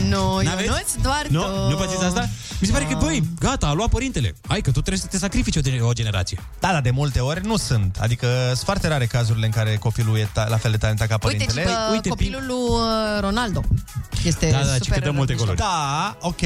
[0.09, 0.67] Nu, N-aveți?
[0.67, 1.41] Ionuț, doar Nu?
[1.43, 1.69] tu.
[1.71, 2.29] Nu pățiți asta?
[2.61, 4.35] Mi se pare că, băi, gata, a luat părintele.
[4.49, 6.39] Hai că tu trebuie să te sacrifici o, gen- o generație.
[6.61, 7.97] Da, dar de multe ori nu sunt.
[8.01, 11.19] Adică sunt foarte rare cazurile în care copilul e ta- la fel de talentat ca
[11.23, 11.67] Uite, părintele.
[11.93, 13.61] Uite, copilul lui uh, Ronaldo
[14.25, 15.47] este Da, da, ci super că dă multe mișto.
[15.47, 15.63] goluri.
[15.67, 16.41] Da, ok,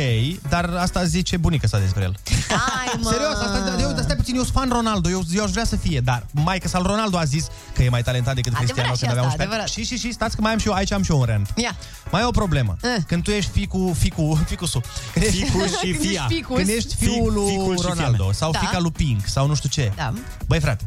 [0.48, 2.14] dar asta zice bunica sa despre el.
[2.48, 3.10] Hai, mă.
[3.12, 6.00] Serios, asta, eu, stai puțin, eu sunt fan Ronaldo, eu, eu aș vrea să fie,
[6.00, 9.01] dar maica sa lui Ronaldo a zis că e mai talentat decât Adevărat Cristiano și
[9.01, 9.51] când avea asta, 11 ani.
[9.53, 9.69] adevărat.
[9.69, 11.53] Și, și, și, stați că mai am și eu, aici am și eu un rant.
[11.57, 11.77] Ia.
[12.11, 12.77] Mai e o problemă.
[13.07, 14.82] Când tu ești ficu, ficu, ficusul.
[15.12, 16.27] Când ești- Ficu și când ești fia.
[16.28, 16.57] ficus.
[16.57, 18.32] Când ești Fic- fiul lui ficul și Ronaldo fiame.
[18.32, 18.59] sau Da.
[18.59, 19.93] fica lui Pink sau nu știu ce.
[19.97, 20.12] Da.
[20.47, 20.85] Băi, frate,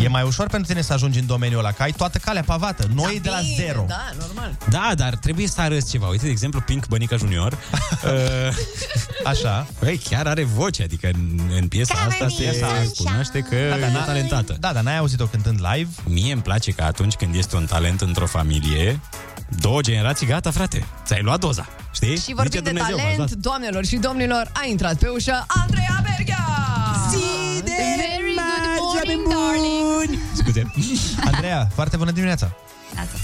[0.00, 2.86] e mai ușor pentru tine să ajungi în domeniul ăla, că ai toată calea pavată.
[2.94, 3.84] Noi de la zero.
[3.88, 4.56] Da, normal.
[4.70, 6.06] Da, dar trebuie să arăți ceva.
[6.08, 7.52] Uite, de exemplu, Pink Bănica Junior.
[8.04, 8.10] uh,
[9.24, 9.66] Așa.
[9.80, 12.66] Băi, chiar are voce, adică în, în piesa asta se
[12.96, 14.56] cunoaște că Da, dar e n-a- talentată.
[14.60, 15.90] Da, dar n-ai auzit-o cântând live?
[16.04, 19.00] Mie îmi place că atunci când este un talent într-o familie,
[19.60, 21.68] două generații, gata, frate, ți-ai luat doza.
[21.94, 22.16] Știi?
[22.18, 23.42] Și vorbim Zice de Dumnezeu, talent, v-ați luat.
[23.42, 26.01] doamnelor și domnilor, a intrat pe ușă Andreea
[29.16, 30.18] good morning, darling!
[30.34, 30.72] Scuze.
[31.24, 32.56] Andreea, foarte bună dimineața.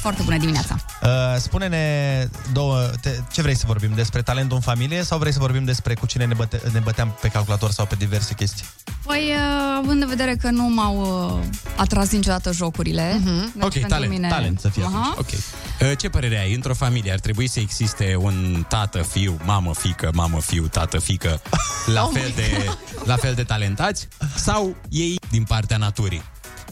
[0.00, 0.76] Foarte bună dimineața.
[1.02, 1.78] Uh, spune-ne
[2.52, 3.92] două, te, ce vrei să vorbim?
[3.94, 7.16] Despre talentul în familie sau vrei să vorbim despre cu cine ne, băte, ne băteam
[7.20, 8.64] pe calculator sau pe diverse chestii?
[9.06, 11.44] Păi, uh, având în vedere că nu m-au uh,
[11.76, 13.52] atras niciodată jocurile, Mhm.
[13.55, 14.28] deci Ok, pentru talent, mine...
[14.28, 15.09] talent să fie Aha.
[15.12, 15.18] atunci.
[15.18, 15.38] Ok.
[15.90, 16.55] Uh, Ce părere ai?
[16.55, 21.40] Într-o familie ar trebui să existe un tată, fiu, mamă, fică, mamă, fiu, tată, fică,
[21.86, 22.64] la, Oh my fel, de,
[23.05, 24.09] la fel de talentați?
[24.36, 26.22] Sau ei din partea naturii?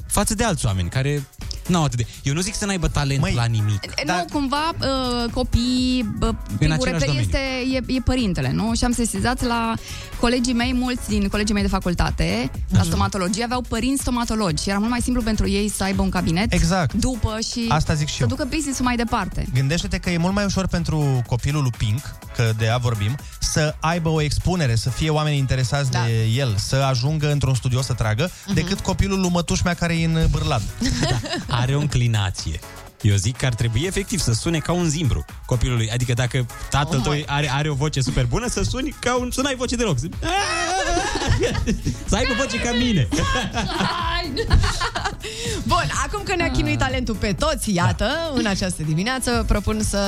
[0.07, 1.27] Față de alți oameni care
[1.67, 2.07] n-au atât de...
[2.23, 4.05] Eu nu zic să n-aibă talent Măi, la nimic.
[4.05, 4.17] Da.
[4.17, 7.21] Nu, cumva uh, copiii, uh, primul același reper domeniu.
[7.21, 7.39] este
[7.73, 8.75] e, e părintele, nu?
[8.75, 9.75] Și am sesizat la
[10.21, 14.79] colegii mei, mulți din colegii mei de facultate, la stomatologie, aveau părinți stomatologi și era
[14.79, 16.93] mult mai simplu pentru ei să aibă un cabinet Exact.
[16.93, 18.29] după și Asta zic și să eu.
[18.29, 19.47] ducă business-ul mai departe.
[19.55, 22.01] Gândește-te că e mult mai ușor pentru copilul lui Pink,
[22.37, 26.05] că de ea vorbim, să aibă o expunere, să fie oameni interesați da.
[26.05, 28.55] de el, să ajungă într-un studio să tragă, uh-huh.
[28.55, 30.63] decât copilul lui mătușmea care e în bârlad.
[31.49, 32.61] Are o înclinație.
[33.07, 35.91] Eu zic că ar trebui efectiv să sune ca un zimbru copilului.
[35.91, 39.17] Adică dacă tatăl Oh tău my- are, are o voce super bună, să suni ca
[39.17, 39.31] un...
[39.31, 39.99] Să n-ai voce deloc.
[39.99, 40.07] Să,
[42.09, 43.09] să aibă voce ca mine.
[45.67, 50.01] Bun, acum că ne-a chinuit talentul pe toți, iată, în această dimineață, propun să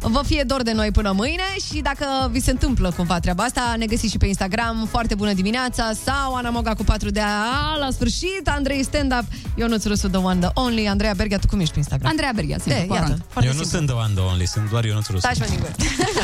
[0.00, 1.42] vă fie dor de noi până mâine
[1.72, 5.32] și dacă vi se întâmplă cumva treaba asta, ne găsiți și pe Instagram, foarte bună
[5.32, 9.24] dimineața, sau Ana Moga cu 4 de a la sfârșit, Andrei Stand-Up,
[9.56, 11.95] Ionuț Rusu, The One, The Only, Andreea Berghia, tu cum ești pe Instagram?
[12.02, 13.24] Andreea Berghia, De, simplu, iată, curent.
[13.28, 13.78] foarte Eu nu simplu.
[13.78, 15.26] sunt de one the only, sunt doar Ionuț Rusu.
[15.26, 15.72] Taci, mă, din gură.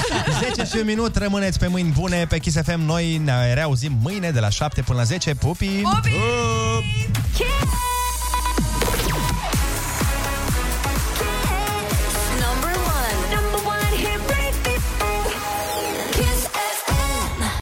[0.54, 2.80] 10 și un minut, rămâneți pe mâini bune pe Kiss FM.
[2.80, 5.34] Noi ne reauzim mâine de la 7 până la 10.
[5.34, 5.66] Pupi!
[5.66, 6.10] Pupi!